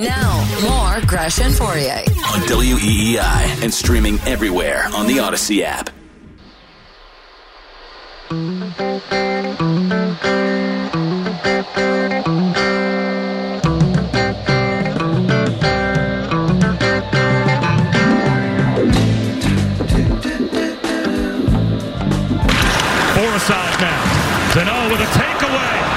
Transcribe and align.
Now, 0.00 0.46
more 0.62 1.04
Gresh 1.06 1.40
and 1.40 1.52
Fauria 1.52 2.06
on 2.32 2.40
WEEI 2.46 3.64
and 3.64 3.74
streaming 3.74 4.20
everywhere 4.28 4.84
on 4.94 5.08
the 5.08 5.16
Audacy 5.16 5.62
app. 5.62 5.90
Forsyth 23.14 23.80
now. 23.80 24.52
Zeno 24.54 24.90
with 24.92 25.00
a 25.00 25.10
takeaway. 25.18 25.87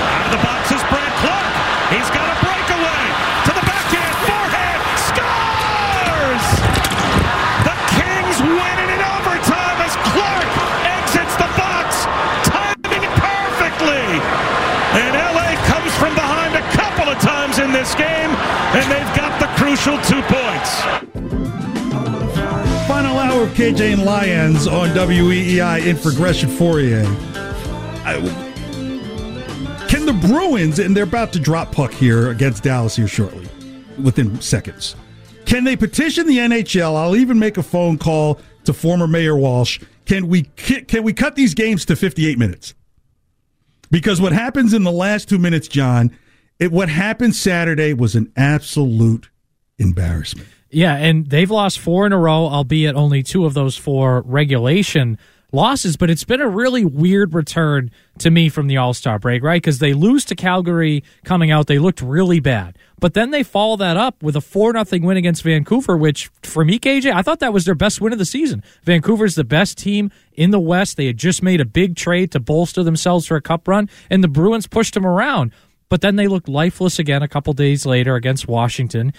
Crucial 19.82 20.04
two 20.04 20.22
points. 20.28 20.82
Final 22.88 23.18
hour 23.18 23.46
of 23.46 23.50
KJ 23.56 23.94
and 23.94 24.06
Lyons 24.06 24.68
on 24.68 24.90
WEEI 24.90 25.88
in 25.88 25.98
for 25.98 26.12
Gresh 26.12 26.44
Fauria. 26.44 27.04
I, 28.06 28.20
can 29.88 30.06
the 30.06 30.14
Bruins, 30.14 30.78
and 30.78 30.96
they're 30.96 31.06
about 31.06 31.34
to 31.34 31.40
drop 31.40 31.72
puck 31.72 31.92
here 31.94 32.30
against 32.30 32.62
Dallas 32.62 32.96
here 32.96 33.08
shortly, 33.08 33.50
within 34.00 34.40
seconds. 34.40 34.96
Can 35.48 35.64
they 35.64 35.76
petition 35.76 36.28
the 36.28 36.38
NHL? 36.38 36.96
I'll 36.96 37.16
even 37.16 37.40
make 37.40 37.58
a 37.58 37.64
phone 37.64 37.98
call 37.98 38.40
to 38.66 38.74
former 38.74 39.08
Mayor 39.08 39.36
Walsh. 39.36 39.80
Can 40.06 40.28
we 40.28 40.44
can 40.44 41.02
we 41.02 41.12
cut 41.12 41.36
these 41.36 41.56
games 41.56 41.86
to 41.86 41.96
58 41.96 42.38
minutes? 42.38 42.76
Because 43.90 44.22
what 44.22 44.32
happens 44.32 44.76
in 44.76 44.84
the 44.84 44.92
last 44.92 45.28
two 45.28 45.40
minutes, 45.40 45.68
John, 45.68 46.16
it 46.60 46.72
what 46.72 46.90
happened 46.90 47.36
Saturday 47.36 47.94
was 47.94 48.14
an 48.14 48.32
absolute 48.38 49.31
embarrassment. 49.82 50.48
Yeah, 50.70 50.96
and 50.96 51.30
they've 51.30 51.52
lost 51.52 51.80
four 51.80 52.06
in 52.06 52.14
a 52.14 52.18
row, 52.18 52.46
albeit 52.46 52.96
only 52.96 53.24
two 53.24 53.46
of 53.46 53.54
those 53.54 53.76
four 53.76 54.22
regulation 54.22 55.18
losses. 55.52 55.98
But 55.98 56.10
it's 56.10 56.24
been 56.24 56.40
a 56.40 56.48
really 56.48 56.86
weird 56.86 57.34
return 57.34 57.92
to 58.20 58.32
me 58.32 58.48
from 58.48 58.68
the 58.68 58.78
All 58.78 58.94
Star 58.94 59.20
break, 59.20 59.44
right? 59.44 59.62
Because 59.62 59.80
they 59.80 59.94
lose 59.94 60.24
to 60.26 60.36
Calgary 60.36 61.04
coming 61.26 61.52
out, 61.52 61.68
they 61.68 61.78
looked 61.78 62.02
really 62.02 62.40
bad. 62.40 62.78
But 63.02 63.16
then 63.16 63.32
they 63.32 63.44
follow 63.44 63.76
that 63.78 63.98
up 63.98 64.22
with 64.24 64.36
a 64.36 64.42
4 64.42 64.74
0 64.86 65.06
win 65.06 65.18
against 65.18 65.44
Vancouver, 65.44 65.98
which 65.98 66.30
for 66.44 66.64
me, 66.64 66.80
KJ, 66.80 67.12
I 67.12 67.22
thought 67.22 67.40
that 67.40 67.52
was 67.52 67.66
their 67.66 67.76
best 67.76 68.00
win 68.00 68.14
of 68.14 68.20
the 68.20 68.26
season. 68.26 68.64
Vancouver's 68.84 69.36
the 69.36 69.44
best 69.44 69.78
team 69.78 70.12
in 70.34 70.52
the 70.52 70.60
West. 70.60 70.96
They 70.96 71.08
had 71.08 71.18
just 71.18 71.44
made 71.44 71.60
a 71.60 71.66
big 71.66 71.96
trade 71.96 72.32
to 72.32 72.40
bolster 72.40 72.84
themselves 72.84 73.28
for 73.28 73.36
a 73.36 73.42
cup 73.42 73.68
run, 73.68 73.90
and 74.10 74.24
the 74.24 74.28
Bruins 74.30 74.68
pushed 74.68 74.94
them 74.94 75.06
around. 75.06 75.52
But 75.90 76.00
then 76.00 76.16
they 76.16 76.30
looked 76.30 76.48
lifeless 76.48 77.00
again 77.00 77.22
a 77.22 77.28
couple 77.28 77.52
days 77.52 77.86
later 77.86 78.16
against 78.16 78.48
Washington. 78.48 79.14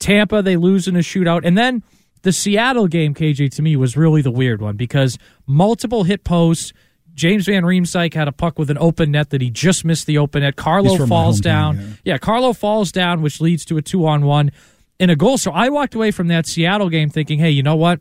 Tampa, 0.00 0.42
they 0.42 0.56
lose 0.56 0.88
in 0.88 0.96
a 0.96 1.00
shootout. 1.00 1.42
And 1.44 1.56
then 1.56 1.84
the 2.22 2.32
Seattle 2.32 2.88
game, 2.88 3.14
KJ, 3.14 3.54
to 3.54 3.62
me 3.62 3.76
was 3.76 3.96
really 3.96 4.22
the 4.22 4.30
weird 4.30 4.60
one 4.60 4.76
because 4.76 5.18
multiple 5.46 6.04
hit 6.04 6.24
posts. 6.24 6.72
James 7.14 7.46
Van 7.46 7.62
Riemsdyk 7.62 8.14
had 8.14 8.28
a 8.28 8.32
puck 8.32 8.58
with 8.58 8.70
an 8.70 8.78
open 8.78 9.10
net 9.10 9.30
that 9.30 9.40
he 9.40 9.50
just 9.50 9.84
missed 9.84 10.06
the 10.06 10.18
open 10.18 10.42
net. 10.42 10.56
Carlo 10.56 11.06
falls 11.06 11.40
down. 11.40 11.76
yeah. 11.78 11.86
yeah, 12.04 12.18
Carlo 12.18 12.52
falls 12.52 12.92
down, 12.92 13.20
which 13.20 13.40
leads 13.40 13.64
to 13.66 13.76
a 13.76 13.82
two 13.82 14.06
on 14.06 14.24
one 14.24 14.50
and 14.98 15.10
a 15.10 15.16
goal. 15.16 15.36
So 15.38 15.50
I 15.50 15.68
walked 15.68 15.94
away 15.94 16.10
from 16.10 16.28
that 16.28 16.46
Seattle 16.46 16.88
game 16.88 17.10
thinking, 17.10 17.38
hey, 17.38 17.50
you 17.50 17.62
know 17.62 17.76
what? 17.76 18.00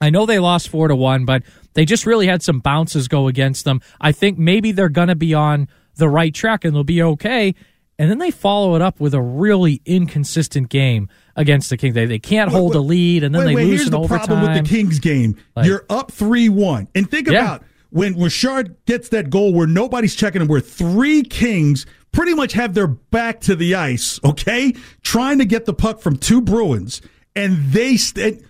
I 0.00 0.10
know 0.10 0.26
they 0.26 0.38
lost 0.38 0.68
four 0.68 0.88
to 0.88 0.96
one, 0.96 1.24
but 1.24 1.42
they 1.74 1.84
just 1.84 2.06
really 2.06 2.26
had 2.26 2.42
some 2.42 2.60
bounces 2.60 3.08
go 3.08 3.28
against 3.28 3.64
them. 3.64 3.80
I 4.00 4.12
think 4.12 4.38
maybe 4.38 4.72
they're 4.72 4.88
going 4.88 5.08
to 5.08 5.14
be 5.14 5.34
on 5.34 5.68
the 5.96 6.08
right 6.08 6.34
track 6.34 6.64
and 6.64 6.74
they'll 6.74 6.84
be 6.84 7.02
okay. 7.02 7.54
And 7.98 8.10
then 8.10 8.18
they 8.18 8.30
follow 8.30 8.76
it 8.76 8.82
up 8.82 9.00
with 9.00 9.14
a 9.14 9.22
really 9.22 9.80
inconsistent 9.86 10.68
game 10.68 11.08
against 11.36 11.70
the 11.70 11.76
Kings. 11.76 11.94
They, 11.94 12.06
they 12.06 12.18
can't 12.18 12.50
hold 12.50 12.74
a 12.74 12.80
lead, 12.80 13.22
and 13.24 13.34
then 13.34 13.42
wait, 13.42 13.46
they 13.48 13.54
wait, 13.56 13.64
lose 13.66 13.72
here's 13.80 13.86
in 13.86 13.90
the 13.92 13.98
overtime. 14.00 14.26
problem 14.26 14.42
with 14.54 14.64
the 14.64 14.68
Kings 14.68 14.98
game. 14.98 15.36
Like- 15.54 15.66
You're 15.66 15.84
up 15.88 16.10
three 16.12 16.48
one, 16.48 16.88
and 16.94 17.10
think 17.10 17.28
Yeah. 17.28 17.40
about 17.42 17.62
when 17.90 18.18
Richard 18.20 18.74
gets 18.86 19.10
that 19.10 19.30
goal 19.30 19.52
where 19.52 19.66
nobody's 19.66 20.14
checking 20.14 20.40
him, 20.42 20.48
where 20.48 20.60
three 20.60 21.22
Kings 21.22 21.86
pretty 22.12 22.34
much 22.34 22.52
have 22.54 22.74
their 22.74 22.86
back 22.88 23.40
to 23.42 23.54
the 23.54 23.74
ice, 23.74 24.18
okay, 24.24 24.74
trying 25.02 25.38
to 25.38 25.44
get 25.44 25.66
the 25.66 25.74
puck 25.74 26.00
from 26.00 26.16
two 26.16 26.40
Bruins, 26.40 27.00
and 27.34 27.58
they 27.72 27.96
st- 27.96 28.42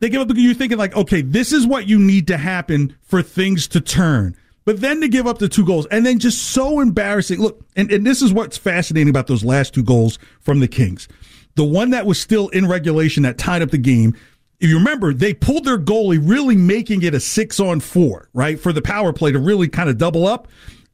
they 0.00 0.08
give 0.08 0.20
up. 0.22 0.30
You're 0.34 0.54
thinking 0.54 0.78
like, 0.78 0.96
okay, 0.96 1.20
this 1.22 1.52
is 1.52 1.66
what 1.66 1.86
you 1.88 1.98
need 1.98 2.26
to 2.28 2.36
happen 2.36 2.96
for 3.02 3.22
things 3.22 3.66
to 3.68 3.80
turn. 3.80 4.36
But 4.66 4.80
then 4.82 5.00
to 5.00 5.08
give 5.08 5.26
up 5.26 5.38
the 5.38 5.48
two 5.48 5.64
goals 5.64 5.86
and 5.86 6.04
then 6.06 6.18
just 6.18 6.42
so 6.52 6.80
embarrassing. 6.80 7.40
Look, 7.40 7.64
and, 7.76 7.90
and 7.90 8.06
this 8.06 8.22
is 8.22 8.32
what's 8.32 8.56
fascinating 8.58 9.08
about 9.08 9.26
those 9.26 9.42
last 9.42 9.74
two 9.74 9.82
goals 9.82 10.18
from 10.40 10.60
the 10.60 10.68
Kings. 10.68 11.08
The 11.56 11.64
one 11.64 11.90
that 11.90 12.06
was 12.06 12.20
still 12.20 12.48
in 12.48 12.68
regulation 12.68 13.22
that 13.24 13.38
tied 13.38 13.62
up 13.62 13.70
the 13.70 13.78
game. 13.78 14.16
If 14.60 14.68
you 14.68 14.76
remember, 14.76 15.14
they 15.14 15.32
pulled 15.32 15.64
their 15.64 15.78
goalie, 15.78 16.20
really 16.22 16.56
making 16.56 17.02
it 17.02 17.14
a 17.14 17.20
six 17.20 17.58
on 17.60 17.80
four, 17.80 18.28
right? 18.34 18.60
For 18.60 18.72
the 18.72 18.82
power 18.82 19.12
play 19.12 19.32
to 19.32 19.38
really 19.38 19.68
kind 19.68 19.88
of 19.88 19.96
double 19.96 20.26
up. 20.26 20.48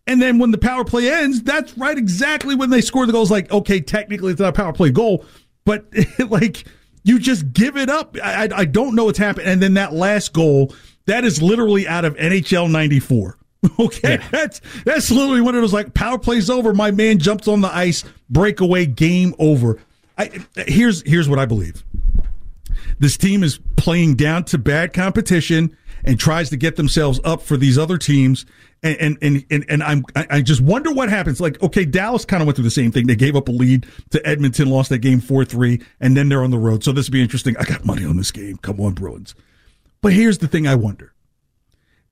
And 0.07 0.23
then 0.23 0.39
when 0.39 0.53
the 0.53 0.59
power 0.59 0.85
play 0.85 1.11
ends, 1.11 1.43
that's 1.43 1.77
right 1.77 1.99
exactly 1.99 2.55
when 2.55 2.71
they 2.71 2.81
score 2.81 3.07
the 3.07 3.13
goals. 3.13 3.31
Like, 3.31 3.51
okay, 3.51 3.81
technically 3.81 4.33
it's 4.33 4.41
not 4.41 4.51
a 4.51 4.53
power 4.53 4.73
play 4.73 4.91
goal, 4.91 5.25
but 5.65 5.87
like 6.29 6.65
you 7.03 7.19
just 7.19 7.53
give 7.53 7.77
it 7.77 7.91
up. 7.91 8.17
I, 8.23 8.47
I, 8.47 8.59
I 8.59 8.65
don't 8.65 8.95
know 8.95 9.07
what's 9.07 9.19
happened. 9.19 9.49
And 9.49 9.61
then 9.61 9.75
that 9.75 9.93
last 9.93 10.33
goal, 10.33 10.73
that 11.07 11.25
is 11.25 11.43
literally 11.43 11.89
out 11.89 12.05
of 12.05 12.15
NHL 12.17 12.71
94. 12.71 13.39
Okay, 13.81 14.21
that's 14.31 14.61
that's 14.85 15.11
literally 15.11 15.41
when 15.41 15.57
it 15.57 15.61
was 15.61 15.73
like 15.73 15.93
power 15.93 16.19
plays 16.19 16.49
over. 16.49 16.73
My 16.73 16.93
man 16.93 17.19
jumps 17.19 17.49
on 17.49 17.63
the 17.63 17.75
ice, 17.75 18.05
breakaway, 18.31 18.87
game 18.87 19.35
over. 19.41 19.81
I, 20.19 20.31
here's 20.57 21.03
here's 21.03 21.29
what 21.29 21.39
I 21.39 21.47
believe. 21.47 21.85
This 22.99 23.17
team 23.17 23.43
is 23.43 23.59
playing 23.77 24.17
down 24.17 24.45
to 24.45 24.59
bad 24.59 24.93
competition 24.93 25.77
and 26.05 26.19
tries 26.19 26.51
to 26.51 26.57
get 26.57 26.77
themselves 26.77 27.21
up 27.25 27.43
for 27.43 27.57
these 27.57 27.77
other 27.77 27.99
teams. 27.99 28.47
And 28.83 29.19
and 29.21 29.45
and 29.51 29.65
and, 29.69 29.83
I'm 29.83 30.05
I 30.15 30.27
I 30.31 30.43
just 30.43 30.61
wonder 30.61 30.93
what 30.93 31.09
happens. 31.09 31.41
Like, 31.41 31.61
okay, 31.63 31.85
Dallas 31.85 32.25
kind 32.25 32.43
of 32.43 32.47
went 32.47 32.57
through 32.57 32.65
the 32.65 32.71
same 32.71 32.93
thing. 32.93 33.07
They 33.07 33.17
gave 33.17 33.35
up 33.35 33.49
a 33.49 33.53
lead 33.53 33.87
to 34.11 34.27
Edmonton, 34.27 34.69
lost 34.69 34.91
that 34.91 34.99
game 34.99 35.21
four 35.21 35.45
three, 35.45 35.83
and 36.01 36.17
then 36.17 36.29
they're 36.29 36.45
on 36.45 36.51
the 36.51 36.59
road. 36.59 36.85
So 36.85 36.93
this 36.93 37.07
would 37.07 37.13
be 37.13 37.23
interesting. 37.23 37.57
I 37.57 37.65
got 37.65 37.85
money 37.85 38.05
on 38.05 38.17
this 38.17 38.31
game. 38.31 38.59
Come 38.59 38.81
on, 38.81 38.93
Bruins. 38.93 39.35
But 40.03 40.13
here's 40.13 40.39
the 40.39 40.49
thing: 40.49 40.67
I 40.67 40.75
wonder 40.75 41.15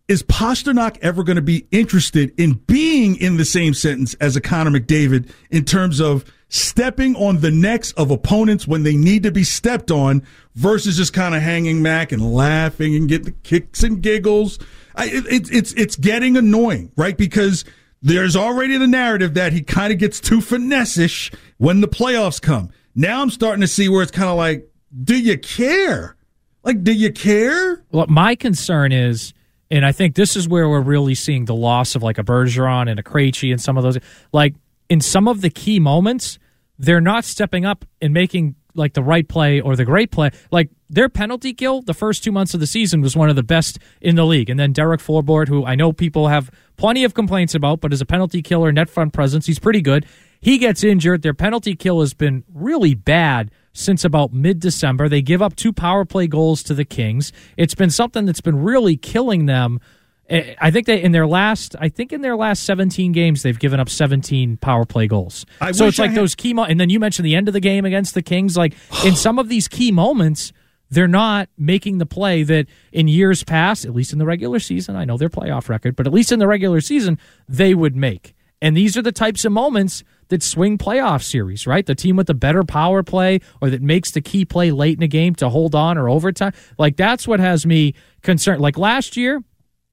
is 0.09 0.23
Pastrnak 0.23 0.99
ever 1.01 1.23
going 1.23 1.37
to 1.37 1.43
be 1.43 1.67
interested 1.71 2.33
in 2.39 2.55
being 2.67 3.17
in 3.17 3.37
the 3.37 3.45
same 3.45 3.73
sentence 3.73 4.15
as 4.15 4.37
a 4.37 4.41
Connor 4.41 4.71
McDavid 4.71 5.31
in 5.51 5.65
terms 5.65 6.01
of 6.01 6.25
stepping 6.55 7.17
on 7.17 7.41
the 7.41 7.51
necks 7.51 7.91
of 7.93 8.13
opponents 8.13 8.65
when 8.67 8.85
they 8.85 8.97
need 8.97 9.25
to 9.25 9.33
be 9.33 9.43
stepped 9.43 9.91
on 9.91 10.23
versus 10.55 10.97
just 10.97 11.13
kind 11.13 11.35
of 11.35 11.43
hanging 11.43 11.83
back 11.83 12.13
and 12.13 12.23
laughing 12.33 12.95
and 12.95 13.09
get 13.09 13.25
the 13.25 13.33
kicks 13.33 13.83
and 13.83 14.01
giggles? 14.01 14.61
I, 14.95 15.07
it, 15.07 15.25
it's 15.29 15.51
it's 15.51 15.73
it's 15.73 15.97
getting 15.97 16.37
annoying, 16.37 16.93
right? 16.97 17.17
Because 17.17 17.65
there's 18.03 18.37
already 18.37 18.77
the 18.77 18.87
narrative 18.87 19.35
that 19.35 19.53
he 19.53 19.63
kind 19.63 19.93
of 19.93 19.99
gets 19.99 20.21
too 20.21 20.41
finesse-ish 20.41 21.33
when 21.59 21.81
the 21.81 21.89
playoffs 21.89 22.41
come. 22.41 22.71
Now 22.95 23.21
I'm 23.21 23.31
starting 23.31 23.63
to 23.63 23.67
see 23.67 23.89
where 23.89 24.03
it's 24.03 24.13
kind 24.13 24.31
of 24.31 24.37
like, 24.37 24.71
do 25.03 25.19
you 25.19 25.37
care? 25.37 26.15
Like, 26.63 26.85
do 26.85 26.93
you 26.93 27.13
care? 27.13 27.83
Well, 27.91 28.07
my 28.09 28.37
concern 28.37 28.93
is, 28.93 29.35
and 29.71 29.85
I 29.85 29.91
think 29.91 30.15
this 30.15 30.37
is 30.37 30.49
where 30.49 30.69
we're 30.69 30.81
really 30.81 31.17
seeing 31.17 31.47
the 31.47 31.55
loss 31.55 31.97
of 31.97 32.03
like 32.05 32.19
a 32.19 32.23
Bergeron 32.23 32.89
and 32.89 33.01
a 33.01 33.03
Krejci 33.03 33.51
and 33.51 33.61
some 33.61 33.77
of 33.77 33.83
those. 33.83 33.99
Like 34.33 34.55
in 34.89 35.01
some 35.01 35.27
of 35.27 35.41
the 35.41 35.51
key 35.51 35.81
moments, 35.81 36.39
they're 36.79 37.01
not 37.01 37.25
stepping 37.25 37.65
up 37.65 37.85
and 38.01 38.13
making 38.13 38.57
like 38.75 38.95
the 38.95 39.03
right 39.03 39.29
play 39.29 39.61
or 39.61 39.77
the 39.77 39.85
great 39.85 40.11
play. 40.11 40.31
Like 40.51 40.71
their 40.89 41.09
penalty 41.09 41.55
kill 41.55 41.83
the 41.83 41.95
first 41.95 42.25
two 42.25 42.33
months 42.33 42.55
of 42.55 42.61
the 42.61 42.67
season 42.67 43.01
was 43.01 43.17
one 43.17 43.31
of 43.31 43.37
the 43.37 43.43
best 43.43 43.79
in 44.01 44.17
the 44.17 44.27
league. 44.27 44.51
And 44.51 44.59
then 44.59 44.73
Derek 44.73 45.01
Forbort, 45.01 45.49
who 45.49 45.65
I 45.65 45.75
know 45.75 45.93
people 45.93 46.29
have 46.29 46.51
plenty 46.77 47.05
of 47.05 47.15
complaints 47.15 47.55
about, 47.55 47.81
but 47.81 47.93
as 47.93 48.01
a 48.01 48.07
penalty 48.07 48.43
killer, 48.43 48.73
net 48.73 48.91
front 48.91 49.13
presence, 49.13 49.47
he's 49.47 49.59
pretty 49.59 49.81
good. 49.81 50.07
He 50.41 50.59
gets 50.59 50.85
injured. 50.85 51.23
Their 51.23 51.35
penalty 51.35 51.75
kill 51.75 52.01
has 52.01 52.13
been 52.13 52.45
really 52.53 52.95
bad 52.95 53.51
since 53.73 54.05
about 54.05 54.33
mid 54.33 54.61
December. 54.61 55.09
They 55.09 55.23
give 55.23 55.41
up 55.41 55.57
two 55.57 55.73
power 55.73 56.05
play 56.05 56.27
goals 56.27 56.63
to 56.65 56.75
the 56.75 56.85
Kings. 56.85 57.33
It's 57.57 57.75
been 57.75 57.91
something 57.91 58.27
that's 58.27 58.41
been 58.41 58.63
really 58.63 58.97
killing 58.97 59.47
them. 59.47 59.81
Eh, 60.29 60.55
I 60.59 60.71
think 60.71 60.87
they 60.87 61.03
in 61.03 61.13
their 61.13 61.27
last, 61.27 61.77
I 61.79 61.89
think 61.89 62.13
in 62.13 62.23
their 62.23 62.37
last 62.37 62.65
17 62.65 63.13
games, 63.13 63.43
they've 63.43 63.59
given 63.59 63.79
up 63.81 63.89
17 63.89 64.57
power 64.57 64.85
play 64.85 65.07
goals. 65.07 65.45
I 65.61 65.73
so 65.73 65.87
it's 65.87 65.99
like 65.99 66.11
had- 66.11 66.19
those 66.19 66.35
key, 66.35 66.55
mo- 66.55 66.65
and 66.65 66.81
then 66.81 66.91
you 66.91 66.99
mentioned 66.99 67.27
the 67.27 67.35
end 67.35 67.49
of 67.49 67.55
the 67.55 67.61
game 67.61 67.85
against 67.85 68.15
the 68.15 68.23
Kings. 68.23 68.57
Like 68.57 68.75
in 69.05 69.15
some 69.17 69.39
of 69.39 69.49
these 69.49 69.69
key 69.69 69.93
moments, 69.93 70.53
they're 70.91 71.09
not 71.09 71.49
making 71.59 71.99
the 71.99 72.07
play 72.07 72.43
that 72.45 72.67
in 72.93 73.09
years 73.09 73.43
past, 73.45 73.85
at 73.85 73.95
least 73.95 74.13
in 74.13 74.19
the 74.19 74.27
regular 74.27 74.59
season, 74.61 74.97
I 74.97 75.05
know 75.05 75.17
their 75.17 75.29
playoff 75.31 75.69
record, 75.69 75.97
but 75.97 76.07
at 76.07 76.13
least 76.13 76.31
in 76.33 76.39
the 76.39 76.47
regular 76.47 76.81
season, 76.81 77.19
they 77.49 77.75
would 77.75 77.97
make. 77.97 78.35
And 78.63 78.77
these 78.77 78.97
are 78.97 79.03
the 79.03 79.13
types 79.13 79.45
of 79.45 79.53
moments 79.53 80.05
that 80.29 80.43
swing 80.43 80.79
playoff 80.79 81.23
series, 81.23 81.67
right? 81.67 81.85
The 81.85 81.95
team 81.95 82.17
with 82.17 82.29
the 82.29 82.35
better 82.35 82.65
power 82.65 83.03
play 83.03 83.41
or 83.61 83.69
that 83.69 83.83
makes 83.83 84.11
the 84.13 84.23
key 84.23 84.47
play 84.47 84.71
late 84.71 84.97
in 84.97 85.03
a 85.03 85.09
game 85.09 85.35
to 85.37 85.51
hold 85.51 85.75
on 85.75 85.99
or 85.99 86.09
overtime. 86.09 86.53
Like 86.79 86.97
that's 86.97 87.29
what 87.29 87.41
has 87.41 87.67
me 87.67 87.95
concerned. 88.23 88.63
Like 88.63 88.79
last 88.79 89.17
year, 89.19 89.43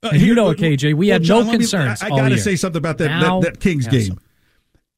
Uh, 0.03 0.09
and 0.13 0.21
you 0.21 0.33
know 0.33 0.53
KJ, 0.53 0.95
we 0.95 1.07
well, 1.07 1.15
had 1.15 1.23
John, 1.23 1.39
no 1.45 1.51
let 1.51 1.51
me- 1.51 1.57
concerns. 1.59 2.01
I, 2.01 2.09
got 2.09 2.29
to 2.29 2.37
say 2.37 2.55
something 2.55 2.79
about 2.79 2.97
that, 2.99 3.07
Now- 3.07 3.39
that, 3.41 3.53
that 3.53 3.59
Kings 3.59 3.87
game. 3.87 4.19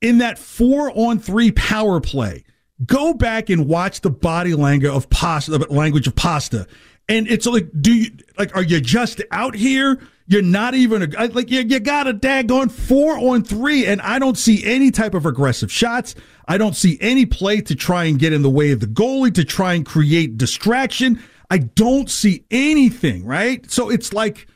In 0.01 0.17
that 0.17 0.37
four 0.37 0.91
on 0.95 1.19
three 1.19 1.51
power 1.51 2.01
play, 2.01 2.43
go 2.85 3.13
back 3.13 3.49
and 3.49 3.67
watch 3.67 4.01
the 4.01 4.09
body 4.09 4.53
language 4.53 4.91
of 4.91 5.09
pasta, 5.09 5.57
the 5.57 5.71
language 5.71 6.07
of 6.07 6.15
pasta. 6.15 6.67
And 7.09 7.27
it's 7.27 7.45
like, 7.45 7.67
do 7.81 7.93
you, 7.93 8.11
like, 8.37 8.55
are 8.55 8.63
you 8.63 8.79
just 8.79 9.21
out 9.31 9.55
here? 9.55 9.99
You're 10.27 10.41
not 10.41 10.73
even, 10.73 11.13
a, 11.13 11.27
like, 11.27 11.51
you, 11.51 11.61
you 11.61 11.79
got 11.79 12.07
a 12.07 12.13
daggone 12.13 12.71
four 12.71 13.17
on 13.17 13.43
three, 13.43 13.85
and 13.85 14.01
I 14.01 14.19
don't 14.19 14.37
see 14.37 14.63
any 14.65 14.89
type 14.89 15.13
of 15.13 15.25
aggressive 15.25 15.69
shots. 15.69 16.15
I 16.47 16.57
don't 16.57 16.75
see 16.75 16.97
any 17.01 17.25
play 17.25 17.59
to 17.61 17.75
try 17.75 18.05
and 18.05 18.17
get 18.17 18.31
in 18.31 18.41
the 18.41 18.49
way 18.49 18.71
of 18.71 18.79
the 18.79 18.87
goalie, 18.87 19.33
to 19.35 19.43
try 19.43 19.73
and 19.73 19.85
create 19.85 20.37
distraction. 20.37 21.21
I 21.49 21.57
don't 21.57 22.09
see 22.09 22.45
anything, 22.51 23.25
right? 23.25 23.69
So 23.69 23.89
it's 23.89 24.13
like, 24.13 24.47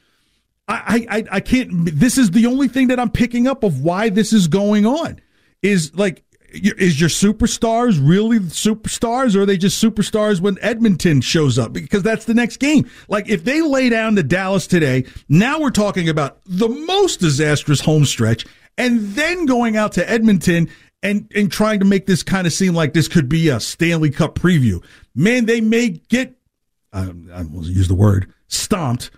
I, 0.67 1.05
I, 1.09 1.23
I 1.31 1.39
can't. 1.39 1.69
This 1.97 2.17
is 2.17 2.31
the 2.31 2.45
only 2.45 2.67
thing 2.67 2.87
that 2.87 2.99
I'm 2.99 3.09
picking 3.09 3.47
up 3.47 3.63
of 3.63 3.81
why 3.81 4.09
this 4.09 4.33
is 4.33 4.47
going 4.47 4.85
on. 4.85 5.21
Is 5.61 5.95
like, 5.95 6.23
is 6.49 6.99
your 6.99 7.09
superstars 7.09 7.99
really 8.01 8.39
superstars, 8.39 9.35
or 9.35 9.41
are 9.41 9.45
they 9.45 9.57
just 9.57 9.81
superstars 9.81 10.41
when 10.41 10.57
Edmonton 10.61 11.21
shows 11.21 11.57
up? 11.57 11.73
Because 11.73 12.03
that's 12.03 12.25
the 12.25 12.33
next 12.33 12.57
game. 12.57 12.89
Like, 13.07 13.29
if 13.29 13.43
they 13.43 13.61
lay 13.61 13.89
down 13.89 14.15
to 14.17 14.23
Dallas 14.23 14.67
today, 14.67 15.05
now 15.29 15.59
we're 15.59 15.71
talking 15.71 16.09
about 16.09 16.39
the 16.45 16.69
most 16.69 17.21
disastrous 17.21 17.81
home 17.81 18.05
stretch, 18.05 18.45
and 18.77 18.99
then 18.99 19.45
going 19.45 19.77
out 19.77 19.93
to 19.93 20.09
Edmonton 20.09 20.69
and 21.01 21.31
and 21.33 21.49
trying 21.49 21.79
to 21.79 21.85
make 21.85 22.07
this 22.07 22.23
kind 22.23 22.45
of 22.45 22.51
seem 22.51 22.73
like 22.73 22.93
this 22.93 23.07
could 23.07 23.29
be 23.29 23.47
a 23.49 23.59
Stanley 23.59 24.09
Cup 24.09 24.35
preview. 24.35 24.83
Man, 25.15 25.45
they 25.45 25.61
may 25.61 25.89
get. 25.89 26.35
I, 26.91 27.11
I 27.33 27.43
will 27.43 27.65
use 27.65 27.87
the 27.87 27.95
word 27.95 28.33
stomped 28.47 29.11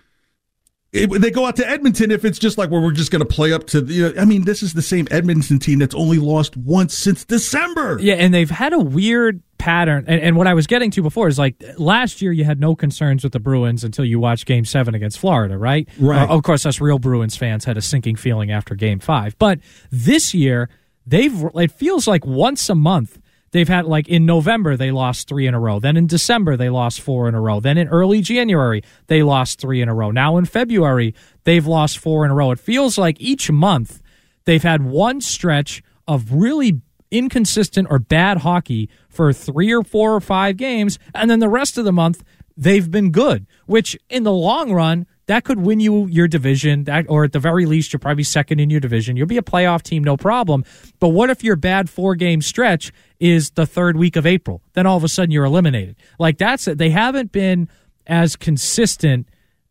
it, 0.92 1.06
they 1.20 1.30
go 1.30 1.46
out 1.46 1.54
to 1.56 1.68
Edmonton 1.68 2.10
if 2.10 2.24
it's 2.24 2.38
just 2.38 2.58
like 2.58 2.70
where 2.70 2.80
we're 2.80 2.90
just 2.90 3.12
going 3.12 3.20
to 3.20 3.26
play 3.26 3.52
up 3.52 3.66
to 3.68 3.80
the. 3.80 3.94
You 3.94 4.12
know, 4.12 4.20
I 4.20 4.24
mean, 4.24 4.44
this 4.44 4.62
is 4.62 4.74
the 4.74 4.82
same 4.82 5.06
Edmonton 5.10 5.60
team 5.60 5.78
that's 5.78 5.94
only 5.94 6.18
lost 6.18 6.56
once 6.56 6.96
since 6.98 7.24
December. 7.24 7.98
Yeah, 8.00 8.14
and 8.14 8.34
they've 8.34 8.50
had 8.50 8.72
a 8.72 8.78
weird 8.80 9.40
pattern. 9.56 10.04
And, 10.08 10.20
and 10.20 10.36
what 10.36 10.48
I 10.48 10.54
was 10.54 10.66
getting 10.66 10.90
to 10.92 11.02
before 11.02 11.28
is 11.28 11.38
like 11.38 11.62
last 11.78 12.20
year 12.20 12.32
you 12.32 12.42
had 12.44 12.58
no 12.58 12.74
concerns 12.74 13.22
with 13.22 13.32
the 13.32 13.38
Bruins 13.38 13.84
until 13.84 14.04
you 14.04 14.18
watched 14.18 14.46
Game 14.46 14.64
Seven 14.64 14.96
against 14.96 15.20
Florida, 15.20 15.56
right? 15.56 15.88
Right. 15.98 16.28
Uh, 16.28 16.34
of 16.34 16.42
course, 16.42 16.66
us 16.66 16.80
real 16.80 16.98
Bruins 16.98 17.36
fans 17.36 17.64
had 17.64 17.76
a 17.76 17.82
sinking 17.82 18.16
feeling 18.16 18.50
after 18.50 18.74
Game 18.74 18.98
Five, 18.98 19.38
but 19.38 19.60
this 19.92 20.34
year 20.34 20.68
they've. 21.06 21.44
It 21.54 21.70
feels 21.70 22.08
like 22.08 22.26
once 22.26 22.68
a 22.68 22.74
month. 22.74 23.19
They've 23.52 23.68
had 23.68 23.86
like 23.86 24.08
in 24.08 24.26
November 24.26 24.76
they 24.76 24.90
lost 24.90 25.28
three 25.28 25.46
in 25.46 25.54
a 25.54 25.60
row. 25.60 25.80
Then 25.80 25.96
in 25.96 26.06
December 26.06 26.56
they 26.56 26.70
lost 26.70 27.00
four 27.00 27.28
in 27.28 27.34
a 27.34 27.40
row. 27.40 27.60
Then 27.60 27.78
in 27.78 27.88
early 27.88 28.20
January 28.20 28.82
they 29.08 29.22
lost 29.22 29.60
three 29.60 29.82
in 29.82 29.88
a 29.88 29.94
row. 29.94 30.10
Now 30.10 30.36
in 30.36 30.44
February 30.44 31.14
they've 31.44 31.66
lost 31.66 31.98
four 31.98 32.24
in 32.24 32.30
a 32.30 32.34
row. 32.34 32.52
It 32.52 32.60
feels 32.60 32.96
like 32.96 33.20
each 33.20 33.50
month 33.50 34.00
they've 34.44 34.62
had 34.62 34.82
one 34.82 35.20
stretch 35.20 35.82
of 36.06 36.32
really 36.32 36.80
inconsistent 37.10 37.88
or 37.90 37.98
bad 37.98 38.38
hockey 38.38 38.88
for 39.08 39.32
three 39.32 39.72
or 39.72 39.82
four 39.82 40.14
or 40.14 40.20
five 40.20 40.56
games, 40.56 40.98
and 41.14 41.28
then 41.30 41.40
the 41.40 41.48
rest 41.48 41.76
of 41.76 41.84
the 41.84 41.92
month 41.92 42.22
they've 42.56 42.90
been 42.90 43.10
good. 43.10 43.46
Which 43.66 43.98
in 44.08 44.22
the 44.22 44.32
long 44.32 44.72
run, 44.72 45.06
that 45.30 45.44
could 45.44 45.60
win 45.60 45.78
you 45.78 46.08
your 46.08 46.26
division. 46.26 46.84
That, 46.84 47.06
or 47.08 47.22
at 47.22 47.30
the 47.30 47.38
very 47.38 47.64
least, 47.64 47.92
you'll 47.92 48.00
probably 48.00 48.16
be 48.16 48.24
second 48.24 48.58
in 48.58 48.68
your 48.68 48.80
division. 48.80 49.16
You'll 49.16 49.28
be 49.28 49.36
a 49.36 49.42
playoff 49.42 49.82
team, 49.82 50.02
no 50.02 50.16
problem. 50.16 50.64
But 50.98 51.10
what 51.10 51.30
if 51.30 51.44
your 51.44 51.54
bad 51.54 51.88
four 51.88 52.16
game 52.16 52.42
stretch 52.42 52.92
is 53.20 53.50
the 53.52 53.64
third 53.64 53.96
week 53.96 54.16
of 54.16 54.26
April? 54.26 54.60
Then 54.72 54.86
all 54.86 54.96
of 54.96 55.04
a 55.04 55.08
sudden 55.08 55.30
you're 55.30 55.44
eliminated. 55.44 55.94
Like 56.18 56.36
that's 56.36 56.66
it. 56.66 56.78
They 56.78 56.90
haven't 56.90 57.30
been 57.30 57.68
as 58.08 58.34
consistent 58.34 59.28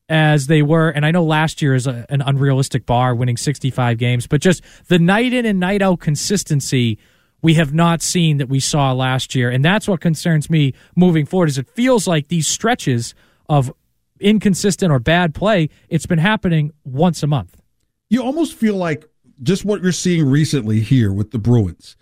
as 0.07 0.47
they 0.47 0.61
were. 0.61 0.91
And 0.91 1.05
I 1.05 1.11
know 1.11 1.25
last 1.25 1.61
year 1.61 1.75
is 1.75 1.87
a, 1.87 2.05
an 2.07 2.21
unrealistic 2.21 2.85
bar, 2.85 3.13
winning 3.13 3.35
65 3.35 3.97
games, 3.97 4.27
but 4.27 4.39
just 4.39 4.63
the 4.87 4.97
night 4.97 5.33
in 5.33 5.45
and 5.45 5.59
night 5.59 5.81
out 5.81 5.99
consistency 5.99 6.97
we 7.41 7.55
have 7.55 7.73
not 7.73 8.01
seen 8.01 8.37
that 8.37 8.47
we 8.47 8.61
saw 8.61 8.93
last 8.93 9.35
year. 9.35 9.49
And 9.49 9.63
that's 9.63 9.89
what 9.89 9.99
concerns 9.99 10.49
me 10.49 10.73
moving 10.95 11.25
forward 11.25 11.49
is 11.49 11.57
it 11.57 11.69
feels 11.69 12.07
like 12.07 12.29
these 12.29 12.47
stretches 12.47 13.13
of 13.49 13.73
inconsistent 14.19 14.91
or 14.91 14.99
bad 14.99 15.33
play, 15.33 15.69
it's 15.89 16.05
been 16.05 16.19
happening 16.19 16.71
once 16.83 17.23
a 17.23 17.27
month. 17.27 17.61
You 18.09 18.23
almost 18.23 18.55
feel 18.55 18.75
like 18.75 19.05
just 19.41 19.65
what 19.65 19.81
you're 19.81 19.91
seeing 19.91 20.25
recently 20.29 20.79
here 20.81 21.13
with 21.13 21.31
the 21.31 21.39
Bruins. 21.39 21.95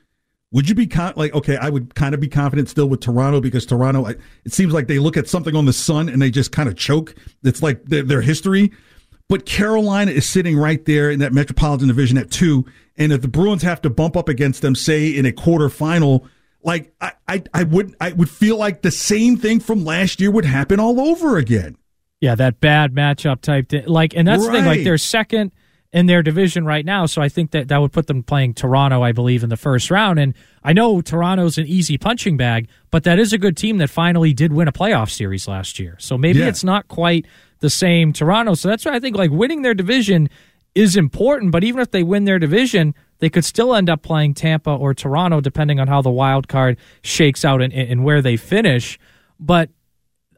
Would 0.52 0.70
you 0.70 0.76
be 0.76 0.88
con- 0.88 1.14
like 1.18 1.34
okay? 1.34 1.58
I 1.58 1.70
would 1.70 1.94
kind 1.94 2.16
of 2.16 2.22
be 2.22 2.30
confident 2.30 2.70
still 2.70 2.88
with 2.88 3.02
Toronto 3.02 3.42
because 3.42 3.66
Toronto. 3.66 4.06
I, 4.06 4.12
it 4.46 4.54
seems 4.54 4.74
like 4.74 4.88
they 4.88 4.98
look 4.98 5.18
at 5.18 5.28
something 5.28 5.56
on 5.56 5.66
the 5.66 5.74
sun 5.74 6.08
and 6.08 6.22
they 6.22 6.32
just 6.32 6.54
kind 6.54 6.70
of 6.70 6.78
choke. 6.78 7.16
It's 7.44 7.62
like 7.62 7.84
their, 7.86 8.04
their 8.04 8.22
history. 8.22 8.72
But 9.30 9.46
Carolina 9.46 10.12
is 10.12 10.26
sitting 10.26 10.58
right 10.58 10.84
there 10.86 11.12
in 11.12 11.20
that 11.20 11.34
Metropolitan 11.34 11.90
Division 11.90 12.18
at 12.18 12.32
two, 12.32 12.66
and 12.96 13.12
if 13.12 13.22
the 13.22 13.28
Bruins 13.28 13.62
have 13.64 13.82
to 13.82 13.90
bump 13.90 14.16
up 14.16 14.30
against 14.30 14.62
them, 14.62 14.74
say 14.74 15.10
in 15.10 15.26
a 15.26 15.34
quarterfinal, 15.34 16.26
like 16.64 16.94
I, 17.02 17.12
I, 17.28 17.44
I 17.54 17.64
would, 17.64 17.94
I 18.00 18.14
would 18.14 18.30
feel 18.30 18.56
like 18.58 18.84
the 18.84 18.92
same 18.92 19.36
thing 19.36 19.60
from 19.60 19.84
last 19.84 20.22
year 20.22 20.32
would 20.32 20.46
happen 20.46 20.80
all 20.80 21.02
over 21.02 21.38
again. 21.38 21.78
Yeah, 22.22 22.36
that 22.36 22.60
bad 22.60 22.94
matchup 22.94 23.42
type 23.42 23.70
thing. 23.70 23.86
Like, 23.86 24.16
and 24.16 24.28
that's 24.28 24.46
the 24.46 24.52
thing. 24.52 24.66
Like, 24.66 24.78
Right. 24.78 24.84
they're 24.84 24.98
second 24.98 25.52
in 25.94 26.06
their 26.08 26.22
division 26.22 26.66
right 26.66 26.84
now, 26.86 27.06
so 27.06 27.22
I 27.22 27.30
think 27.30 27.52
that 27.52 27.70
that 27.70 27.78
would 27.80 27.94
put 27.94 28.08
them 28.08 28.22
playing 28.24 28.56
Toronto, 28.56 29.02
I 29.04 29.12
believe, 29.14 29.44
in 29.44 29.50
the 29.50 29.56
first 29.58 29.90
round. 29.90 30.20
And 30.20 30.34
I 30.64 30.74
know 30.74 31.00
Toronto's 31.02 31.58
an 31.58 31.66
easy 31.66 31.98
punching 31.98 32.36
bag, 32.36 32.68
but 32.92 33.04
that 33.06 33.20
is 33.20 33.32
a 33.34 33.38
good 33.38 33.56
team 33.56 33.78
that 33.78 33.90
finally 33.90 34.34
did 34.34 34.52
win 34.52 34.68
a 34.68 34.72
playoff 34.74 35.10
series 35.10 35.48
last 35.48 35.80
year. 35.80 35.96
So 36.00 36.18
maybe 36.18 36.40
Yeah. 36.40 36.48
it's 36.48 36.64
not 36.64 36.88
quite 36.88 37.26
the 37.60 37.70
same 37.70 38.12
Toronto. 38.14 38.54
So 38.56 38.68
that's 38.68 38.84
why 38.84 38.94
I 38.96 39.00
think 39.00 39.16
like 39.16 39.32
winning 39.32 39.62
their 39.62 39.74
division 39.74 40.30
is 40.76 40.96
important. 40.98 41.52
But 41.52 41.64
even 41.64 41.82
if 41.82 41.92
they 41.92 42.04
win 42.04 42.26
their 42.26 42.38
division, 42.40 42.94
they 43.20 43.30
could 43.30 43.46
still 43.46 43.74
end 43.74 43.90
up 43.90 44.02
playing 44.04 44.34
Tampa 44.34 44.72
or 44.72 44.94
Toronto, 44.94 45.40
depending 45.40 45.80
on 45.80 45.88
how 45.88 46.02
the 46.02 46.12
wild 46.12 46.48
card 46.48 46.78
shakes 47.02 47.46
out 47.46 47.62
and, 47.62 47.72
and 47.74 48.04
where 48.04 48.22
they 48.22 48.38
finish. 48.38 49.00
But 49.40 49.70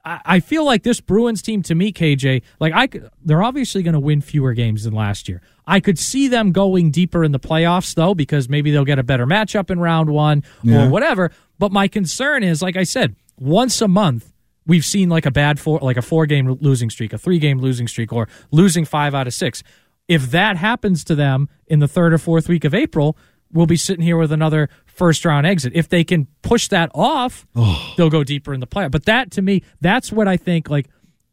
I 0.09 0.21
I 0.25 0.39
feel 0.39 0.65
like 0.65 0.83
this 0.83 0.99
Bruins 1.01 1.41
team 1.41 1.61
to 1.63 1.75
me, 1.75 1.91
KJ, 1.93 2.41
like 2.59 2.73
I, 2.73 2.87
could- 2.87 3.09
they're 3.23 3.43
obviously 3.43 3.83
going 3.83 3.93
to 3.93 3.99
win 3.99 4.21
fewer 4.21 4.53
games 4.53 4.83
than 4.83 4.93
last 4.93 5.29
year. 5.29 5.41
I 5.67 5.79
could 5.79 5.99
see 5.99 6.27
them 6.27 6.51
going 6.51 6.91
deeper 6.91 7.23
in 7.23 7.31
the 7.31 7.39
playoffs 7.39 7.93
though, 7.95 8.15
because 8.15 8.49
maybe 8.49 8.71
they'll 8.71 8.85
get 8.85 8.99
a 8.99 9.03
better 9.03 9.25
matchup 9.27 9.69
in 9.69 9.79
round 9.79 10.09
one 10.09 10.43
Yeah. 10.63 10.85
or 10.85 10.89
whatever. 10.89 11.31
But 11.59 11.71
my 11.71 11.87
concern 11.87 12.43
is, 12.43 12.61
like 12.61 12.75
I 12.77 12.83
said, 12.83 13.15
once 13.37 13.81
a 13.81 13.87
month 13.87 14.33
we've 14.65 14.85
seen 14.85 15.09
like 15.09 15.25
a 15.25 15.31
bad 15.31 15.59
four, 15.59 15.79
like 15.81 15.97
a 15.97 16.01
four 16.01 16.25
game 16.25 16.57
losing 16.61 16.89
streak, 16.89 17.13
a 17.13 17.17
three 17.17 17.39
game 17.39 17.59
losing 17.59 17.87
streak, 17.87 18.11
or 18.13 18.27
losing 18.51 18.85
five 18.85 19.13
out 19.15 19.27
of 19.27 19.33
six. 19.33 19.63
If 20.07 20.31
that 20.31 20.57
happens 20.57 21.03
to 21.05 21.15
them 21.15 21.49
in 21.67 21.79
the 21.79 21.87
third 21.87 22.13
or 22.13 22.17
fourth 22.17 22.49
week 22.49 22.65
of 22.65 22.73
April, 22.73 23.15
we'll 23.51 23.65
be 23.65 23.77
sitting 23.77 24.03
here 24.03 24.17
with 24.17 24.31
another 24.31 24.69
first 24.85 25.25
round 25.25 25.45
exit. 25.47 25.73
If 25.75 25.89
they 25.89 26.03
can 26.03 26.27
push 26.41 26.67
that 26.69 26.91
off, 26.93 27.47
oh. 27.55 27.93
they'll 27.97 28.09
go 28.09 28.23
deeper 28.23 28.53
in 28.53 28.59
the 28.59 28.67
playoff. 28.67 28.91
But 28.91 29.05
that 29.05 29.31
to 29.31 29.41
me, 29.41 29.63
that's 29.81 30.11
what 30.11 30.27
I 30.27 30.37
think. 30.37 30.69
Like, 30.69 30.87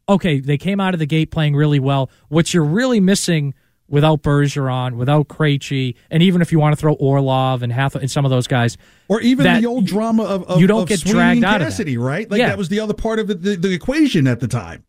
okay, 0.09 0.39
they 0.39 0.57
came 0.57 0.79
out 0.79 0.93
of 0.93 0.99
the 0.99 1.05
gate 1.05 1.31
playing 1.31 1.55
really 1.55 1.79
well. 1.79 2.09
What 2.29 2.53
you're 2.53 2.63
really 2.63 2.99
missing 2.99 3.53
without 3.89 4.21
Bergeron, 4.21 4.95
without 4.95 5.27
Krejci, 5.27 5.95
and 6.11 6.21
even 6.21 6.41
if 6.41 6.51
you 6.51 6.59
want 6.59 6.73
to 6.73 6.77
throw 6.79 6.93
Orlov 6.93 7.63
and 7.63 7.71
Hath 7.71 7.95
and 7.95 8.11
some 8.11 8.25
of 8.25 8.31
those 8.31 8.47
guys, 8.47 8.77
or 9.07 9.21
even 9.21 9.61
the 9.61 9.67
old 9.67 9.85
drama 9.85 10.23
of, 10.23 10.43
of 10.43 10.59
you 10.59 10.67
don't 10.67 10.83
of 10.83 10.89
get 10.89 10.99
Sweeney 10.99 11.13
dragged 11.13 11.43
out 11.43 11.55
of 11.55 11.59
that. 11.59 11.65
Cassidy, 11.65 11.97
right? 11.97 12.29
Like 12.29 12.39
Yeah. 12.39 12.49
that 12.49 12.57
was 12.57 12.69
the 12.69 12.81
other 12.81 12.93
part 12.93 13.19
of 13.19 13.27
the, 13.27 13.35
the, 13.35 13.55
the 13.55 13.73
equation 13.73 14.27
at 14.27 14.39
the 14.39 14.47
time. 14.47 14.83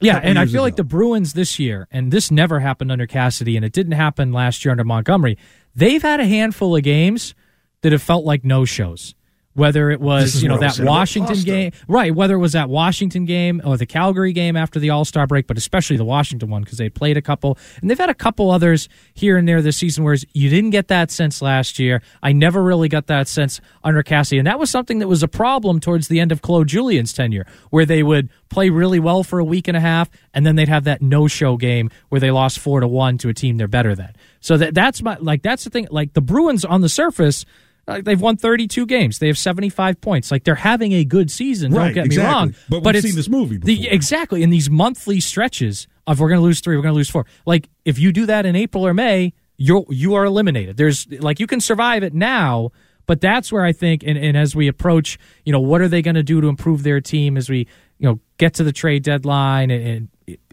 Yeah, 0.00 0.20
and 0.22 0.38
I 0.38 0.46
feel 0.46 0.62
like 0.62 0.76
the 0.76 0.84
Bruins 0.84 1.32
this 1.32 1.58
year, 1.58 1.88
and 1.90 2.10
this 2.10 2.30
never 2.30 2.60
happened 2.60 2.92
under 2.92 3.06
Cassidy, 3.06 3.56
and 3.56 3.64
it 3.64 3.72
didn't 3.72 3.92
happen 3.92 4.32
last 4.32 4.64
year 4.64 4.72
under 4.72 4.84
Montgomery. 4.84 5.38
They've 5.74 6.02
had 6.02 6.20
a 6.20 6.26
handful 6.26 6.76
of 6.76 6.82
games 6.82 7.34
that 7.82 7.92
have 7.92 8.02
felt 8.02 8.24
like 8.24 8.44
no 8.44 8.64
shows. 8.64 9.14
Whether 9.54 9.90
it 9.90 10.00
was 10.00 10.42
you 10.42 10.48
know 10.48 10.54
what 10.54 10.64
I 10.64 10.66
was 10.66 10.76
that 10.78 10.86
Washington 10.86 11.40
game, 11.42 11.72
right? 11.86 12.14
Whether 12.14 12.34
it 12.34 12.38
was 12.38 12.52
that 12.52 12.68
Washington 12.68 13.24
game 13.24 13.62
or 13.64 13.76
the 13.76 13.86
Calgary 13.86 14.32
game 14.32 14.56
after 14.56 14.80
the 14.80 14.90
All 14.90 15.04
Star 15.04 15.26
break, 15.26 15.46
but 15.46 15.56
especially 15.56 15.96
the 15.96 16.04
Washington 16.04 16.50
one 16.50 16.62
because 16.62 16.78
they 16.78 16.88
played 16.88 17.16
a 17.16 17.22
couple, 17.22 17.56
and 17.80 17.88
they've 17.88 17.98
had 17.98 18.10
a 18.10 18.14
couple 18.14 18.50
others 18.50 18.88
here 19.14 19.36
and 19.36 19.48
there 19.48 19.62
this 19.62 19.76
season. 19.76 20.02
Whereas 20.04 20.24
you 20.32 20.50
didn't 20.50 20.70
get 20.70 20.88
that 20.88 21.10
sense 21.10 21.40
last 21.40 21.78
year. 21.78 22.02
I 22.22 22.32
never 22.32 22.62
really 22.62 22.88
got 22.88 23.06
that 23.06 23.28
sense 23.28 23.60
under 23.84 24.02
Cassie, 24.02 24.38
and 24.38 24.46
that 24.46 24.58
was 24.58 24.70
something 24.70 24.98
that 24.98 25.08
was 25.08 25.22
a 25.22 25.28
problem 25.28 25.78
towards 25.78 26.08
the 26.08 26.18
end 26.18 26.32
of 26.32 26.42
Claude 26.42 26.66
Julien's 26.66 27.12
tenure, 27.12 27.46
where 27.70 27.86
they 27.86 28.02
would 28.02 28.30
play 28.48 28.70
really 28.70 29.00
well 29.00 29.22
for 29.22 29.38
a 29.38 29.44
week 29.44 29.68
and 29.68 29.76
a 29.76 29.80
half, 29.80 30.10
and 30.32 30.46
then 30.46 30.56
they'd 30.56 30.68
have 30.68 30.84
that 30.84 31.02
no 31.02 31.26
show 31.28 31.56
game 31.56 31.90
where 32.08 32.20
they 32.20 32.30
lost 32.30 32.58
four 32.58 32.80
to 32.80 32.88
one 32.88 33.18
to 33.18 33.28
a 33.28 33.34
team 33.34 33.56
they're 33.56 33.68
better 33.68 33.94
than. 33.94 34.14
So 34.40 34.56
that 34.56 34.74
that's 34.74 35.02
my 35.02 35.16
like 35.20 35.42
that's 35.42 35.64
the 35.64 35.70
thing. 35.70 35.88
Like 35.90 36.12
the 36.12 36.20
Bruins 36.20 36.64
on 36.64 36.80
the 36.80 36.88
surface. 36.88 37.44
Like 37.86 38.04
they've 38.04 38.20
won 38.20 38.36
32 38.36 38.86
games. 38.86 39.18
They 39.18 39.26
have 39.26 39.38
75 39.38 40.00
points. 40.00 40.30
Like 40.30 40.44
they're 40.44 40.54
having 40.54 40.92
a 40.92 41.04
good 41.04 41.30
season. 41.30 41.72
Don't 41.72 41.92
get 41.92 42.06
exactly. 42.06 42.16
me 42.16 42.32
wrong. 42.32 42.54
But 42.68 42.84
we've 42.84 42.96
it's 42.96 43.06
seen 43.06 43.16
this 43.16 43.28
movie 43.28 43.58
the- 43.58 43.88
exactly 43.88 44.42
in 44.42 44.50
these 44.50 44.70
monthly 44.70 45.20
stretches 45.20 45.86
of 46.06 46.20
we're 46.20 46.28
going 46.28 46.40
to 46.40 46.44
lose 46.44 46.60
three, 46.60 46.76
we're 46.76 46.82
going 46.82 46.94
to 46.94 46.96
lose 46.96 47.10
four. 47.10 47.26
Like 47.46 47.68
if 47.84 47.98
you 47.98 48.12
do 48.12 48.26
that 48.26 48.46
in 48.46 48.56
April 48.56 48.86
or 48.86 48.94
May, 48.94 49.34
you're 49.56 49.84
you 49.88 50.14
are 50.14 50.24
eliminated. 50.24 50.76
There's 50.76 51.06
like 51.12 51.40
you 51.40 51.46
can 51.46 51.60
survive 51.60 52.02
it 52.02 52.14
now, 52.14 52.70
but 53.06 53.20
that's 53.20 53.52
where 53.52 53.64
I 53.64 53.72
think. 53.72 54.02
And, 54.02 54.18
and 54.18 54.36
as 54.36 54.56
we 54.56 54.66
approach, 54.66 55.18
you 55.44 55.52
know, 55.52 55.60
what 55.60 55.80
are 55.80 55.88
they 55.88 56.02
going 56.02 56.16
to 56.16 56.22
do 56.22 56.40
to 56.40 56.48
improve 56.48 56.82
their 56.82 57.00
team 57.00 57.36
as 57.36 57.48
we 57.48 57.68
you 57.98 58.08
know 58.08 58.20
get 58.38 58.54
to 58.54 58.64
the 58.64 58.72
trade 58.72 59.02
deadline 59.02 59.70
and. 59.70 59.86
and 59.86 60.08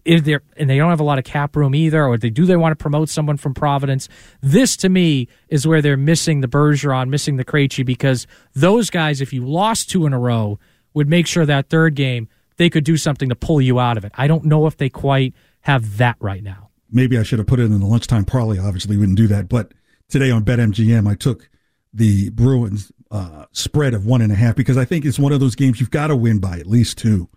is 0.05 0.23
there 0.23 0.41
and 0.57 0.69
they 0.69 0.77
don't 0.77 0.89
have 0.89 0.99
a 0.99 1.03
lot 1.03 1.17
of 1.19 1.23
cap 1.23 1.55
room 1.55 1.75
either, 1.75 2.03
or 2.05 2.17
they 2.17 2.29
do 2.29 2.45
they 2.45 2.57
want 2.57 2.71
to 2.71 2.81
promote 2.81 3.09
someone 3.09 3.37
from 3.37 3.53
Providence? 3.53 4.09
This 4.41 4.75
to 4.77 4.89
me 4.89 5.27
is 5.49 5.67
where 5.67 5.81
they're 5.81 5.97
missing 5.97 6.41
the 6.41 6.47
Bergeron, 6.47 7.09
missing 7.09 7.37
the 7.37 7.45
Krejci, 7.45 7.85
because 7.85 8.27
those 8.53 8.89
guys, 8.89 9.21
if 9.21 9.31
you 9.33 9.45
lost 9.45 9.89
two 9.89 10.05
in 10.05 10.13
a 10.13 10.19
row, 10.19 10.59
would 10.93 11.07
make 11.09 11.27
sure 11.27 11.45
that 11.45 11.69
third 11.69 11.95
game 11.95 12.27
they 12.57 12.69
could 12.69 12.83
do 12.83 12.97
something 12.97 13.29
to 13.29 13.35
pull 13.35 13.61
you 13.61 13.79
out 13.79 13.97
of 13.97 14.05
it. 14.05 14.11
I 14.15 14.27
don't 14.27 14.45
know 14.45 14.67
if 14.67 14.77
they 14.77 14.89
quite 14.89 15.33
have 15.61 15.97
that 15.97 16.17
right 16.19 16.43
now. 16.43 16.69
maybe 16.91 17.17
I 17.17 17.23
should 17.23 17.39
have 17.39 17.47
put 17.47 17.59
it 17.59 17.63
in 17.63 17.79
the 17.79 17.85
lunchtime 17.85 18.25
parlay. 18.25 18.59
Obviously, 18.59 18.97
wouldn't 18.97 19.17
do 19.17 19.27
that. 19.27 19.47
But 19.47 19.73
today 20.09 20.29
on 20.31 20.43
BetMGM, 20.43 21.07
I 21.07 21.15
took 21.15 21.49
the 21.93 22.29
Bruins 22.31 22.91
uh, 23.09 23.45
spread 23.51 23.93
of 23.93 24.05
one 24.05 24.21
and 24.21 24.31
a 24.31 24.35
half 24.35 24.55
because 24.55 24.77
I 24.77 24.85
think 24.85 25.05
it's 25.05 25.19
one 25.19 25.31
of 25.31 25.39
those 25.39 25.55
games 25.55 25.79
you've 25.79 25.91
got 25.91 26.07
to 26.07 26.15
win 26.15 26.39
by 26.39 26.57
at 26.59 26.67
least 26.67 26.97
two, 26.97 27.29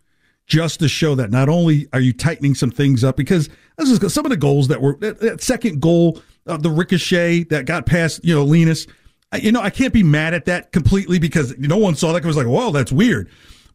just 0.46 0.80
to 0.80 0.88
show 0.88 1.14
that 1.14 1.30
not 1.30 1.48
only 1.48 1.88
are 1.92 2.00
you 2.00 2.12
tightening 2.12 2.54
some 2.54 2.70
things 2.70 3.02
up 3.02 3.16
because 3.16 3.48
this 3.78 3.88
is 3.90 4.12
some 4.12 4.26
of 4.26 4.30
the 4.30 4.36
goals 4.36 4.68
that 4.68 4.80
were 4.82 4.96
that, 5.00 5.20
that 5.20 5.42
second 5.42 5.80
goal, 5.80 6.20
uh, 6.46 6.56
the 6.56 6.70
ricochet 6.70 7.44
that 7.44 7.64
got 7.66 7.86
past 7.86 8.24
you 8.24 8.34
know 8.34 8.44
Linus. 8.44 8.86
I- 9.32 9.38
You 9.38 9.50
know, 9.52 9.60
I 9.60 9.70
can't 9.70 9.92
be 9.92 10.02
mad 10.04 10.32
at 10.34 10.44
that 10.44 10.70
completely 10.70 11.18
because 11.18 11.56
no 11.58 11.76
one 11.76 11.96
saw 11.96 12.12
that. 12.12 12.22
It 12.22 12.26
was 12.26 12.36
like, 12.36 12.46
whoa, 12.46 12.70
that's 12.70 12.92
weird. 12.92 13.28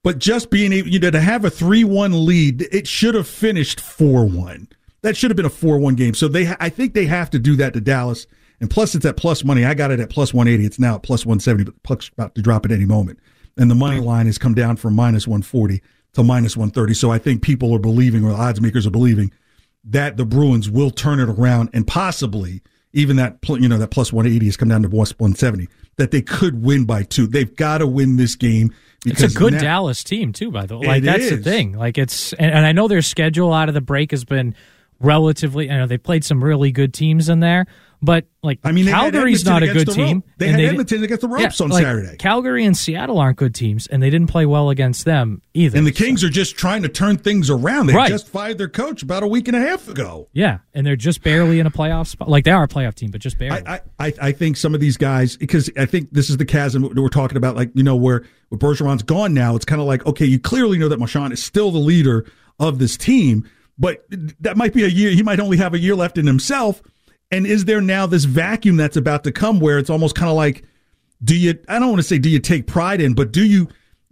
But 0.04 0.20
just 0.20 0.50
being 0.50 0.72
able 0.72 0.88
you 0.88 1.00
know, 1.00 1.12
to 1.12 1.20
have 1.20 1.44
a 1.44 1.50
three-one 1.50 2.26
lead, 2.26 2.62
it 2.72 2.88
should 2.88 3.14
have 3.16 3.28
finished 3.28 3.82
four-one. 3.82 4.70
That 5.02 5.18
should 5.18 5.30
have 5.32 5.36
been 5.36 5.46
a 5.46 5.50
four-one 5.50 5.96
game. 5.96 6.14
So 6.14 6.30
they, 6.30 6.54
I 6.62 6.70
think 6.70 6.94
they 6.94 7.06
have 7.08 7.30
to 7.32 7.40
do 7.40 7.58
that 7.58 7.74
to 7.74 7.82
Dallas. 7.82 8.26
And 8.62 8.70
plus, 8.70 8.96
it's 8.96 9.06
at 9.06 9.18
plus 9.18 9.44
money. 9.44 9.66
I 9.66 9.74
got 9.74 9.92
it 9.92 10.00
at 10.00 10.10
plus 10.10 10.34
one 10.34 10.48
eighty. 10.48 10.66
It's 10.66 10.80
now 10.80 10.96
at 10.96 11.04
plus 11.04 11.26
one 11.26 11.40
seventy, 11.42 11.66
but 11.66 11.82
Puck's 11.84 12.08
about 12.10 12.36
to 12.36 12.42
drop 12.42 12.64
at 12.66 12.72
any 12.72 12.86
moment. 12.86 13.20
And 13.58 13.70
the 13.70 13.76
money 13.76 14.00
line 14.00 14.28
has 14.28 14.38
come 14.38 14.54
down 14.54 14.78
from 14.78 14.96
minus 14.96 15.28
one 15.28 15.42
forty 15.42 15.82
to 16.14 16.24
minus 16.24 16.58
one 16.58 16.72
thirty. 16.72 16.94
So 16.94 17.12
I 17.12 17.18
think 17.18 17.42
people 17.42 17.74
are 17.74 17.80
believing, 17.80 18.24
or 18.24 18.30
the 18.32 18.38
odds 18.38 18.62
makers 18.62 18.86
are 18.88 18.92
believing, 18.92 19.32
that 19.84 20.18
the 20.18 20.26
Bruins 20.26 20.70
will 20.70 20.92
turn 20.92 21.20
it 21.20 21.30
around 21.30 21.70
and 21.74 21.86
possibly 21.88 22.62
even 22.94 23.18
that 23.18 23.38
you 23.48 23.70
know 23.70 23.78
that 23.78 23.92
plus 23.92 24.12
180 24.12 24.46
has 24.46 24.58
come 24.58 24.68
down 24.70 24.82
to 24.82 24.90
plus 24.90 25.12
170 25.20 25.68
that 25.98 26.12
they 26.12 26.22
could 26.22 26.64
win 26.64 26.86
by 26.86 27.04
two. 27.04 27.28
They've 27.28 27.54
got 27.56 27.80
to 27.80 27.88
win 27.88 28.16
this 28.16 28.36
game 28.36 28.74
It's 29.06 29.22
a 29.22 29.28
good 29.28 29.54
now- 29.54 29.60
Dallas 29.60 30.04
team 30.04 30.34
too, 30.34 30.50
by 30.50 30.66
the 30.66 30.78
way. 30.78 30.88
Like 30.88 31.04
that's 31.04 31.30
the 31.30 31.38
thing. 31.38 31.74
Like 31.74 31.98
it's 31.98 32.34
and, 32.34 32.52
and 32.52 32.66
I 32.66 32.72
know 32.72 32.88
their 32.88 33.02
schedule 33.02 33.54
out 33.54 33.68
of 33.68 33.76
the 33.76 33.82
break 33.82 34.12
has 34.12 34.26
been 34.26 34.56
relatively. 35.00 35.70
I 35.70 35.78
know 35.78 35.88
they 35.88 35.98
played 35.98 36.24
some 36.24 36.44
really 36.44 36.72
good 36.72 36.94
teams 36.94 37.30
in 37.30 37.40
there, 37.40 37.68
but 38.02 38.26
like 38.42 38.60
I 38.64 38.72
mean, 38.72 38.86
Calgary's 38.88 39.44
not 39.44 39.62
a 39.64 39.68
good 39.74 39.90
team. 39.92 40.24
They 40.38 40.48
and 40.48 40.56
had 40.56 40.62
di- 40.62 40.68
Edmonton 40.70 41.04
against 41.04 41.22
the 41.22 41.28
ropes 41.28 41.60
on 41.60 41.70
like, 41.70 41.84
Saturday. 41.84 42.16
Calgary 42.18 42.64
and 42.66 42.76
Seattle 42.78 43.20
aren't 43.20 43.38
good 43.38 43.54
teams, 43.54 43.88
and 43.88 44.02
they 44.02 44.10
didn't 44.10 44.28
play 44.28 44.46
well 44.46 44.70
against 44.70 45.04
them 45.06 45.42
either. 45.54 45.78
And 45.78 45.86
the 45.86 45.92
Kings 45.92 46.24
are 46.24 46.30
just 46.30 46.56
trying 46.58 46.84
to 46.84 46.90
turn 46.90 47.18
things 47.18 47.50
around. 47.50 47.88
They 47.88 47.94
Right. 47.94 48.10
just 48.10 48.28
fired 48.30 48.58
their 48.58 48.70
coach 48.70 49.04
about 49.04 49.24
a 49.24 49.28
week 49.28 49.48
and 49.50 49.58
a 49.58 49.60
half 49.60 49.88
ago. 49.90 50.30
yeah, 50.32 50.60
and 50.74 50.88
they're 50.88 50.96
just 50.96 51.22
barely 51.24 51.60
in 51.60 51.68
a 51.68 51.72
playoff 51.72 52.08
spot. 52.08 52.30
Like 52.30 52.46
they 52.46 52.52
are 52.52 52.64
a 52.64 52.68
playoff 52.70 52.96
team, 52.96 53.12
but 53.12 53.20
just 53.22 53.38
barely. 53.38 53.62
I, 53.68 53.76
I, 53.76 53.82
I- 54.08 54.14
I 54.22 54.32
think 54.32 54.56
some 54.58 54.74
of 54.74 54.80
these 54.80 54.96
guys, 54.98 55.36
because 55.38 55.70
I 55.78 55.86
think 55.86 56.10
this 56.12 56.30
is 56.30 56.38
the 56.38 56.46
chasm 56.46 56.84
we're 56.96 57.10
talking 57.10 57.38
about, 57.38 57.56
like, 57.56 57.72
you 57.74 57.84
know, 57.84 57.96
where, 57.96 58.24
where 58.50 58.58
Bergeron's 58.60 59.04
gone 59.04 59.34
now, 59.34 59.56
it's 59.56 59.66
kind 59.66 59.82
of 59.82 59.88
like, 59.88 60.06
okay, 60.06 60.26
you 60.26 60.40
clearly 60.40 60.78
know 60.78 60.88
that 60.90 61.00
Marchand 61.00 61.34
is 61.34 61.44
still 61.44 61.72
the 61.72 61.80
leader 61.80 62.26
of 62.60 62.80
this 62.80 62.96
team, 62.98 63.48
but 63.78 64.06
that 64.40 64.58
might 64.58 64.74
be 64.74 64.84
a 64.84 64.88
year, 64.88 65.12
he 65.12 65.24
might 65.24 65.40
only 65.40 65.58
have 65.58 65.74
a 65.74 65.80
year 65.80 65.96
left 65.96 66.18
in 66.18 66.28
himself. 66.28 66.82
And 67.32 67.46
is 67.46 67.66
there 67.66 67.82
now 67.82 68.06
this 68.06 68.24
vacuum 68.26 68.78
that's 68.78 68.98
about 68.98 69.24
to 69.26 69.32
come 69.32 69.60
where 69.60 69.78
it's 69.78 69.90
almost 69.90 70.16
kind 70.16 70.30
of 70.30 70.36
like, 70.36 70.64
do 71.24 71.36
you, 71.38 71.60
I 71.68 71.80
don't 71.80 71.90
want 71.90 72.00
to 72.00 72.08
say 72.08 72.18
do 72.18 72.30
you 72.30 72.40
take 72.40 72.66
pride 72.66 73.02
in, 73.02 73.14
but 73.14 73.32
do 73.32 73.46
you, 73.46 73.68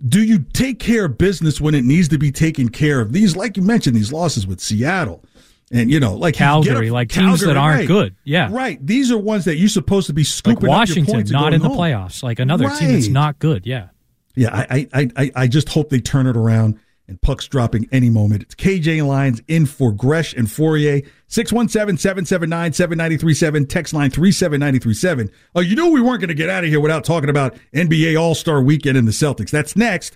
do 0.08 0.24
you 0.24 0.40
take 0.54 0.80
care 0.80 1.06
of 1.06 1.18
business 1.18 1.60
when 1.60 1.74
it 1.74 1.84
needs 1.84 2.08
to 2.10 2.18
be 2.18 2.32
taken 2.32 2.70
care 2.70 3.00
of? 3.02 3.14
These, 3.14 3.36
like 3.36 3.58
you 3.58 3.64
mentioned, 3.64 3.96
these 3.96 4.12
losses 4.14 4.46
with 4.46 4.60
Seattle. 4.60 5.24
And 5.72 5.92
you 5.92 6.00
know, 6.00 6.16
like 6.16 6.36
Calgary, 6.36 6.88
a- 6.88 6.94
like 6.94 7.10
teams 7.10 7.42
that 7.42 7.58
aren't 7.58 7.80
right. 7.80 7.88
good. 7.88 8.16
Yeah. 8.24 8.50
right. 8.52 8.80
These 8.86 9.12
are 9.12 9.18
ones 9.18 9.46
that 9.46 9.58
you're 9.58 9.68
supposed 9.68 10.08
to 10.08 10.14
be 10.14 10.22
like 10.22 10.28
scooping 10.28 10.58
up 10.58 10.62
your 10.64 10.70
Washington, 10.70 11.26
not 11.30 11.54
in 11.54 11.62
the 11.62 11.68
home. 11.68 11.78
playoffs. 11.78 12.24
Like 12.24 12.40
another 12.40 12.70
team 12.70 12.94
that's 12.94 13.10
not 13.10 13.40
good. 13.40 13.66
Yeah. 13.66 13.90
Yeah, 14.36 14.50
I, 14.54 14.88
I, 14.94 15.10
I, 15.18 15.32
I 15.36 15.48
just 15.48 15.68
hope 15.70 15.90
they 15.90 16.00
turn 16.00 16.28
it 16.28 16.38
around 16.38 16.80
and 17.08 17.20
puck's 17.22 17.48
dropping 17.48 17.90
any 17.92 18.12
moment. 18.12 18.44
It's 18.44 18.54
KJ 18.54 19.06
Lyons 19.06 19.42
in 19.48 19.66
for 19.66 19.92
Gresh 19.92 20.34
and 20.36 20.48
Fauria. 20.48 21.06
617-779-7937. 21.30 23.70
Text 23.70 23.94
line 23.94 24.10
37937. 24.10 25.30
Oh, 25.56 25.60
you 25.60 25.76
knew 25.76 25.92
we 25.92 26.02
weren't 26.02 26.22
going 26.22 26.30
to 26.30 26.34
get 26.34 26.50
out 26.50 26.64
of 26.64 26.70
here 26.70 26.80
without 26.80 27.04
talking 27.04 27.30
about 27.30 27.58
NBA 27.74 28.18
All-Star 28.20 28.62
Weekend 28.62 28.98
and 28.98 29.08
the 29.08 29.12
Celtics. 29.12 29.50
That's 29.50 29.76
next. 29.76 30.16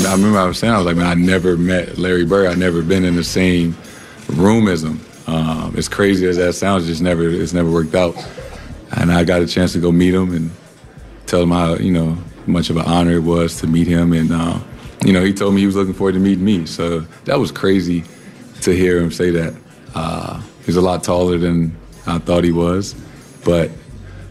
I 0.00 0.12
remember 0.12 0.38
I 0.38 0.46
was 0.46 0.58
saying, 0.58 0.72
I 0.72 0.78
was 0.78 0.86
like, 0.86 0.96
man, 0.96 1.06
I 1.06 1.14
never 1.14 1.56
met 1.56 1.98
Larry 1.98 2.24
Bird. 2.24 2.46
I 2.46 2.54
never 2.54 2.82
been 2.82 3.04
in 3.04 3.14
the 3.14 3.24
same 3.24 3.76
room 4.28 4.66
as 4.66 4.82
him. 4.82 5.00
Um, 5.26 5.74
as 5.76 5.86
crazy 5.86 6.26
as 6.26 6.38
that 6.38 6.54
sounds, 6.54 6.86
just 6.86 7.02
never, 7.02 7.28
it's 7.28 7.52
never 7.52 7.70
worked 7.70 7.94
out. 7.94 8.16
And 8.92 9.12
I 9.12 9.24
got 9.24 9.42
a 9.42 9.46
chance 9.46 9.74
to 9.74 9.80
go 9.80 9.92
meet 9.92 10.14
him 10.14 10.32
and 10.34 10.50
tell 11.26 11.42
him 11.42 11.50
how, 11.50 11.76
you 11.76 11.92
know, 11.92 12.16
much 12.46 12.70
of 12.70 12.76
an 12.78 12.86
honor 12.86 13.12
it 13.12 13.22
was 13.22 13.60
to 13.60 13.66
meet 13.66 13.86
him. 13.86 14.14
And, 14.14 14.32
uh, 14.32 14.58
you 15.04 15.12
know, 15.12 15.22
he 15.22 15.32
told 15.32 15.54
me 15.54 15.60
he 15.60 15.66
was 15.66 15.76
looking 15.76 15.94
forward 15.94 16.12
to 16.12 16.20
meeting 16.20 16.44
me. 16.44 16.64
So 16.64 17.00
that 17.26 17.38
was 17.38 17.52
crazy 17.52 18.04
to 18.62 18.74
hear 18.74 18.98
him 18.98 19.10
say 19.10 19.30
that. 19.30 19.54
Uh, 19.94 20.42
he's 20.64 20.76
a 20.76 20.80
lot 20.80 21.04
taller 21.04 21.36
than 21.36 21.76
I 22.06 22.18
thought 22.18 22.44
he 22.44 22.52
was. 22.52 22.94
But 23.44 23.70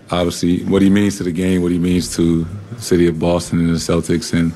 obviously, 0.10 0.64
what 0.64 0.82
he 0.82 0.90
means 0.90 1.18
to 1.18 1.24
the 1.24 1.32
game, 1.32 1.62
what 1.62 1.72
he 1.72 1.80
means 1.80 2.16
to 2.16 2.46
the 2.72 2.82
city 2.82 3.08
of 3.08 3.20
Boston 3.20 3.60
and 3.60 3.70
the 3.70 3.74
Celtics, 3.74 4.34
and 4.34 4.54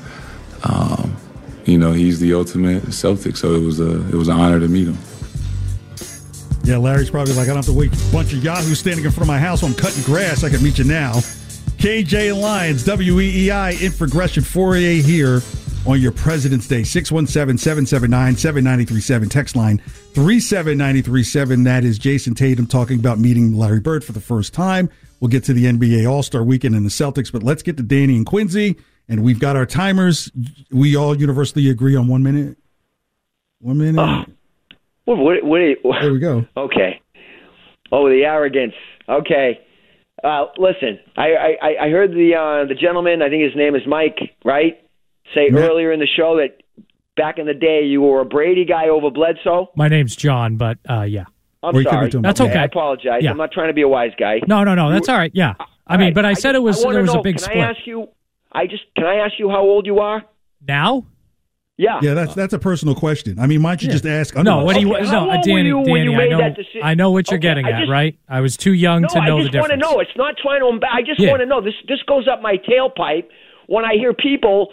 um, 0.64 1.16
you 1.64 1.78
know, 1.78 1.92
he's 1.92 2.20
the 2.20 2.34
ultimate 2.34 2.92
Celtic. 2.92 3.36
So 3.36 3.54
it 3.54 3.62
was 3.62 3.80
a 3.80 4.06
it 4.08 4.14
was 4.14 4.28
an 4.28 4.38
honor 4.38 4.60
to 4.60 4.68
meet 4.68 4.88
him. 4.88 4.98
Yeah, 6.64 6.78
Larry's 6.78 7.10
probably 7.10 7.32
like, 7.34 7.44
I 7.44 7.54
don't 7.54 7.56
have 7.56 7.66
to 7.66 7.72
wait 7.72 7.92
a 7.92 8.12
bunch 8.12 8.32
of 8.32 8.42
yahoos 8.42 8.80
standing 8.80 9.04
in 9.04 9.12
front 9.12 9.22
of 9.22 9.28
my 9.28 9.38
house 9.38 9.62
while 9.62 9.70
I'm 9.70 9.76
cutting 9.76 10.02
grass. 10.02 10.42
I 10.42 10.50
can 10.50 10.60
meet 10.64 10.78
you 10.78 10.84
now. 10.84 11.12
KJ 11.78 12.40
Lyons, 12.40 12.84
WEEI, 12.84 13.80
in 13.80 13.92
for 13.92 14.08
Gresham 14.08 14.42
Fauria 14.42 15.00
here 15.00 15.42
on 15.86 16.00
your 16.00 16.10
President's 16.10 16.66
Day. 16.66 16.82
617 16.82 17.56
779 17.58 18.36
7937. 18.36 19.28
Text 19.28 19.54
line 19.54 19.78
37937. 20.14 21.62
That 21.62 21.84
is 21.84 22.00
Jayson 22.00 22.34
Tatum 22.34 22.66
talking 22.66 22.98
about 22.98 23.20
meeting 23.20 23.56
Larry 23.56 23.80
Bird 23.80 24.04
for 24.04 24.12
the 24.12 24.20
first 24.20 24.52
time. 24.52 24.90
We'll 25.20 25.28
get 25.28 25.44
to 25.44 25.52
the 25.52 25.66
NBA 25.66 26.10
All 26.10 26.24
Star 26.24 26.42
weekend 26.42 26.74
and 26.74 26.84
the 26.84 26.90
Celtics, 26.90 27.30
but 27.30 27.44
let's 27.44 27.62
get 27.62 27.76
to 27.76 27.82
Danny 27.82 28.16
and 28.16 28.26
Quincy. 28.26 28.76
And 29.08 29.22
we've 29.22 29.38
got 29.38 29.56
our 29.56 29.66
timers. 29.66 30.30
We 30.70 30.96
all 30.96 31.16
universally 31.16 31.68
agree 31.70 31.94
on 31.94 32.08
one 32.08 32.22
minute. 32.22 32.56
One 33.60 33.78
minute. 33.78 34.00
Oh, 34.00 35.14
what, 35.14 35.44
what, 35.44 35.62
what, 35.82 35.96
there 36.00 36.12
we 36.12 36.18
go. 36.18 36.44
Okay. 36.56 37.00
Oh, 37.92 38.08
the 38.08 38.24
arrogance. 38.24 38.74
Okay. 39.08 39.60
Uh, 40.24 40.46
listen, 40.58 40.98
I, 41.16 41.56
I, 41.62 41.84
I 41.86 41.90
heard 41.90 42.10
the 42.10 42.34
uh, 42.34 42.66
the 42.68 42.74
gentleman. 42.74 43.22
I 43.22 43.28
think 43.28 43.44
his 43.44 43.54
name 43.54 43.76
is 43.76 43.82
Mike. 43.86 44.18
Right? 44.44 44.82
Say 45.34 45.48
Yeah. 45.52 45.60
earlier 45.60 45.92
in 45.92 46.00
the 46.00 46.06
show 46.16 46.36
that 46.38 46.62
back 47.16 47.38
in 47.38 47.46
the 47.46 47.54
day 47.54 47.82
you 47.84 48.00
were 48.02 48.20
a 48.20 48.24
Brady 48.24 48.64
guy 48.64 48.88
over 48.88 49.10
Bledsoe. 49.10 49.70
My 49.76 49.88
name's 49.88 50.16
John, 50.16 50.56
but 50.56 50.78
uh, 50.88 51.02
yeah. 51.02 51.24
I'm 51.62 51.74
Or 51.76 51.80
you 51.80 51.88
could 51.88 52.00
be 52.06 52.10
sorry. 52.10 52.22
That's 52.22 52.40
okay. 52.40 52.58
I 52.58 52.64
apologize. 52.64 53.22
Yeah. 53.22 53.30
I'm 53.30 53.36
not 53.36 53.52
trying 53.52 53.68
to 53.68 53.74
be 53.74 53.82
a 53.82 53.88
wise 53.88 54.12
guy. 54.18 54.40
No, 54.46 54.64
no, 54.64 54.74
no. 54.74 54.90
That's 54.90 55.08
all 55.08 55.16
right. 55.16 55.30
Yeah. 55.34 55.54
I 55.86 55.96
mean, 55.96 56.06
right, 56.08 56.14
but 56.14 56.24
I 56.24 56.34
said 56.34 56.54
it 56.54 56.62
was 56.62 56.82
I 56.82 56.86
wanna 56.86 56.94
there 56.94 57.02
was 57.02 57.14
know, 57.14 57.20
a 57.20 57.22
big 57.22 57.36
can 57.36 57.44
split. 57.44 57.58
I 57.58 57.70
ask 57.70 57.78
you? 57.86 58.08
I 58.52 58.66
just 58.66 58.82
can 58.96 59.04
I 59.06 59.16
ask 59.16 59.34
you 59.38 59.48
how 59.50 59.60
old 59.62 59.86
you 59.86 59.98
are? 60.00 60.24
now? 60.66 61.06
Yeah. 61.78 62.00
Yeah, 62.00 62.14
that's 62.14 62.34
that's 62.34 62.54
a 62.54 62.58
personal 62.58 62.94
question. 62.94 63.38
I 63.38 63.46
mean, 63.46 63.62
why 63.62 63.72
don't 63.72 63.82
you 63.82 63.90
just 63.90 64.06
ask? 64.06 64.34
No, 64.34 64.64
what 64.64 64.74
do 64.76 64.80
you? 64.80 64.94
Okay, 64.94 65.04
no, 65.04 65.08
how 65.10 65.20
old 65.20 65.28
were 65.28 65.42
Danny, 65.42 65.68
you 65.68 65.76
when 65.76 65.86
you 66.04 66.12
Danny, 66.12 66.14
I 66.14 66.18
made 66.18 66.30
know, 66.30 66.38
that 66.38 66.56
decision? 66.56 66.80
I 66.82 66.94
know 66.94 67.10
what 67.10 67.30
you're 67.30 67.36
Okay, 67.36 67.48
getting 67.48 67.66
I 67.66 67.82
at, 67.82 67.88
right? 67.88 68.18
I 68.26 68.40
was 68.40 68.56
too 68.56 68.72
young 68.72 69.02
No, 69.02 69.08
to 69.08 69.20
know 69.26 69.42
the 69.42 69.50
difference. 69.50 69.52
I 69.52 69.52
the 69.52 69.52
just 69.52 69.60
want 69.60 69.70
to 69.72 69.76
difference. 69.76 69.92
know. 69.92 70.00
It's 70.00 70.16
not 70.16 70.34
trying 70.40 70.60
to. 70.60 70.66
emba- 70.72 70.90
I 70.90 71.02
just 71.02 71.20
Yeah. 71.20 71.30
want 71.30 71.40
to 71.42 71.46
know. 71.46 71.60
This 71.60 71.74
this 71.86 72.00
goes 72.08 72.26
up 72.32 72.40
my 72.40 72.56
tailpipe 72.56 73.28
when 73.66 73.84
I 73.84 73.92
hear 74.00 74.14
people 74.14 74.72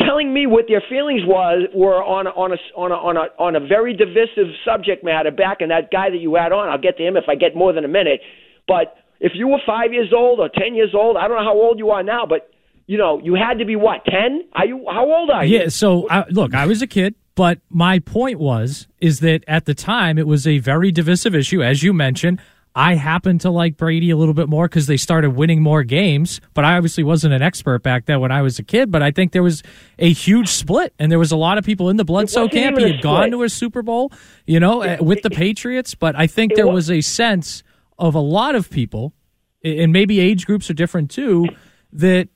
telling 0.00 0.32
me 0.32 0.46
what 0.46 0.66
their 0.68 0.82
feelings 0.88 1.20
was 1.26 1.68
were 1.74 2.02
on 2.02 2.26
a, 2.26 2.30
on 2.30 2.52
a 2.52 2.56
on 2.76 2.92
a 2.92 2.94
on 2.94 3.16
a 3.18 3.26
on 3.38 3.56
a 3.56 3.60
very 3.60 3.92
divisive 3.94 4.48
subject 4.64 5.04
matter 5.04 5.30
back 5.30 5.58
in 5.60 5.68
that 5.68 5.90
guy 5.90 6.08
that 6.08 6.18
you 6.18 6.34
had 6.34 6.50
on. 6.52 6.68
I'll 6.70 6.78
get 6.80 6.96
to 6.96 7.04
him 7.06 7.18
if 7.18 7.24
I 7.28 7.34
get 7.34 7.54
more 7.54 7.74
than 7.74 7.84
a 7.84 7.88
minute. 7.88 8.20
But 8.66 8.96
if 9.20 9.32
you 9.34 9.48
were 9.48 9.60
five 9.66 9.92
years 9.92 10.12
old 10.16 10.40
or 10.40 10.48
ten 10.48 10.74
years 10.74 10.94
old, 10.94 11.18
I 11.18 11.28
don't 11.28 11.36
know 11.36 11.44
how 11.44 11.60
old 11.60 11.78
you 11.78 11.90
are 11.90 12.02
now, 12.02 12.24
but 12.24 12.48
you 12.86 12.98
know 12.98 13.20
you 13.22 13.34
had 13.34 13.58
to 13.58 13.64
be 13.64 13.76
what 13.76 14.04
ten? 14.04 14.42
Are 14.52 14.66
you? 14.66 14.84
How 14.90 15.04
old 15.10 15.30
are 15.30 15.44
you? 15.44 15.58
Yeah. 15.58 15.68
So 15.68 16.08
I, 16.08 16.24
look, 16.30 16.54
I 16.54 16.66
was 16.66 16.82
a 16.82 16.86
kid, 16.86 17.14
but 17.34 17.58
my 17.68 17.98
point 17.98 18.38
was 18.38 18.86
is 19.00 19.20
that 19.20 19.44
at 19.48 19.64
the 19.66 19.74
time 19.74 20.18
it 20.18 20.26
was 20.26 20.46
a 20.46 20.58
very 20.58 20.92
divisive 20.92 21.34
issue, 21.34 21.62
as 21.62 21.82
you 21.82 21.92
mentioned. 21.92 22.40
I 22.78 22.96
happened 22.96 23.40
to 23.40 23.50
like 23.50 23.78
Brady 23.78 24.10
a 24.10 24.18
little 24.18 24.34
bit 24.34 24.50
more 24.50 24.68
because 24.68 24.86
they 24.86 24.98
started 24.98 25.30
winning 25.30 25.62
more 25.62 25.82
games, 25.82 26.42
but 26.52 26.62
I 26.66 26.76
obviously 26.76 27.04
wasn't 27.04 27.32
an 27.32 27.40
expert 27.40 27.82
back 27.82 28.04
then 28.04 28.20
when 28.20 28.30
I 28.30 28.42
was 28.42 28.58
a 28.58 28.62
kid. 28.62 28.90
But 28.90 29.02
I 29.02 29.12
think 29.12 29.32
there 29.32 29.42
was 29.42 29.62
a 29.98 30.12
huge 30.12 30.48
split, 30.48 30.92
and 30.98 31.10
there 31.10 31.18
was 31.18 31.32
a 31.32 31.38
lot 31.38 31.56
of 31.56 31.64
people 31.64 31.88
in 31.88 31.96
the 31.96 32.04
Bledsoe 32.04 32.48
camp. 32.48 32.76
He 32.76 32.92
had 32.92 33.00
gone 33.00 33.30
to 33.30 33.44
a 33.44 33.48
Super 33.48 33.80
Bowl, 33.80 34.12
you 34.46 34.60
know, 34.60 34.82
uh, 34.82 34.98
with 35.00 35.22
the 35.22 35.30
Patriots. 35.30 35.94
But 35.94 36.16
I 36.16 36.26
think 36.26 36.54
there 36.54 36.66
wa- 36.66 36.74
was 36.74 36.90
a 36.90 37.00
sense 37.00 37.62
of 37.98 38.14
a 38.14 38.20
lot 38.20 38.54
of 38.54 38.68
people, 38.68 39.14
and 39.64 39.90
maybe 39.90 40.20
age 40.20 40.44
groups 40.44 40.68
are 40.68 40.74
different 40.74 41.10
too, 41.10 41.46
that 41.94 42.28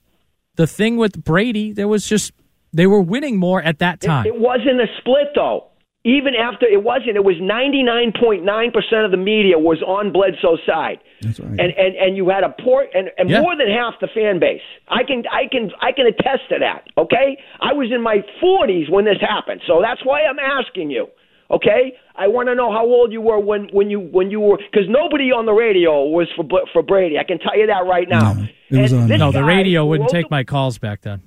the 0.61 0.67
thing 0.67 0.93
with 1.03 1.15
Brady, 1.25 1.67
there 1.73 1.89
was 1.89 2.03
just 2.07 2.33
they 2.73 2.87
were 2.87 3.01
winning 3.15 3.37
more 3.39 3.61
at 3.71 3.79
that 3.85 3.97
time. 4.01 4.27
It 4.27 4.39
wasn't 4.39 4.79
a 4.81 4.89
split 4.99 5.29
though. 5.35 5.67
Even 6.03 6.33
after 6.35 6.65
it 6.67 6.83
wasn't, 6.83 7.15
it 7.21 7.25
was 7.25 7.37
ninety 7.57 7.83
nine 7.83 8.11
point 8.19 8.43
nine 8.45 8.71
percent 8.77 9.03
of 9.07 9.11
the 9.11 9.23
media 9.33 9.59
was 9.59 9.81
on 9.97 10.13
Bledsoe's 10.17 10.61
side. 10.67 10.99
That's 11.23 11.39
right. 11.41 11.51
and 11.63 11.71
and 11.85 11.93
and 12.05 12.11
you 12.19 12.25
had 12.35 12.43
a 12.45 12.53
poor 12.65 12.87
and, 12.95 13.07
and 13.19 13.29
Yeah. 13.29 13.41
more 13.43 13.55
than 13.61 13.69
half 13.69 13.95
the 14.01 14.09
fan 14.19 14.39
base. 14.41 14.65
I 14.89 15.03
can 15.09 15.19
I 15.41 15.43
can 15.53 15.65
I 15.89 15.91
can 15.93 16.07
attest 16.07 16.45
to 16.53 16.57
that. 16.67 16.81
Okay, 16.97 17.29
I 17.61 17.73
was 17.81 17.89
in 17.95 18.01
my 18.03 18.19
forties 18.41 18.87
when 18.95 19.05
this 19.05 19.21
happened, 19.21 19.61
so 19.67 19.81
that's 19.87 20.03
why 20.05 20.19
I'm 20.29 20.39
asking 20.39 20.91
you. 20.91 21.05
Okay, 21.51 21.83
I 22.17 22.29
want 22.29 22.49
to 22.49 22.55
know 22.55 22.71
how 22.73 22.85
old 22.87 23.13
you 23.13 23.21
were 23.21 23.41
when 23.51 23.69
when 23.73 23.91
you 23.91 24.01
when 24.01 24.31
you 24.31 24.41
were 24.41 24.57
because 24.57 24.89
nobody 24.89 25.29
on 25.39 25.45
the 25.51 25.53
radio 25.67 26.05
was 26.19 26.29
for 26.37 26.45
for 26.73 26.83
Brady. 26.83 27.19
I 27.19 27.25
can 27.25 27.39
tell 27.41 27.57
you 27.59 27.67
that 27.67 27.85
right 27.97 28.09
now. 28.09 28.33
No, 28.35 28.45
it 28.45 28.49
was 28.79 28.93
on- 28.93 29.09
no, 29.09 29.33
the 29.33 29.45
radio 29.45 29.85
wouldn't 29.87 30.11
take 30.11 30.27
the- 30.29 30.35
my 30.35 30.45
calls 30.45 30.79
back 30.79 31.03
then. 31.03 31.23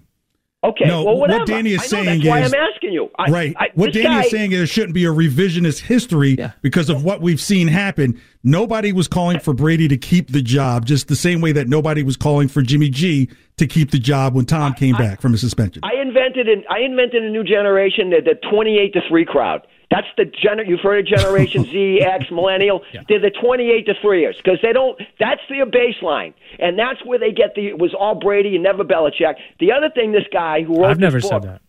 Okay, 0.65 0.86
No, 0.86 1.03
well, 1.03 1.17
what. 1.17 1.45
Danny 1.45 1.71
is 1.71 1.79
I 1.79 1.84
know, 1.84 1.88
saying 2.03 2.19
that's 2.19 2.29
why 2.29 2.39
is- 2.39 2.53
I'm 2.53 2.60
asking 2.73 2.93
you. 2.93 3.10
I, 3.19 3.29
right. 3.29 3.53
I, 3.60 3.67
what 3.75 3.91
Danny 3.91 4.06
guy, 4.06 4.21
is 4.21 4.32
saying 4.32 4.53
is 4.53 4.60
there 4.60 4.65
shouldn't 4.65 4.93
be 4.93 5.03
a 5.03 5.10
revisionist 5.10 5.82
history 5.82 6.36
Yeah. 6.39 6.51
because 6.62 6.89
of 6.89 7.03
what 7.03 7.19
we've 7.19 7.41
seen 7.41 7.67
happen. 7.67 8.17
Nobody 8.45 8.93
was 8.93 9.10
calling 9.10 9.39
for 9.39 9.53
Brady 9.53 9.89
to 9.89 9.97
keep 9.97 10.32
the 10.32 10.41
job, 10.41 10.86
just 10.86 11.10
the 11.10 11.17
same 11.17 11.41
way 11.41 11.51
that 11.51 11.67
nobody 11.67 12.01
was 12.01 12.15
calling 12.15 12.47
for 12.47 12.62
Jimmy 12.62 12.88
G 12.88 13.27
to 13.58 13.67
keep 13.67 13.91
the 13.91 13.99
job 13.99 14.36
when 14.36 14.45
Tom 14.45 14.73
came 14.73 14.95
back 14.95 15.19
from 15.19 15.34
his 15.34 15.41
suspension. 15.41 15.82
I 15.84 16.01
invented 16.01 16.47
an 16.47 16.63
I 16.69 16.79
invented 16.79 17.23
a 17.25 17.29
new 17.29 17.43
generation, 17.43 18.12
the, 18.12 18.21
the 18.21 18.36
28 18.49 18.93
to 18.93 19.01
3 19.10 19.25
crowd. 19.25 19.67
That's 19.93 20.08
the 20.17 20.23
gener. 20.25 20.67
You've 20.67 20.79
heard 20.79 21.01
of 21.01 21.19
Generation 21.19 21.63
Z, 21.71 22.01
X, 22.01 22.25
Millennial. 22.32 22.82
They're 23.08 23.19
the 23.21 23.29
28 23.29 23.86
to 23.86 23.93
three 24.01 24.21
years 24.21 24.36
because 24.43 24.58
they 24.63 24.73
don't. 24.73 24.99
That's 25.19 25.41
their 25.49 25.67
baseline, 25.67 26.34
and 26.58 26.79
that's 26.79 27.06
where 27.06 27.19
they 27.19 27.32
get 27.32 27.53
the. 27.56 27.67
It 27.67 27.77
was 27.77 27.93
all 27.93 28.15
Brady 28.15 28.56
and 28.56 28.63
never 28.63 28.84
Belichick. 28.84 29.36
The 29.60 29.71
other 29.71 29.91
thing, 29.93 30.12
this 30.12 30.25
guy 30.34 30.63
who 30.63 30.73
wrote 30.82 30.88
the 30.88 30.89
I've 30.89 30.99
never 30.99 31.19
this 31.19 31.29
said 31.29 31.41
book, 31.43 31.51
that. 31.51 31.62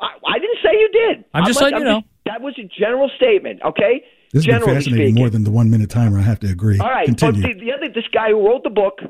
I, 0.00 0.06
I 0.26 0.38
didn't 0.38 0.58
say 0.62 0.70
you 0.72 0.88
did. 0.92 1.24
I'm 1.34 1.44
just 1.44 1.60
letting 1.60 1.80
you 1.80 1.84
know. 1.84 2.02
that 2.24 2.40
was 2.40 2.54
a 2.58 2.64
general 2.80 3.10
statement. 3.16 3.60
Okay. 3.62 4.02
this 4.32 4.46
has 4.46 4.54
been 4.60 4.64
fascinating 4.64 5.08
speaking. 5.08 5.14
more 5.16 5.28
than 5.28 5.44
the 5.44 5.50
one 5.50 5.68
minute 5.70 5.90
timer. 5.90 6.18
I 6.18 6.22
have 6.22 6.40
to 6.40 6.48
agree. 6.50 6.78
All 6.78 6.88
right. 6.88 7.04
Continue. 7.04 7.42
But 7.42 7.48
the, 7.48 7.60
the 7.66 7.72
other, 7.72 7.88
this 7.92 8.08
guy 8.14 8.30
who 8.30 8.46
wrote 8.46 8.62
the 8.64 8.70
book. 8.70 9.00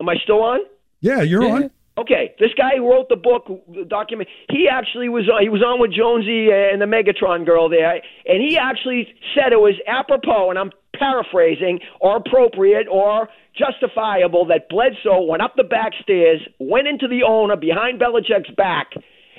Am 0.00 0.08
I 0.08 0.14
still 0.22 0.42
on? 0.42 0.60
yeah, 1.00 1.22
you're 1.22 1.42
Yeah, 1.42 1.52
on. 1.54 1.70
Okay, 2.00 2.32
this 2.38 2.48
guy 2.56 2.78
who 2.78 2.90
wrote 2.90 3.10
the 3.10 3.16
book, 3.16 3.44
the 3.68 3.84
document, 3.84 4.30
he 4.48 4.66
actually 4.72 5.10
was 5.10 5.28
on, 5.28 5.42
he 5.42 5.50
was 5.50 5.60
on 5.60 5.78
with 5.78 5.92
Jonesy 5.92 6.48
and 6.48 6.80
the 6.80 6.88
Megatron 6.88 7.44
girl 7.44 7.68
there, 7.68 7.92
and 7.92 8.40
he 8.40 8.56
actually 8.56 9.06
said 9.34 9.52
it 9.52 9.60
was 9.60 9.76
apropos, 9.86 10.48
and 10.48 10.58
I'm 10.58 10.70
paraphrasing, 10.96 11.80
or 12.00 12.16
appropriate, 12.16 12.86
or 12.90 13.28
justifiable 13.52 14.46
that 14.46 14.70
Bledsoe 14.70 15.28
went 15.28 15.42
up 15.42 15.56
the 15.56 15.64
back 15.64 15.92
stairs, 16.00 16.40
went 16.58 16.88
into 16.88 17.06
the 17.06 17.22
owner 17.22 17.56
behind 17.56 18.00
Belichick's 18.00 18.54
back, 18.56 18.92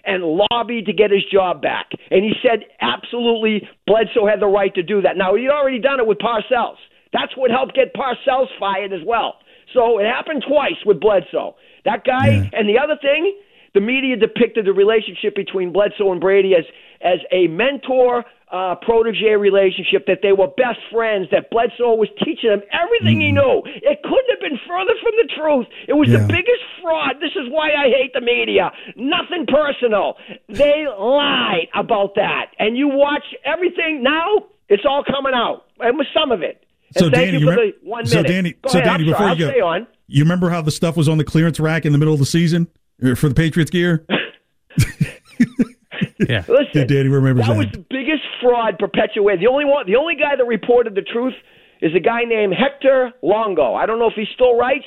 and 0.06 0.24
lobbied 0.24 0.86
to 0.86 0.94
get 0.94 1.10
his 1.10 1.24
job 1.32 1.62
back. 1.62 1.90
And 2.12 2.24
he 2.24 2.34
said 2.42 2.66
absolutely 2.82 3.68
Bledsoe 3.88 4.28
had 4.28 4.40
the 4.40 4.48
right 4.48 4.74
to 4.76 4.84
do 4.84 5.02
that. 5.02 5.18
Now 5.18 5.34
he'd 5.34 5.50
already 5.50 5.80
done 5.80 6.00
it 6.00 6.06
with 6.06 6.20
Parcells. 6.20 6.78
That's 7.14 7.36
what 7.36 7.50
helped 7.50 7.76
get 7.76 7.94
Parcells 7.94 8.48
fired 8.60 8.94
as 8.94 9.02
well. 9.06 9.36
So 9.74 10.00
it 10.00 10.06
happened 10.06 10.44
twice 10.48 10.80
with 10.86 11.00
Bledsoe. 11.00 11.56
That 11.86 12.04
guy, 12.04 12.28
Yeah. 12.30 12.50
and 12.60 12.70
the 12.70 12.78
other 12.78 12.98
thing, 13.02 13.34
the 13.74 13.82
media 13.82 14.16
depicted 14.18 14.66
the 14.66 14.74
relationship 14.74 15.36
between 15.36 15.72
Bledsoe 15.72 16.12
and 16.12 16.20
Brady 16.22 16.56
as 16.56 16.66
as 17.02 17.20
a 17.32 17.48
mentor 17.48 18.26
uh, 18.52 18.76
protege 18.76 19.34
relationship. 19.38 20.06
That 20.08 20.20
they 20.22 20.34
were 20.34 20.48
best 20.48 20.80
friends. 20.92 21.30
That 21.32 21.50
Bledsoe 21.50 21.96
was 21.96 22.10
teaching 22.24 22.50
them 22.50 22.62
everything 22.72 23.22
he 23.22 23.32
knew. 23.32 23.64
It 23.66 24.04
couldn't 24.04 24.30
have 24.30 24.42
been 24.42 24.60
further 24.68 24.94
from 25.02 25.14
the 25.18 25.28
truth. 25.40 25.68
It 25.88 25.94
was 25.94 26.10
Yeah. 26.10 26.20
the 26.20 26.28
biggest 26.28 26.64
fraud. 26.82 27.16
This 27.22 27.32
is 27.36 27.48
why 27.50 27.72
I 27.72 27.88
hate 27.90 28.12
the 28.14 28.20
media. 28.22 28.72
Nothing 28.98 29.46
personal. 29.48 30.18
They 30.50 30.86
lied 31.00 31.70
about 31.74 32.16
that, 32.16 32.48
and 32.60 32.78
you 32.78 32.90
watch 32.90 33.24
everything 33.46 34.04
now. 34.04 34.46
It's 34.68 34.84
all 34.86 35.04
coming 35.04 35.34
out, 35.34 35.64
and 35.80 35.98
with 35.98 36.08
some 36.14 36.32
of 36.32 36.42
it. 36.44 36.62
And 36.96 37.06
So 37.06 37.10
thank 37.10 37.32
Danny, 37.32 37.40
you 37.40 37.46
for 37.50 37.56
the 37.56 37.74
one 37.84 38.06
so 38.06 38.18
minute. 38.18 38.28
Danny, 38.30 38.52
Go 38.62 38.70
so 38.70 38.80
ahead, 38.80 38.90
Danny, 38.92 39.04
before 39.06 39.18
sorry, 39.28 39.38
you 39.40 39.46
I'll 39.46 39.52
go, 39.52 39.54
stay 39.54 39.62
on. 39.62 39.88
You 40.12 40.24
remember 40.24 40.50
how 40.50 40.62
the 40.62 40.72
stuff 40.72 40.98
was 40.98 41.08
on 41.08 41.18
the 41.18 41.24
clearance 41.24 41.60
rack 41.60 41.86
in 41.86 41.92
the 41.92 41.98
middle 41.98 42.14
of 42.14 42.20
the 42.20 42.26
season 42.26 42.68
uh, 43.04 43.16
for 43.16 43.30
the 43.30 43.36
Patriots 43.36 43.72
gear? 43.72 44.06
yeah. 46.20 46.44
Listen, 46.48 46.68
Yeah, 46.74 46.84
Danny 46.86 47.10
remembers 47.10 47.48
that 47.48 47.54
that. 47.54 47.58
was 47.58 47.68
the 47.72 47.86
biggest 47.90 48.24
fraud 48.42 48.78
perpetuated. 48.78 49.42
The 49.42 49.48
only 49.48 49.66
one, 49.66 49.86
the 49.88 49.96
only 49.96 50.16
guy 50.16 50.36
that 50.36 50.46
reported 50.46 50.96
the 50.96 51.02
truth 51.02 51.34
is 51.82 51.92
a 51.96 52.00
guy 52.00 52.24
named 52.26 52.54
Hector 52.54 53.12
Longo. 53.22 53.74
I 53.74 53.86
don't 53.86 54.00
know 54.00 54.08
if 54.08 54.16
he 54.16 54.26
still 54.34 54.56
writes, 54.58 54.86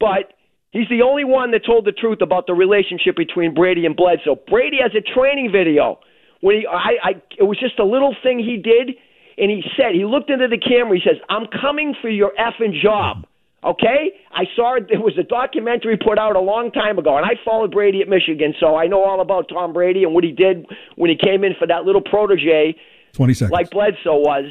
but 0.00 0.32
he's 0.70 0.88
the 0.88 1.02
only 1.02 1.24
one 1.24 1.50
that 1.52 1.64
told 1.64 1.84
the 1.84 1.92
truth 1.92 2.20
about 2.20 2.46
the 2.46 2.54
relationship 2.54 3.16
between 3.16 3.54
Brady 3.54 3.86
and 3.86 3.94
Bledsoe. 3.94 4.36
Brady 4.48 4.78
has 4.82 4.92
a 4.96 5.02
training 5.14 5.50
video 5.52 6.00
when 6.40 6.56
he, 6.56 6.66
I, 6.66 6.96
I, 7.02 7.10
it 7.38 7.44
was 7.44 7.58
just 7.58 7.78
a 7.78 7.84
little 7.84 8.14
thing 8.22 8.38
he 8.38 8.56
did, 8.56 8.96
and 9.38 9.50
he 9.50 9.62
said 9.76 9.94
he 9.94 10.04
looked 10.04 10.30
into 10.30 10.48
the 10.48 10.58
camera. 10.58 10.96
He 10.98 11.02
says, 11.04 11.20
"I'm 11.28 11.46
coming 11.60 11.94
for 12.00 12.08
your 12.08 12.32
effing 12.38 12.80
job." 12.82 13.26
Okay, 13.64 14.12
I 14.32 14.44
saw 14.54 14.76
it. 14.76 14.86
There 14.88 15.00
was 15.00 15.14
a 15.18 15.22
documentary 15.24 15.96
put 15.96 16.18
out 16.18 16.36
a 16.36 16.40
long 16.40 16.70
time 16.70 16.98
ago, 16.98 17.16
and 17.16 17.24
I 17.26 17.32
followed 17.44 17.72
Brady 17.72 18.00
at 18.00 18.08
Michigan, 18.08 18.54
so 18.60 18.76
I 18.76 18.86
know 18.86 19.02
all 19.02 19.20
about 19.20 19.48
Tom 19.48 19.72
Brady 19.72 20.04
and 20.04 20.14
what 20.14 20.22
he 20.24 20.30
did 20.32 20.66
when 20.96 21.10
he 21.10 21.16
came 21.16 21.42
in 21.42 21.54
for 21.58 21.66
that 21.66 21.84
little 21.84 22.02
protege, 22.02 22.76
20 23.14 23.34
seconds. 23.34 23.50
like 23.52 23.70
Bledsoe 23.70 24.18
was, 24.18 24.44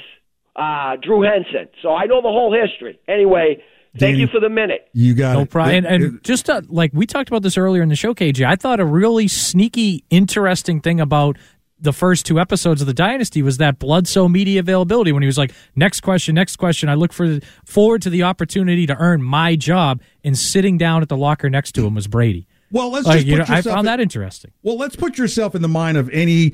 uh, 0.56 0.98
Drew 1.02 1.22
Henson. 1.22 1.70
So 1.82 1.94
I 1.94 2.06
know 2.08 2.22
the 2.22 2.28
whole 2.30 2.54
history. 2.54 3.00
Anyway, 3.08 3.64
thank 3.98 4.18
you 4.18 4.28
for 4.28 4.40
the 4.42 4.50
minute. 4.50 4.88
You 4.94 5.14
got 5.14 5.34
No 5.34 5.42
it. 5.42 5.50
problem. 5.50 5.86
And, 5.86 6.04
and 6.04 6.24
just 6.24 6.50
uh, 6.50 6.62
like 6.68 6.92
we 6.94 7.06
talked 7.06 7.30
about 7.30 7.42
this 7.44 7.58
earlier 7.58 7.84
in 7.84 7.90
the 7.90 7.96
show, 7.96 8.14
KJ, 8.14 8.46
I 8.46 8.56
thought 8.56 8.80
a 8.82 8.86
really 8.86 9.28
sneaky, 9.30 10.04
interesting 10.10 10.82
thing 10.82 11.00
about 11.00 11.38
the 11.80 11.94
first 11.94 12.26
two 12.26 12.40
episodes 12.40 12.80
of 12.82 12.88
the 12.88 12.94
Dynasty 12.94 13.42
was 13.42 13.58
that 13.58 13.80
Bledsoe 13.80 14.28
media 14.30 14.60
availability 14.62 15.12
when 15.12 15.22
he 15.24 15.28
was 15.28 15.38
like, 15.38 15.52
"Next 15.76 16.00
question, 16.02 16.36
next 16.36 16.56
question." 16.56 16.88
I 16.90 16.94
look 16.96 17.12
for 17.14 17.40
forward 17.66 18.02
to 18.04 18.10
the 18.10 18.24
opportunity 18.24 18.86
to 18.88 18.96
earn 18.98 19.22
my 19.22 19.56
job, 19.56 20.02
and 20.24 20.38
sitting 20.38 20.78
down 20.78 21.02
at 21.02 21.10
the 21.10 21.18
locker 21.18 21.50
next 21.50 21.74
to 21.74 21.86
him 21.86 21.96
was 21.96 22.08
Brady. 22.08 22.48
Well, 22.72 22.92
let's 22.92 23.06
Like, 23.06 23.18
just 23.18 23.28
you 23.28 23.38
know, 23.38 23.46
I 23.48 23.62
found 23.62 23.80
in- 23.80 23.86
that 23.86 24.00
interesting. 24.00 24.52
Well, 24.64 24.78
let's 24.78 24.96
put 24.96 25.18
yourself 25.18 25.54
in 25.56 25.62
the 25.62 25.68
mind 25.68 25.98
of 25.98 26.10
any 26.12 26.54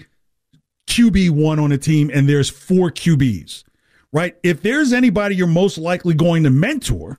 QB 0.87 1.29
one 1.29 1.59
on 1.59 1.71
a 1.71 1.77
team, 1.77 2.09
and 2.13 2.27
there's 2.27 2.49
four 2.49 2.91
QBs, 2.91 3.63
right? 4.11 4.35
If 4.43 4.61
there's 4.61 4.91
anybody 4.91 5.35
you're 5.35 5.47
most 5.47 5.77
likely 5.77 6.13
going 6.13 6.43
to 6.43 6.49
mentor, 6.49 7.17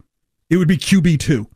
it 0.50 0.56
would 0.56 0.68
be 0.68 0.76
QB 0.76 1.18
two, 1.20 1.46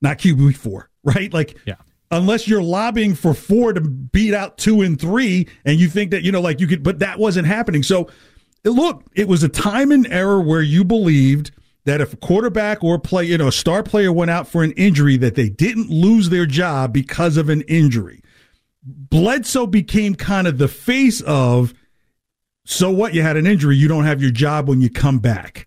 not 0.00 0.18
QB 0.18 0.56
four, 0.56 0.88
right? 1.04 1.32
Like, 1.32 1.56
yeah. 1.66 1.74
Unless 2.12 2.46
you're 2.46 2.62
lobbying 2.62 3.14
for 3.14 3.32
four 3.32 3.72
to 3.72 3.80
beat 3.80 4.34
out 4.34 4.58
two 4.58 4.82
and 4.82 5.00
three, 5.00 5.48
and 5.64 5.80
you 5.80 5.88
think 5.88 6.10
that 6.10 6.22
you 6.22 6.30
know, 6.30 6.42
like 6.42 6.60
you 6.60 6.66
could, 6.66 6.82
but 6.82 6.98
that 6.98 7.18
wasn't 7.18 7.46
happening. 7.46 7.82
So, 7.82 8.10
look, 8.64 9.04
it 9.14 9.26
was 9.26 9.42
a 9.42 9.48
time 9.48 9.90
and 9.90 10.06
error 10.08 10.40
where 10.40 10.60
you 10.60 10.84
believed 10.84 11.52
that 11.86 12.02
if 12.02 12.12
a 12.12 12.16
quarterback 12.16 12.84
or 12.84 12.98
play, 12.98 13.24
you 13.24 13.38
know, 13.38 13.48
a 13.48 13.52
star 13.52 13.82
player 13.82 14.12
went 14.12 14.30
out 14.30 14.46
for 14.46 14.62
an 14.62 14.72
injury, 14.72 15.16
that 15.16 15.34
they 15.36 15.48
didn't 15.48 15.88
lose 15.88 16.28
their 16.28 16.46
job 16.46 16.92
because 16.92 17.38
of 17.38 17.48
an 17.48 17.62
injury. 17.62 18.22
Bledsoe 18.84 19.66
became 19.66 20.14
kind 20.14 20.46
of 20.46 20.58
the 20.58 20.68
face 20.68 21.22
of, 21.22 21.72
so 22.64 22.90
what? 22.90 23.14
You 23.14 23.22
had 23.22 23.38
an 23.38 23.46
injury, 23.46 23.76
you 23.76 23.88
don't 23.88 24.04
have 24.04 24.20
your 24.20 24.30
job 24.30 24.68
when 24.68 24.82
you 24.82 24.90
come 24.90 25.18
back. 25.18 25.66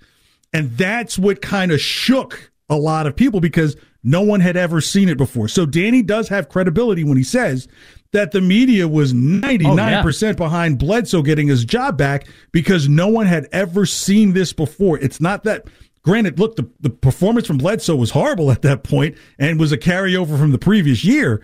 And 0.54 0.78
that's 0.78 1.18
what 1.18 1.42
kind 1.42 1.72
of 1.72 1.82
shook 1.82 2.52
a 2.70 2.76
lot 2.76 3.08
of 3.08 3.16
people 3.16 3.40
because 3.40 3.76
no 4.04 4.22
one 4.22 4.40
had 4.40 4.56
ever 4.56 4.82
seen 4.82 5.10
it 5.10 5.18
before. 5.18 5.48
So 5.48 5.66
Danny 5.66 6.02
does 6.02 6.30
have 6.30 6.50
credibility 6.50 7.04
when 7.04 7.18
he 7.18 7.24
says 7.24 7.68
that 8.12 8.32
the 8.32 8.42
media 8.42 8.88
was 8.88 9.14
99% 9.14 10.38
behind 10.38 10.80
Bledsoe 10.80 11.22
getting 11.22 11.48
his 11.48 11.66
job 11.66 11.98
back 11.98 12.28
because 12.52 12.88
no 12.88 13.08
one 13.08 13.26
had 13.26 13.48
ever 13.52 13.86
seen 13.86 14.34
this 14.34 14.54
before. 14.54 14.98
It's 15.00 15.20
not 15.20 15.44
that 15.44 15.68
granted, 16.04 16.40
look, 16.40 16.56
the, 16.56 16.70
the 16.80 16.90
performance 16.92 17.48
from 17.48 17.58
Bledsoe 17.58 17.96
was 17.96 18.12
horrible 18.12 18.52
at 18.52 18.62
that 18.62 18.84
point 18.84 19.18
and 19.40 19.60
was 19.60 19.72
a 19.72 19.78
carryover 19.78 20.38
from 20.38 20.52
the 20.52 20.60
previous 20.60 21.04
year. 21.04 21.42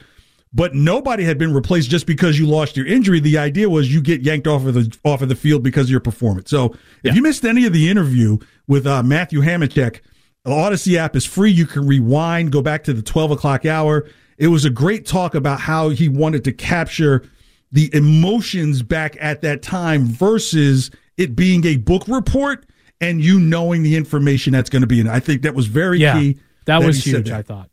But 0.53 0.75
nobody 0.75 1.23
had 1.23 1.38
been 1.38 1.53
replaced 1.53 1.89
just 1.89 2.05
because 2.05 2.38
you 2.38 2.45
lost 2.45 2.75
your 2.75 2.86
injury. 2.86 3.21
The 3.21 3.38
idea 3.38 3.69
was 3.69 3.93
you 3.93 4.01
get 4.01 4.21
yanked 4.21 4.47
off 4.47 4.65
of 4.65 4.73
the 4.73 4.97
off 5.05 5.21
of 5.21 5.29
the 5.29 5.36
field 5.36 5.63
because 5.63 5.88
of 5.88 5.91
your 5.91 6.01
performance. 6.01 6.49
So 6.49 6.75
if 7.03 7.15
you 7.15 7.21
missed 7.21 7.45
any 7.45 7.65
of 7.65 7.71
the 7.71 7.89
interview 7.89 8.38
with 8.67 8.86
uh, 8.86 9.01
Matthew 9.01 9.41
Hamachek, 9.41 10.01
the 10.43 10.51
Audacy 10.51 10.95
app 10.95 11.15
is 11.15 11.25
free. 11.25 11.51
You 11.51 11.65
can 11.67 11.86
rewind, 11.88 12.51
go 12.51 12.62
back 12.62 12.84
to 12.86 12.93
the 12.93 13.01
twelve 13.01 13.32
o'clock 13.32 13.65
hour. 13.65 14.08
It 14.38 14.47
was 14.47 14.65
a 14.65 14.69
great 14.71 15.06
talk 15.06 15.36
about 15.36 15.60
how 15.60 15.89
he 15.89 16.10
wanted 16.10 16.43
to 16.45 16.51
capture 16.51 17.23
the 17.71 17.93
emotions 17.93 18.82
back 18.82 19.15
at 19.19 19.41
that 19.41 19.62
time 19.62 20.06
versus 20.06 20.89
it 21.17 21.36
being 21.36 21.65
a 21.65 21.77
book 21.77 22.08
report 22.08 22.65
and 22.99 23.21
you 23.23 23.39
knowing 23.39 23.84
the 23.84 23.95
information 23.95 24.51
that's 24.54 24.69
going 24.69 24.82
to 24.82 24.88
be 24.88 24.99
in. 24.99 25.08
it. 25.08 25.12
I 25.12 25.19
think 25.19 25.43
that 25.43 25.54
was 25.56 25.67
very 25.67 25.99
Yeah, 25.99 26.19
key. 26.19 26.39
that 26.65 26.84
was 26.84 27.06
huge. 27.06 27.30
that. 27.30 27.38
I 27.38 27.41
thought. 27.43 27.69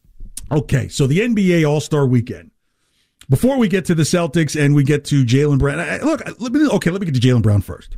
Okay, 0.50 0.88
so 0.88 1.06
the 1.06 1.20
NBA 1.20 1.68
All 1.68 1.80
Star 1.80 2.06
Weekend. 2.06 2.50
Before 3.30 3.58
we 3.58 3.68
get 3.68 3.84
to 3.86 3.94
the 3.94 4.04
Celtics 4.04 4.58
and 4.58 4.74
we 4.74 4.82
get 4.84 5.04
to 5.06 5.22
Jaylen 5.24 5.58
Brown, 5.58 5.78
look, 6.02 6.22
let 6.40 6.52
me, 6.52 6.66
okay, 6.68 6.90
let 6.90 7.00
me 7.00 7.06
get 7.10 7.14
to 7.14 7.20
Jaylen 7.20 7.42
Brown 7.42 7.60
first. 7.60 7.94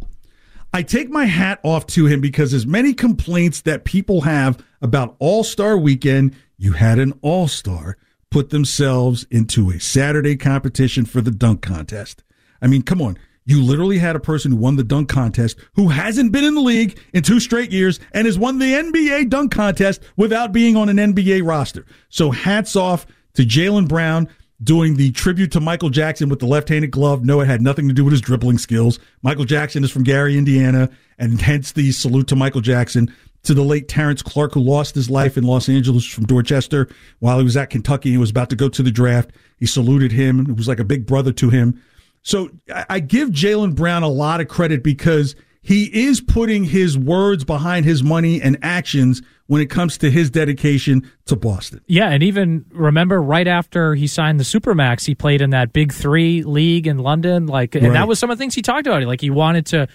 I 0.72 0.83
take 0.83 1.11
my 1.11 1.24
hat 1.24 1.59
off 1.64 1.87
to 1.88 2.06
him 2.06 2.20
because 2.20 2.54
as 2.54 2.64
many 2.64 2.94
complaints 2.94 3.62
that 3.62 3.85
people 3.85 4.20
have 4.22 4.64
about 4.80 5.16
All 5.18 5.42
Star 5.42 5.76
Weekend, 5.76 6.37
you 6.59 6.72
had 6.72 6.98
an 6.98 7.12
All 7.22 7.48
Star 7.48 7.96
put 8.30 8.50
themselves 8.50 9.26
into 9.30 9.70
a 9.70 9.80
Saturday 9.80 10.37
competition 10.37 11.04
for 11.04 11.20
the 11.20 11.33
dunk 11.33 11.62
contest. 11.62 12.22
I 12.62 12.68
mean, 12.68 12.83
come 12.83 13.02
on. 13.02 13.18
You 13.44 13.61
literally 13.61 13.98
had 13.98 14.14
a 14.14 14.20
person 14.20 14.52
who 14.52 14.59
won 14.59 14.76
the 14.76 14.85
dunk 14.85 15.09
contest 15.09 15.59
who 15.72 15.88
hasn't 15.88 16.30
been 16.30 16.44
in 16.44 16.54
the 16.54 16.61
league 16.61 17.00
in 17.12 17.24
two 17.24 17.40
straight 17.40 17.72
years 17.72 17.98
and 18.12 18.26
has 18.26 18.38
won 18.38 18.59
the 18.59 18.72
NBA 18.72 19.28
dunk 19.28 19.50
contest 19.50 20.02
without 20.16 20.52
being 20.52 20.76
on 20.76 20.88
an 20.88 20.98
NBA 20.98 21.44
roster. 21.44 21.85
So 22.11 22.30
hats 22.30 22.76
off 22.76 23.06
to 23.35 23.42
Jaylen 23.42 23.88
Brown 23.88 24.28
doing 24.62 24.96
the 24.96 25.10
tribute 25.12 25.52
to 25.52 25.60
Michael 25.60 25.90
Jackson 25.90 26.28
with 26.28 26.38
the 26.38 26.46
left-handed 26.46 26.90
glove. 26.90 27.24
No, 27.24 27.40
it 27.40 27.46
had 27.46 27.62
nothing 27.62 27.88
to 27.88 27.94
do 27.94 28.04
with 28.04 28.12
his 28.12 28.20
dribbling 28.20 28.58
skills. 28.58 28.98
Michael 29.22 29.44
Jackson 29.44 29.84
is 29.84 29.90
from 29.90 30.04
Gary, 30.04 30.36
Indiana, 30.36 30.90
and 31.18 31.40
hence 31.40 31.72
the 31.72 31.92
salute 31.92 32.26
to 32.28 32.36
Michael 32.36 32.60
Jackson. 32.60 33.14
To 33.44 33.54
the 33.54 33.62
late 33.62 33.88
Terrence 33.88 34.20
Clark, 34.20 34.52
who 34.52 34.60
lost 34.60 34.94
his 34.94 35.08
life 35.08 35.38
in 35.38 35.44
Los 35.44 35.70
Angeles 35.70 36.04
from 36.04 36.26
Dorchester 36.26 36.90
while 37.20 37.38
he 37.38 37.44
was 37.44 37.56
at 37.56 37.70
Kentucky. 37.70 38.10
He 38.10 38.18
was 38.18 38.28
about 38.28 38.50
to 38.50 38.56
go 38.56 38.68
to 38.68 38.82
the 38.82 38.90
draft. 38.90 39.30
He 39.56 39.64
saluted 39.64 40.12
him. 40.12 40.40
It 40.40 40.56
was 40.58 40.68
like 40.68 40.78
a 40.78 40.84
big 40.84 41.06
brother 41.06 41.32
to 41.32 41.48
him. 41.48 41.82
So 42.22 42.50
I 42.90 43.00
give 43.00 43.30
Jaylen 43.30 43.74
Brown 43.74 44.02
a 44.02 44.08
lot 44.08 44.42
of 44.42 44.48
credit 44.48 44.84
because 44.84 45.36
he 45.62 45.84
is 45.84 46.20
putting 46.20 46.64
his 46.64 46.98
words 46.98 47.42
behind 47.42 47.86
his 47.86 48.02
money 48.02 48.42
and 48.42 48.58
actions 48.60 49.22
when 49.50 49.60
it 49.60 49.66
comes 49.68 49.98
to 49.98 50.08
his 50.12 50.30
dedication 50.30 51.02
to 51.26 51.34
Boston. 51.34 51.80
Yeah, 51.88 52.10
and 52.10 52.22
even 52.22 52.64
remember 52.70 53.20
right 53.20 53.48
after 53.48 53.96
he 53.96 54.06
signed 54.06 54.38
the 54.38 54.44
Supermax, 54.44 55.04
he 55.04 55.16
played 55.16 55.42
in 55.42 55.50
that 55.50 55.72
Big 55.72 55.92
Three 55.92 56.44
league 56.44 56.86
in 56.86 56.98
London. 56.98 57.46
Like, 57.48 57.74
and 57.74 57.82
Right. 57.88 57.92
that 57.94 58.06
was 58.06 58.20
some 58.20 58.30
of 58.30 58.38
the 58.38 58.40
things 58.42 58.54
he 58.54 58.62
talked 58.62 58.86
about. 58.86 59.02
Like, 59.02 59.20
he 59.20 59.28
wanted 59.28 59.66
to, 59.66 59.88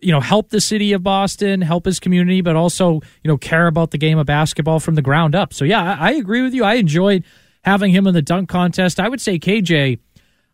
you 0.00 0.12
know, 0.12 0.20
help 0.20 0.48
the 0.48 0.62
city 0.62 0.94
of 0.94 1.02
Boston, 1.02 1.60
help 1.60 1.84
his 1.84 2.00
community, 2.00 2.40
but 2.40 2.56
also, 2.56 2.94
you 3.22 3.28
know, 3.28 3.36
care 3.36 3.66
about 3.66 3.90
the 3.90 3.98
game 3.98 4.16
of 4.16 4.24
basketball 4.24 4.80
from 4.80 4.94
the 4.94 5.02
ground 5.02 5.34
up. 5.34 5.52
So, 5.52 5.66
yeah, 5.66 5.82
I, 6.00 6.08
I 6.08 6.12
agree 6.12 6.40
with 6.40 6.54
you. 6.54 6.64
I 6.64 6.76
enjoyed 6.76 7.22
having 7.64 7.92
him 7.92 8.06
in 8.06 8.14
the 8.14 8.22
dunk 8.22 8.48
contest. 8.48 8.98
I 8.98 9.10
would 9.10 9.20
say 9.20 9.38
KJ. 9.38 9.98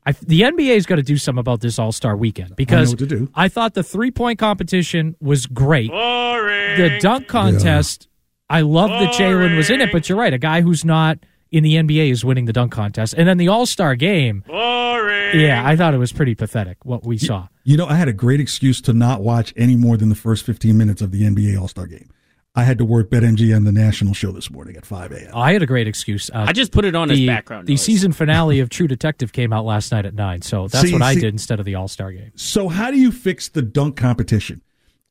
I, 0.04 0.10
the 0.20 0.40
NBA's 0.40 0.84
got 0.84 0.96
to 0.96 1.02
do 1.04 1.16
something 1.16 1.38
about 1.38 1.60
this 1.60 1.78
All 1.78 1.92
Star 1.92 2.16
weekend 2.16 2.56
because 2.56 2.90
what 2.90 2.98
to 2.98 3.06
do. 3.06 3.30
I 3.36 3.46
thought 3.46 3.74
the 3.74 3.84
three 3.84 4.10
point 4.10 4.40
competition 4.40 5.14
was 5.20 5.46
great. 5.46 5.92
The 5.92 6.98
dunk 7.00 7.28
contest, 7.28 8.08
I 8.52 8.60
love 8.60 8.90
that 8.90 9.14
Jaylen 9.14 9.56
was 9.56 9.70
in 9.70 9.80
it, 9.80 9.90
but 9.92 10.08
you're 10.08 10.18
right. 10.18 10.32
A 10.32 10.38
guy 10.38 10.60
who's 10.60 10.84
not 10.84 11.18
in 11.50 11.62
the 11.64 11.74
NBA 11.76 12.10
is 12.10 12.24
winning 12.24 12.44
the 12.46 12.52
dunk 12.52 12.72
contest. 12.72 13.14
And 13.16 13.26
then 13.28 13.36
the 13.38 13.48
All 13.48 13.66
Star 13.66 13.94
game. 13.96 14.44
Yeah, 14.48 15.62
I 15.64 15.76
thought 15.76 15.94
it 15.94 15.98
was 15.98 16.12
pretty 16.12 16.34
pathetic 16.34 16.84
what 16.84 17.04
we 17.06 17.16
saw. 17.18 17.48
You 17.64 17.76
know, 17.76 17.86
I 17.86 17.94
had 17.94 18.08
a 18.08 18.12
great 18.12 18.40
excuse 18.40 18.80
to 18.82 18.92
not 18.92 19.22
watch 19.22 19.52
any 19.56 19.76
more 19.76 19.96
than 19.96 20.08
the 20.08 20.14
first 20.14 20.44
15 20.44 20.76
minutes 20.76 21.00
of 21.00 21.10
the 21.10 21.22
NBA 21.22 21.58
All 21.60 21.68
Star 21.68 21.86
game. 21.86 22.10
I 22.54 22.64
had 22.64 22.76
to 22.78 22.84
work 22.84 23.08
BetMGM 23.08 23.56
on 23.56 23.64
the 23.64 23.72
national 23.72 24.12
show 24.12 24.30
this 24.30 24.50
morning 24.50 24.76
at 24.76 24.84
5 24.84 25.12
a.m. 25.12 25.30
I 25.34 25.54
had 25.54 25.62
a 25.62 25.66
great 25.66 25.88
excuse. 25.88 26.28
Uh, 26.28 26.44
I 26.46 26.52
just 26.52 26.70
put 26.70 26.84
it 26.84 26.94
on 26.94 27.10
as 27.10 27.18
background 27.24 27.66
The 27.66 27.72
noise. 27.72 27.82
season 27.82 28.12
finale 28.12 28.60
of 28.60 28.68
True 28.68 28.86
Detective 28.86 29.32
came 29.32 29.54
out 29.54 29.64
last 29.64 29.90
night 29.90 30.04
at 30.04 30.12
9, 30.12 30.42
so 30.42 30.68
that's 30.68 30.88
See, 30.88 30.92
what 30.92 31.00
I 31.00 31.14
did 31.14 31.32
instead 31.32 31.60
of 31.60 31.64
the 31.64 31.76
All 31.76 31.88
Star 31.88 32.12
game. 32.12 32.30
So, 32.34 32.68
how 32.68 32.90
do 32.90 32.98
you 32.98 33.10
fix 33.10 33.48
the 33.48 33.62
dunk 33.62 33.96
competition? 33.96 34.60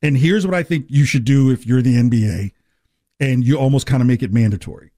And 0.02 0.16
here's 0.16 0.46
what 0.46 0.54
I 0.54 0.62
think 0.62 0.86
you 0.88 1.04
should 1.04 1.24
do 1.24 1.50
if 1.50 1.66
you're 1.66 1.82
the 1.82 1.96
NBA 1.96 2.52
and 3.22 3.46
you 3.46 3.56
almost 3.56 3.86
kind 3.86 4.02
of 4.02 4.06
make 4.08 4.22
it 4.22 4.32
mandatory 4.32 4.90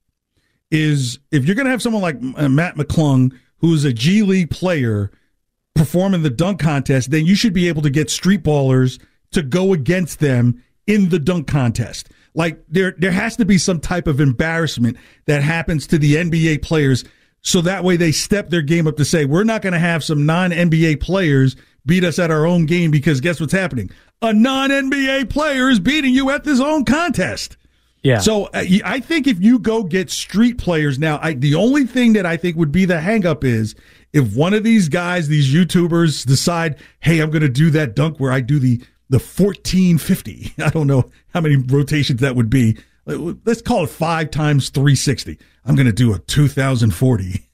is 0.71 1.19
if 1.31 1.45
you're 1.45 1.55
going 1.55 1.65
to 1.65 1.71
have 1.71 1.81
someone 1.81 2.01
like 2.01 2.17
uh, 2.35 2.49
Mac 2.49 2.75
McClung, 2.75 3.31
who's 3.59 3.85
a 3.85 3.93
G 3.93 4.23
League 4.23 4.49
player, 4.49 5.11
perform 5.75 6.15
in 6.15 6.23
the 6.23 6.29
dunk 6.31 6.59
contest, 6.59 7.11
then 7.11 7.25
you 7.25 7.35
should 7.35 7.53
be 7.53 7.67
able 7.67 7.83
to 7.83 7.89
get 7.91 8.09
street 8.09 8.43
ballers 8.43 8.99
to 9.31 9.43
go 9.43 9.73
against 9.73 10.19
them 10.19 10.63
in 10.87 11.09
the 11.09 11.19
dunk 11.19 11.47
contest. 11.47 12.09
Like 12.33 12.63
there, 12.67 12.95
there 12.97 13.11
has 13.11 13.35
to 13.37 13.45
be 13.45 13.59
some 13.59 13.79
type 13.79 14.07
of 14.07 14.19
embarrassment 14.19 14.97
that 15.25 15.43
happens 15.43 15.85
to 15.87 15.99
the 15.99 16.15
NBA 16.15 16.63
players, 16.63 17.05
so 17.41 17.61
that 17.61 17.83
way 17.83 17.95
they 17.95 18.11
step 18.11 18.49
their 18.49 18.63
game 18.63 18.87
up 18.87 18.97
to 18.97 19.05
say, 19.05 19.25
we're 19.25 19.43
not 19.43 19.61
going 19.61 19.73
to 19.73 19.79
have 19.79 20.03
some 20.03 20.25
non 20.25 20.49
NBA 20.49 20.99
players 20.99 21.55
beat 21.85 22.03
us 22.03 22.17
at 22.17 22.31
our 22.31 22.47
own 22.47 22.65
game 22.65 22.89
because 22.89 23.21
guess 23.21 23.39
what's 23.39 23.53
happening? 23.53 23.91
a 24.21 24.33
non 24.33 24.69
NBA 24.69 25.29
player 25.29 25.69
is 25.69 25.79
beating 25.79 26.13
you 26.13 26.29
at 26.31 26.43
this 26.43 26.59
own 26.59 26.85
contest. 26.85 27.57
Yeah. 28.05 28.19
So 28.19 28.45
uh, 28.45 28.63
I 28.83 28.99
think 28.99 29.25
if 29.25 29.41
you 29.41 29.57
go 29.57 29.81
get 29.81 30.11
street 30.11 30.59
players 30.59 30.99
now, 30.99 31.17
I, 31.23 31.33
the 31.33 31.55
only 31.55 31.85
thing 31.85 32.13
that 32.13 32.23
I 32.23 32.37
think 32.37 32.55
would 32.55 32.71
be 32.71 32.85
the 32.85 32.97
hangup 32.97 33.43
is 33.43 33.73
if 34.13 34.35
one 34.35 34.53
of 34.53 34.63
these 34.63 34.89
guys, 34.89 35.27
these 35.27 35.51
YouTubers, 35.51 36.23
decide, 36.23 36.77
hey, 36.99 37.19
I'm 37.19 37.31
going 37.31 37.41
to 37.41 37.49
do 37.49 37.71
that 37.71 37.95
dunk 37.95 38.19
where 38.19 38.31
I 38.31 38.41
do 38.41 38.59
the 38.59 38.77
the 39.09 39.17
1450. 39.17 40.53
I 40.63 40.69
don't 40.69 40.85
know 40.85 41.09
how 41.33 41.41
many 41.41 41.55
rotations 41.55 42.21
that 42.21 42.35
would 42.35 42.49
be. 42.49 42.77
Let's 43.07 43.63
call 43.63 43.83
it 43.83 43.89
five 43.89 44.29
times 44.29 44.69
360. 44.69 45.39
I'm 45.65 45.75
going 45.75 45.87
to 45.87 45.91
do 45.93 46.13
a 46.13 46.19
2040. 46.19 47.49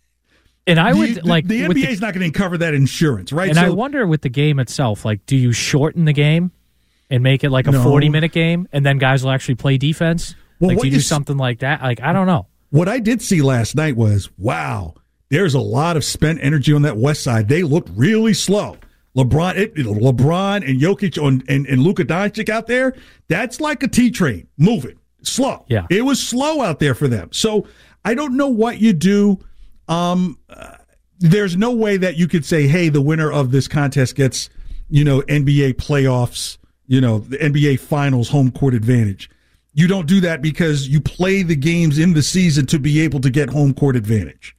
And 0.68 0.80
I 0.80 0.94
would 0.94 1.16
the, 1.16 1.28
like 1.28 1.48
the 1.48 1.66
with 1.68 1.78
NBA 1.78 1.88
is 1.88 2.02
not 2.02 2.14
going 2.14 2.30
to 2.30 2.38
cover 2.38 2.58
that 2.58 2.74
insurance, 2.74 3.32
right? 3.32 3.50
And 3.50 3.58
I 3.58 3.70
wonder 3.70 4.06
with 4.06 4.22
the 4.22 4.30
game 4.30 4.60
itself, 4.60 5.06
like, 5.06 5.26
do 5.26 5.38
you 5.38 5.54
shorten 5.54 6.04
the 6.04 6.14
game 6.14 6.52
and 7.12 7.22
make 7.22 7.44
it 7.44 7.52
like 7.52 7.68
a 7.68 7.72
No. 7.72 7.84
forty-minute 7.84 8.32
game, 8.32 8.68
and 8.72 8.84
then 8.86 8.98
guys 8.98 9.24
will 9.24 9.32
actually 9.32 9.56
play 9.56 9.78
defense? 9.78 10.34
Well, 10.60 10.70
like, 10.70 10.78
what 10.78 10.84
do 10.84 10.90
you 10.90 10.96
do 10.96 11.02
something 11.02 11.38
like 11.38 11.60
that? 11.60 11.82
Like, 11.84 12.02
I 12.02 12.14
don't 12.14 12.26
know. 12.28 12.48
What 12.70 12.88
I 12.88 13.00
did 13.00 13.22
see 13.22 13.42
last 13.42 13.76
night 13.76 13.96
was 13.96 14.30
wow, 14.38 14.96
there's 15.30 15.54
a 15.54 15.60
lot 15.60 15.98
of 15.98 16.04
spent 16.04 16.40
energy 16.42 16.74
on 16.74 16.82
that 16.84 16.98
west 16.98 17.22
side. 17.22 17.48
They 17.50 17.64
looked 17.64 17.90
really 17.94 18.34
slow. 18.34 18.78
LeBron, 19.16 19.58
it, 19.58 19.74
it- 19.76 19.86
LeBron 19.86 20.68
and 20.68 20.80
Jokic 20.80 21.22
on, 21.22 21.44
and, 21.50 21.68
and 21.68 21.84
Luka 21.84 22.06
Doncic 22.06 22.48
out 22.48 22.68
there, 22.68 22.96
that's 23.28 23.60
like 23.60 23.84
a 23.84 23.88
T 23.90 24.10
train. 24.10 24.48
Move 24.58 24.86
it. 24.86 24.98
Slow. 25.24 25.66
Yeah. 25.68 25.86
It 25.90 26.04
was 26.06 26.22
slow 26.26 26.62
out 26.62 26.80
there 26.80 26.96
for 26.96 27.08
them. 27.10 27.30
So 27.34 27.68
I 28.06 28.14
don't 28.16 28.38
know 28.38 28.48
what 28.48 28.80
you 28.80 28.94
do. 28.94 29.40
Um, 29.90 30.40
uh, 30.50 30.78
there's 31.20 31.58
no 31.58 31.72
way 31.72 31.98
that 31.98 32.16
you 32.16 32.28
could 32.28 32.46
say, 32.46 32.68
hey, 32.68 32.88
the 32.90 33.02
winner 33.02 33.30
of 33.32 33.52
this 33.52 33.68
contest 33.68 34.16
gets, 34.16 34.50
you 34.90 35.04
know, 35.04 35.22
NBA 35.24 35.74
playoffs, 35.74 36.58
you 36.92 37.00
know, 37.00 37.20
the 37.20 37.38
NBA 37.38 37.80
finals 37.80 38.28
home 38.30 38.52
court 38.52 38.74
advantage. 38.74 39.30
You 39.74 39.88
don't 39.88 40.08
do 40.08 40.20
that 40.20 40.42
because 40.42 40.90
you 40.90 41.00
play 41.00 41.42
the 41.42 41.56
games 41.56 41.98
in 41.98 42.14
the 42.14 42.22
season 42.22 42.66
to 42.66 42.80
be 42.80 43.00
able 43.00 43.22
to 43.22 43.30
get 43.30 43.50
home 43.50 43.74
court 43.74 43.96
advantage. 43.96 44.58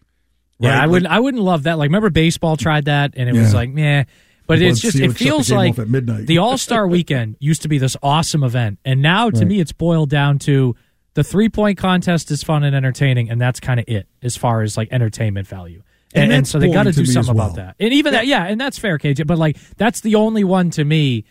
Yeah, 0.58 0.70
Right? 0.70 0.82
I 0.84 0.86
wouldn't. 0.86 1.12
I 1.12 1.20
wouldn't 1.20 1.42
love 1.42 1.64
that. 1.64 1.76
Like, 1.76 1.88
remember 1.88 2.08
baseball 2.08 2.56
tried 2.56 2.86
that, 2.86 3.12
and 3.18 3.28
it 3.28 3.34
was 3.34 3.52
like, 3.52 3.68
meh. 3.68 4.04
But 4.46 4.58
People 4.60 4.72
it's 4.72 4.80
just. 4.80 4.98
It 4.98 5.08
would 5.08 5.10
shut 5.10 5.18
the 5.18 5.24
feels 5.24 5.50
like 5.52 5.78
at 5.78 5.90
midnight. 5.90 6.26
the 6.26 6.38
All 6.38 6.56
Star 6.56 6.88
Weekend 6.88 7.36
used 7.38 7.60
to 7.62 7.68
be 7.68 7.76
this 7.76 7.98
awesome 8.02 8.42
event, 8.42 8.78
and 8.82 9.02
now 9.02 9.28
to 9.28 9.38
Right. 9.40 9.46
me, 9.48 9.60
it's 9.60 9.72
boiled 9.72 10.08
down 10.08 10.38
to 10.40 10.74
the 11.12 11.22
three 11.22 11.50
point 11.50 11.76
contest 11.76 12.30
is 12.30 12.42
fun 12.42 12.64
and 12.64 12.74
entertaining, 12.74 13.28
and 13.28 13.38
that's 13.38 13.60
kind 13.60 13.78
of 13.78 13.84
it 13.88 14.06
as 14.22 14.38
far 14.38 14.62
as 14.62 14.78
like 14.78 14.88
entertainment 14.90 15.46
value. 15.46 15.82
And 16.14 16.24
And, 16.24 16.32
and, 16.32 16.48
so 16.48 16.58
they 16.58 16.70
got 16.70 16.84
to 16.84 16.92
do 16.92 17.04
something 17.04 17.34
well. 17.34 17.48
about 17.48 17.56
that. 17.56 17.76
And 17.78 17.92
even 17.92 18.14
that, 18.14 18.26
yeah, 18.26 18.44
and 18.46 18.58
that's 18.58 18.78
fair, 18.78 18.96
KJ. 18.98 19.26
But 19.26 19.36
like, 19.38 19.58
that's 19.76 20.00
the 20.00 20.14
only 20.14 20.44
one 20.44 20.70
to 20.70 20.84
me 20.84 21.24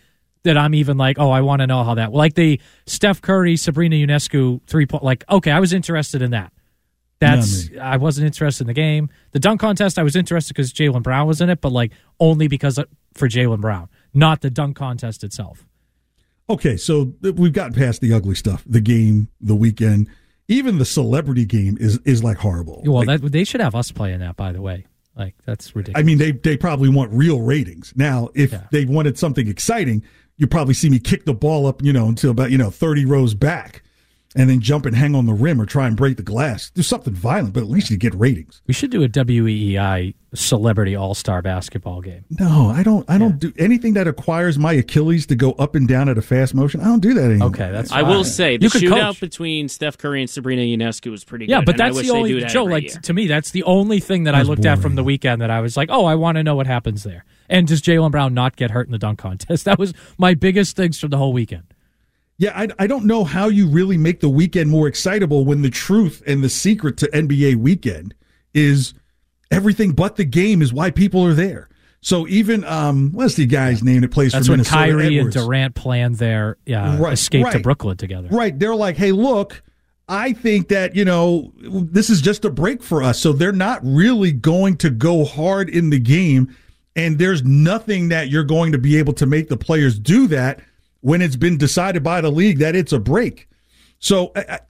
that 0.44 0.56
I'm 0.56 0.74
even 0.74 0.96
like, 0.96 1.18
oh, 1.18 1.30
I 1.30 1.40
want 1.40 1.60
to 1.60 1.66
know 1.66 1.84
how 1.84 1.94
that. 1.94 2.12
Like 2.12 2.34
the 2.34 2.60
Steph 2.86 3.20
Curry, 3.22 3.56
Sabrina 3.56 3.96
Ionescu 3.96 4.60
three 4.66 4.86
point. 4.86 5.04
Like, 5.04 5.24
okay, 5.30 5.50
I 5.50 5.60
was 5.60 5.72
interested 5.72 6.22
in 6.22 6.32
that. 6.32 6.52
That's 7.20 7.70
I 7.80 7.98
wasn't 7.98 8.26
interested 8.26 8.64
in 8.64 8.66
the 8.66 8.74
game. 8.74 9.08
The 9.30 9.38
dunk 9.38 9.60
contest, 9.60 9.96
I 9.98 10.02
was 10.02 10.16
interested 10.16 10.54
because 10.54 10.72
Jaylen 10.72 11.04
Brown 11.04 11.28
was 11.28 11.40
in 11.40 11.50
it, 11.50 11.60
but 11.60 11.70
like 11.70 11.92
only 12.18 12.48
because 12.48 12.78
of, 12.78 12.88
for 13.14 13.28
Jaylen 13.28 13.60
Brown, 13.60 13.88
not 14.12 14.40
the 14.40 14.50
dunk 14.50 14.76
contest 14.76 15.22
itself. 15.22 15.64
Okay, 16.50 16.76
so 16.76 17.14
we've 17.22 17.52
gotten 17.52 17.74
past 17.74 18.00
the 18.00 18.12
ugly 18.12 18.34
stuff. 18.34 18.64
The 18.66 18.80
game, 18.80 19.28
the 19.40 19.54
weekend, 19.54 20.08
even 20.48 20.78
the 20.78 20.84
celebrity 20.84 21.44
game 21.44 21.78
is 21.80 22.00
is 22.04 22.24
like 22.24 22.38
horrible. 22.38 22.82
Well, 22.84 23.04
Like, 23.04 23.20
that, 23.20 23.30
they 23.30 23.44
should 23.44 23.60
have 23.60 23.76
us 23.76 23.92
playing 23.92 24.18
that. 24.18 24.34
By 24.34 24.50
the 24.50 24.60
way, 24.60 24.86
like 25.16 25.36
that's 25.46 25.76
ridiculous. 25.76 26.02
I 26.02 26.04
mean, 26.04 26.18
they 26.18 26.32
they 26.32 26.56
probably 26.56 26.88
want 26.88 27.12
real 27.12 27.40
ratings. 27.40 27.92
Now, 27.94 28.30
if 28.34 28.52
they 28.72 28.84
wanted 28.84 29.16
something 29.16 29.46
exciting, 29.46 30.02
you 30.42 30.46
probably 30.48 30.74
see 30.74 30.90
me 30.90 30.98
kick 30.98 31.24
the 31.24 31.32
ball 31.32 31.66
up, 31.66 31.80
you 31.82 31.92
know, 31.92 32.08
until 32.08 32.30
about 32.32 32.50
you 32.50 32.58
know 32.58 32.68
thirty 32.68 33.04
rows 33.06 33.32
back, 33.32 33.82
and 34.36 34.50
then 34.50 34.60
jump 34.60 34.84
and 34.86 34.96
hang 34.96 35.14
on 35.14 35.24
the 35.26 35.32
rim 35.32 35.60
or 35.60 35.66
try 35.66 35.86
and 35.86 35.96
break 35.96 36.16
the 36.18 36.22
glass. 36.22 36.68
Do 36.70 36.82
something 36.82 37.14
violent, 37.14 37.54
but 37.54 37.62
at 37.62 37.68
least 37.70 37.90
you 37.90 37.96
get 37.96 38.12
ratings. 38.14 38.60
we 38.66 38.74
should 38.74 38.90
do 38.90 39.02
a 39.04 39.08
WEEI 39.08 40.14
celebrity 40.34 40.96
All 40.96 41.14
Star 41.14 41.42
basketball 41.42 42.00
game. 42.00 42.24
No, 42.40 42.70
I 42.70 42.82
don't. 42.82 43.08
I 43.08 43.18
don't 43.18 43.38
do 43.38 43.52
anything 43.58 43.94
that 43.94 44.08
acquires 44.08 44.58
my 44.58 44.72
Achilles 44.72 45.26
to 45.26 45.36
go 45.36 45.52
up 45.52 45.74
and 45.74 45.86
down 45.86 46.08
at 46.08 46.18
a 46.18 46.22
fast 46.22 46.54
motion. 46.54 46.80
I 46.80 46.84
don't 46.84 47.00
do 47.00 47.14
that 47.14 47.24
anymore. 47.30 47.48
Okay, 47.48 47.70
that's 47.70 47.92
I 47.92 48.02
will 48.02 48.24
say 48.24 48.56
the 48.56 48.64
You 48.64 48.70
could 48.70 48.82
shootout 48.82 49.10
coach. 49.12 49.20
between 49.20 49.68
Steph 49.68 49.96
Curry 49.98 50.22
and 50.22 50.30
Sabrina 50.30 50.62
Ionescu 50.62 51.10
was 51.10 51.22
pretty 51.24 51.46
Yeah, 51.46 51.58
good. 51.58 51.66
but 51.66 51.76
that's 51.76 52.00
the 52.00 52.10
only 52.10 52.40
that 52.40 52.48
Joe. 52.50 52.64
Like 52.64 52.84
year. 52.84 53.00
to 53.02 53.12
me, 53.12 53.26
that's 53.28 53.50
the 53.52 53.62
only 53.64 54.00
thing 54.00 54.24
that 54.24 54.34
I 54.34 54.38
That's 54.38 54.48
looked 54.48 54.64
at 54.64 54.78
from 54.80 54.96
the 54.96 55.04
weekend 55.04 55.40
that 55.42 55.50
I 55.50 55.60
was 55.60 55.76
like, 55.76 55.90
oh, 55.92 56.04
I 56.06 56.14
want 56.16 56.36
to 56.36 56.42
know 56.42 56.56
what 56.56 56.66
happens 56.66 57.02
there. 57.04 57.24
And 57.52 57.68
does 57.68 57.82
Jaylen 57.82 58.10
Brown 58.10 58.32
not 58.32 58.56
get 58.56 58.70
hurt 58.70 58.86
in 58.86 58.92
the 58.92 58.98
dunk 58.98 59.18
contest? 59.18 59.64
That 59.72 59.78
was 59.78 59.92
my 60.18 60.32
biggest 60.34 60.74
things 60.74 60.98
from 60.98 61.10
the 61.10 61.18
whole 61.18 61.32
weekend. 61.34 61.64
Yeah, 62.38 62.52
I, 62.58 62.68
I 62.78 62.86
don't 62.86 63.04
know 63.04 63.24
how 63.24 63.48
you 63.48 63.68
really 63.68 63.98
make 63.98 64.20
the 64.20 64.28
weekend 64.30 64.70
more 64.70 64.88
excitable 64.88 65.44
when 65.44 65.60
the 65.62 65.70
truth 65.70 66.22
and 66.26 66.42
the 66.42 66.48
secret 66.48 66.96
to 66.96 67.06
NBA 67.08 67.56
weekend 67.56 68.14
is 68.54 68.94
everything 69.50 69.92
but 69.92 70.16
the 70.16 70.24
game 70.24 70.62
is 70.62 70.72
why 70.72 70.90
people 70.90 71.24
are 71.24 71.34
there. 71.34 71.68
So 72.00 72.26
even 72.26 72.64
um, 72.64 73.12
what's 73.12 73.34
the 73.34 73.46
guy's 73.46 73.82
name 73.84 74.00
that 74.00 74.10
plays 74.10 74.32
That's 74.32 74.46
for 74.46 74.52
when 74.52 74.58
Minnesota? 74.60 74.76
Kyrie 74.76 75.18
Edwards. 75.18 75.36
and 75.36 75.44
Durant 75.46 75.74
planned 75.74 76.16
their 76.16 76.56
uh, 76.74 76.96
Right, 76.98 77.12
escape 77.12 77.46
to. 77.50 77.60
Brooklyn 77.60 77.96
together. 77.98 78.28
Right. 78.32 78.58
They're 78.58 78.74
like, 78.74 78.96
hey, 78.96 79.12
look, 79.12 79.62
I 80.08 80.32
think 80.32 80.68
that, 80.68 80.96
you 80.96 81.04
know, 81.04 81.52
this 81.60 82.10
is 82.10 82.20
just 82.20 82.44
a 82.44 82.50
break 82.50 82.82
for 82.82 83.02
us. 83.02 83.20
So 83.20 83.32
they're 83.32 83.52
not 83.52 83.80
really 83.84 84.32
going 84.32 84.78
to 84.78 84.90
go 84.90 85.24
hard 85.24 85.68
in 85.68 85.90
the 85.90 86.00
game. 86.00 86.54
And 86.94 87.18
there's 87.18 87.42
nothing 87.42 88.08
that 88.10 88.28
you're 88.28 88.44
going 88.44 88.72
to 88.72 88.78
be 88.78 88.98
able 88.98 89.14
to 89.14 89.26
make 89.26 89.48
the 89.48 89.56
players 89.56 89.98
do 89.98 90.26
that 90.28 90.60
when 91.00 91.22
it's 91.22 91.36
been 91.36 91.56
decided 91.58 92.02
by 92.02 92.20
the 92.20 92.30
league 92.30 92.58
that 92.58 92.76
it's 92.76 92.92
a 92.92 92.98
break. 92.98 93.48
So 93.98 94.32
I, 94.34 94.60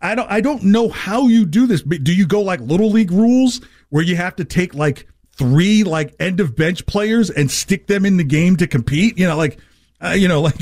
I, 0.00 0.14
don't 0.14 0.30
I 0.30 0.40
don't 0.40 0.64
know 0.64 0.88
how 0.88 1.28
you 1.28 1.46
do 1.46 1.66
this. 1.66 1.82
Do 1.82 2.14
you 2.14 2.26
go 2.26 2.42
like 2.42 2.60
little 2.60 2.90
league 2.90 3.12
rules 3.12 3.60
where 3.90 4.02
you 4.02 4.16
have 4.16 4.36
to 4.36 4.44
take 4.44 4.74
like 4.74 5.08
three 5.36 5.84
like 5.84 6.14
end 6.20 6.40
of 6.40 6.56
bench 6.56 6.84
players 6.86 7.30
and 7.30 7.50
stick 7.50 7.86
them 7.86 8.04
in 8.04 8.16
the 8.16 8.24
game 8.24 8.56
to 8.56 8.66
compete? 8.66 9.16
You 9.18 9.28
know, 9.28 9.36
like 9.36 9.58
uh, 10.04 10.10
you 10.10 10.26
know, 10.28 10.40
like 10.42 10.56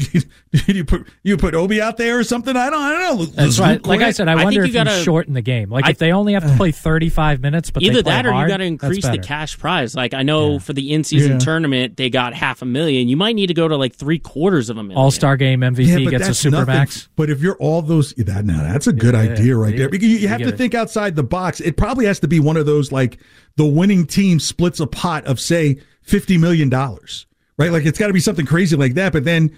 you 0.68 0.84
put 0.84 1.06
you 1.22 1.36
put 1.36 1.54
Obi 1.54 1.80
out 1.80 1.96
there 1.96 2.18
or 2.18 2.24
something. 2.24 2.56
I 2.56 2.68
don't 2.70 2.80
I 2.82 2.92
don't 2.92 3.18
know. 3.18 3.24
That's 3.26 3.58
Luke 3.58 3.66
right. 3.66 3.86
Like 3.86 4.00
I 4.02 4.10
said, 4.10 4.28
I, 4.28 4.32
I 4.32 4.44
wonder 4.44 4.62
think 4.62 4.68
if 4.70 4.74
you 4.74 4.78
you 4.80 4.84
gotta- 4.84 5.02
shorten 5.02 5.34
the 5.34 5.40
game. 5.42 5.70
Like 5.70 5.86
I- 5.86 5.90
if 5.90 5.98
they 5.98 6.12
only 6.12 6.34
have 6.34 6.46
to 6.46 6.54
play 6.56 6.72
35 6.72 7.40
minutes, 7.40 7.70
but 7.70 7.80
they 7.82 7.86
Either 7.88 8.02
play 8.02 8.12
that 8.12 8.26
or 8.26 8.32
hard, 8.32 8.48
you 8.48 8.52
got 8.52 8.58
to 8.58 8.64
increase 8.64 9.06
the 9.08 9.18
cash 9.18 9.58
prize. 9.58 9.94
Like 9.94 10.12
I 10.14 10.22
know 10.22 10.58
for 10.58 10.72
the 10.72 10.92
in-season 10.92 11.32
Yeah. 11.32 11.38
tournament, 11.38 11.96
they 11.96 12.10
got 12.10 12.34
half 12.34 12.62
a 12.62 12.66
million. 12.66 13.08
You 13.08 13.16
might 13.16 13.34
need 13.34 13.46
to 13.46 13.54
go 13.54 13.66
to 13.68 13.76
like 13.76 13.94
three 13.94 14.18
quarters 14.18 14.68
of 14.70 14.76
a 14.76 14.82
million. 14.82 14.98
All 14.98 15.10
Star 15.10 15.36
Game 15.36 15.60
MVP 15.60 16.04
Yeah, 16.04 16.10
gets 16.10 16.28
a 16.28 16.34
super 16.34 16.56
nothing. 16.58 16.74
max. 16.74 17.08
But 17.16 17.30
if 17.30 17.40
you're 17.40 17.56
all 17.56 17.82
those, 17.82 18.12
that 18.14 18.44
now 18.44 18.62
that's 18.62 18.86
a 18.86 18.92
good 18.92 19.14
Yeah, 19.14 19.20
idea 19.20 19.56
right 19.56 19.72
you- 19.72 19.78
there. 19.78 19.88
Because 19.88 20.08
you, 20.08 20.14
you 20.16 20.18
you 20.20 20.28
have 20.28 20.38
get 20.38 20.48
to 20.48 20.54
it. 20.54 20.58
think 20.58 20.74
outside 20.74 21.16
the 21.16 21.22
box. 21.22 21.60
It 21.60 21.76
probably 21.76 22.06
has 22.06 22.20
to 22.20 22.28
be 22.28 22.40
one 22.40 22.56
of 22.56 22.66
those 22.66 22.92
like 22.92 23.18
the 23.56 23.64
winning 23.66 24.06
team 24.06 24.38
splits 24.40 24.80
a 24.80 24.86
pot 24.86 25.24
of 25.26 25.40
say 25.40 25.78
fifty 26.02 26.36
million 26.38 26.68
dollars, 26.68 27.26
right? 27.60 27.70
Like 27.72 27.84
it's 27.86 27.98
got 27.98 28.08
to 28.08 28.12
be 28.12 28.20
something 28.20 28.46
crazy 28.46 28.76
like 28.76 28.94
that. 28.94 29.12
But 29.12 29.24
then, 29.24 29.56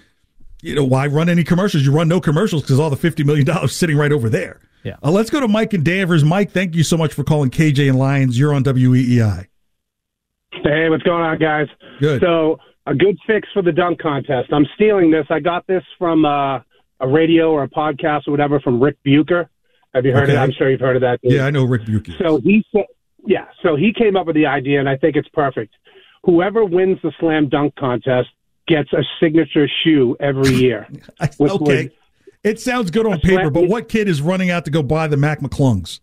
you 0.61 0.75
know, 0.75 0.83
why 0.83 1.07
run 1.07 1.29
any 1.29 1.43
commercials? 1.43 1.83
You 1.85 1.91
run 1.91 2.07
no 2.07 2.19
commercials 2.21 2.61
because 2.63 2.79
all 2.79 2.89
the 2.89 2.95
fifty 2.97 3.23
million 3.23 3.45
dollars 3.53 3.75
sitting 3.75 3.97
right 3.97 4.11
over 4.11 4.29
there. 4.29 4.59
Yeah. 4.83 4.97
Uh, 5.01 5.11
let's 5.11 5.29
go 5.29 5.39
to 5.39 5.47
Mike 5.47 5.73
and 5.73 5.83
Danvers. 5.85 6.23
Mike, 6.25 6.51
thank 6.51 6.75
you 6.75 6.83
so 6.83 6.97
much 6.97 7.13
for 7.13 7.23
calling 7.23 7.49
KJ 7.49 7.87
and 7.89 7.97
Lyons. 7.97 8.37
You're 8.37 8.53
on 8.53 8.63
WEEI. 8.65 9.47
Hey, 10.51 10.89
what's 10.89 11.03
going 11.03 11.23
on, 11.23 11.37
guys? 11.39 11.67
Good. 11.99 12.21
So, 12.21 12.57
a 12.85 12.93
good 12.93 13.17
fix 13.25 13.47
for 13.53 13.61
the 13.61 13.71
dunk 13.71 13.99
contest. 14.01 14.51
I'm 14.51 14.65
stealing 14.75 15.09
this. 15.09 15.25
I 15.29 15.39
got 15.39 15.65
this 15.67 15.83
from 15.97 16.25
uh, 16.25 16.57
a 16.99 17.07
radio 17.07 17.51
or 17.51 17.63
a 17.63 17.69
podcast 17.69 18.27
or 18.27 18.31
whatever 18.31 18.59
from 18.59 18.81
Rick 18.81 18.97
Bucher. 19.05 19.49
Have 19.95 20.05
you 20.05 20.11
heard 20.11 20.23
Okay. 20.23 20.33
of 20.33 20.37
it? 20.39 20.41
I'm 20.41 20.51
sure 20.51 20.69
you've 20.69 20.81
heard 20.81 20.97
of 20.97 21.01
that. 21.01 21.21
dude. 21.21 21.31
Yeah, 21.31 21.45
I 21.45 21.49
know 21.51 21.63
Rick 21.63 21.85
Buchanan. 21.85 22.19
So 22.21 22.39
he 22.41 22.63
said, 22.75 22.85
yeah. 23.25 23.45
So 23.63 23.75
he 23.77 23.93
came 23.93 24.15
up 24.17 24.25
with 24.27 24.35
the 24.35 24.45
idea, 24.47 24.79
and 24.79 24.89
I 24.89 24.97
think 24.97 25.15
it's 25.15 25.29
perfect. 25.29 25.73
Whoever 26.23 26.63
wins 26.65 26.99
the 27.03 27.11
slam 27.19 27.49
dunk 27.49 27.75
contest 27.75 28.29
gets 28.67 28.91
a 28.93 29.03
signature 29.19 29.67
shoe 29.83 30.15
every 30.19 30.53
year. 30.53 30.87
okay. 31.39 31.89
It 32.43 32.59
sounds 32.59 32.91
good 32.91 33.05
on 33.05 33.19
paper, 33.19 33.43
slam- 33.43 33.53
but 33.53 33.67
what 33.67 33.87
kid 33.89 34.07
is 34.07 34.21
running 34.21 34.49
out 34.49 34.65
to 34.65 34.71
go 34.71 34.83
buy 34.83 35.07
the 35.07 35.17
Mac 35.17 35.39
McClungs? 35.39 35.99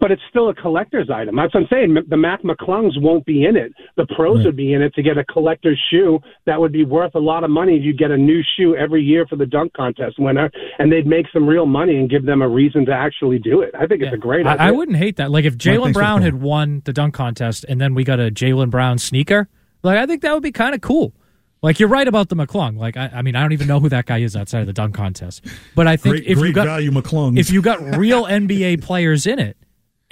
But 0.00 0.10
it's 0.10 0.22
still 0.30 0.48
a 0.48 0.54
collector's 0.54 1.10
item. 1.10 1.36
That's 1.36 1.52
what 1.54 1.62
I'm 1.64 1.68
saying. 1.70 1.96
The 2.08 2.16
Mac 2.16 2.42
McClungs 2.42 3.00
won't 3.00 3.24
be 3.26 3.44
in 3.44 3.56
it. 3.56 3.72
The 3.96 4.06
pros 4.16 4.38
Right. 4.38 4.46
would 4.46 4.56
be 4.56 4.72
in 4.72 4.82
it 4.82 4.94
to 4.94 5.02
get 5.02 5.18
a 5.18 5.24
collector's 5.24 5.78
shoe 5.90 6.18
that 6.46 6.58
would 6.60 6.72
be 6.72 6.84
worth 6.84 7.14
a 7.14 7.18
lot 7.20 7.44
of 7.44 7.50
money 7.50 7.76
if 7.76 7.82
you 7.84 7.92
get 7.92 8.10
a 8.10 8.16
new 8.16 8.42
shoe 8.56 8.74
every 8.76 9.02
year 9.02 9.26
for 9.26 9.36
the 9.36 9.46
dunk 9.46 9.72
contest 9.74 10.18
winner, 10.18 10.50
and 10.78 10.90
they'd 10.90 11.06
make 11.06 11.26
some 11.32 11.46
real 11.46 11.66
money 11.66 11.96
and 11.96 12.08
give 12.10 12.24
them 12.24 12.42
a 12.42 12.48
reason 12.48 12.84
to 12.86 12.92
actually 12.92 13.38
do 13.38 13.60
it. 13.60 13.74
I 13.78 13.86
think 13.86 14.02
it's 14.02 14.14
a 14.14 14.16
great 14.18 14.46
idea. 14.46 14.62
I, 14.64 14.68
I 14.68 14.70
wouldn't 14.70 14.96
hate 14.96 15.16
that. 15.16 15.30
Like 15.30 15.44
if 15.44 15.56
Jaylen 15.56 15.88
for 15.88 16.00
Brown 16.00 16.18
call. 16.20 16.24
had 16.24 16.40
won 16.42 16.82
the 16.84 16.92
dunk 16.92 17.14
contest 17.14 17.64
and 17.68 17.80
then 17.80 17.94
we 17.94 18.04
got 18.04 18.20
a 18.20 18.30
Jaylen 18.30 18.70
Brown 18.70 18.98
sneaker, 18.98 19.48
like 19.82 19.98
I 19.98 20.06
think 20.06 20.22
that 20.22 20.32
would 20.34 20.42
be 20.42 20.52
kind 20.52 20.74
of 20.74 20.80
cool. 20.80 21.12
Like 21.62 21.78
you're 21.78 21.88
right 21.88 22.08
about 22.08 22.28
the 22.28 22.34
McClung. 22.34 22.76
Like 22.76 22.96
I, 22.96 23.08
I 23.14 23.22
mean, 23.22 23.36
I 23.36 23.40
don't 23.42 23.52
even 23.52 23.68
know 23.68 23.78
who 23.78 23.88
that 23.90 24.06
guy 24.06 24.18
is 24.18 24.34
outside 24.34 24.60
of 24.62 24.66
the 24.66 24.72
dunk 24.72 24.94
contest. 24.96 25.44
But 25.76 25.86
I 25.86 25.96
think 25.96 26.16
Great, 26.16 26.26
if 26.26 26.38
great 26.38 26.48
you 26.48 26.54
got 26.54 26.64
value 26.66 26.90
McClungs. 26.90 27.38
if 27.38 27.50
you 27.52 27.62
got 27.62 27.80
real 27.96 28.24
NBA 28.24 28.82
players 28.82 29.26
in 29.28 29.38
it, 29.38 29.56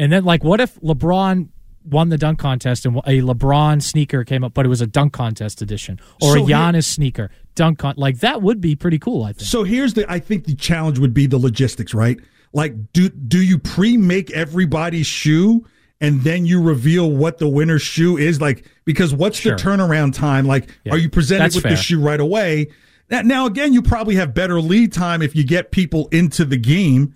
and 0.00 0.12
then 0.12 0.24
like 0.24 0.42
what 0.42 0.60
if 0.60 0.74
LeBron 0.80 1.48
won 1.84 2.08
the 2.10 2.18
dunk 2.18 2.38
contest 2.38 2.84
and 2.84 2.96
a 2.98 3.20
LeBron 3.22 3.80
sneaker 3.82 4.22
came 4.24 4.44
up, 4.44 4.52
but 4.52 4.66
it 4.66 4.68
was 4.68 4.80
a 4.80 4.86
dunk 4.86 5.12
contest 5.12 5.62
edition, 5.62 5.98
or 6.20 6.34
So 6.36 6.42
a 6.42 6.46
here- 6.46 6.56
Giannis 6.56 6.84
sneaker 6.84 7.30
dunk 7.54 7.78
con- 7.78 7.94
like 7.96 8.18
that 8.20 8.42
would 8.42 8.60
be 8.60 8.74
pretty 8.76 8.98
cool. 8.98 9.24
I 9.24 9.32
think. 9.32 9.48
So 9.48 9.64
here's 9.64 9.94
the 9.94 10.10
I 10.10 10.18
think 10.18 10.44
the 10.44 10.54
challenge 10.54 10.98
would 10.98 11.14
be 11.14 11.26
the 11.26 11.38
logistics, 11.38 11.94
right? 11.94 12.18
Like 12.52 12.92
do 12.92 13.08
do 13.08 13.40
you 13.42 13.58
pre-make 13.58 14.30
everybody's 14.32 15.06
shoe 15.06 15.64
and 16.00 16.22
then 16.22 16.46
you 16.46 16.60
reveal 16.62 17.10
what 17.10 17.38
the 17.38 17.48
winner's 17.48 17.82
shoe 17.82 18.16
is 18.16 18.40
like 18.40 18.64
because 18.84 19.14
what's 19.14 19.38
Sure. 19.38 19.56
the 19.56 19.62
turnaround 19.62 20.14
time? 20.14 20.46
Like 20.46 20.68
Yeah. 20.84 20.94
are 20.94 20.98
you 20.98 21.08
presented 21.10 21.44
That's 21.44 21.54
with 21.56 21.62
fair. 21.64 21.72
the 21.72 21.76
shoe 21.76 22.00
right 22.00 22.20
away? 22.20 22.68
Now 23.10 23.46
again, 23.46 23.72
you 23.72 23.82
probably 23.82 24.14
have 24.16 24.34
better 24.34 24.60
lead 24.60 24.92
time 24.92 25.20
if 25.22 25.34
you 25.34 25.44
get 25.44 25.72
people 25.72 26.08
into 26.12 26.44
the 26.44 26.56
game. 26.56 27.12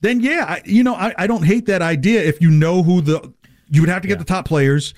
Then 0.00 0.20
yeah, 0.20 0.44
I, 0.48 0.62
you 0.64 0.84
know, 0.84 0.94
I, 0.94 1.14
I 1.18 1.26
don't 1.26 1.44
hate 1.44 1.66
that 1.66 1.82
idea 1.82 2.22
if 2.22 2.40
you 2.40 2.50
know 2.50 2.82
who 2.82 3.00
the 3.00 3.32
you 3.70 3.82
would 3.82 3.90
have 3.90 4.02
to 4.02 4.08
get 4.08 4.18
the 4.18 4.24
top 4.24 4.46
players. 4.46 4.94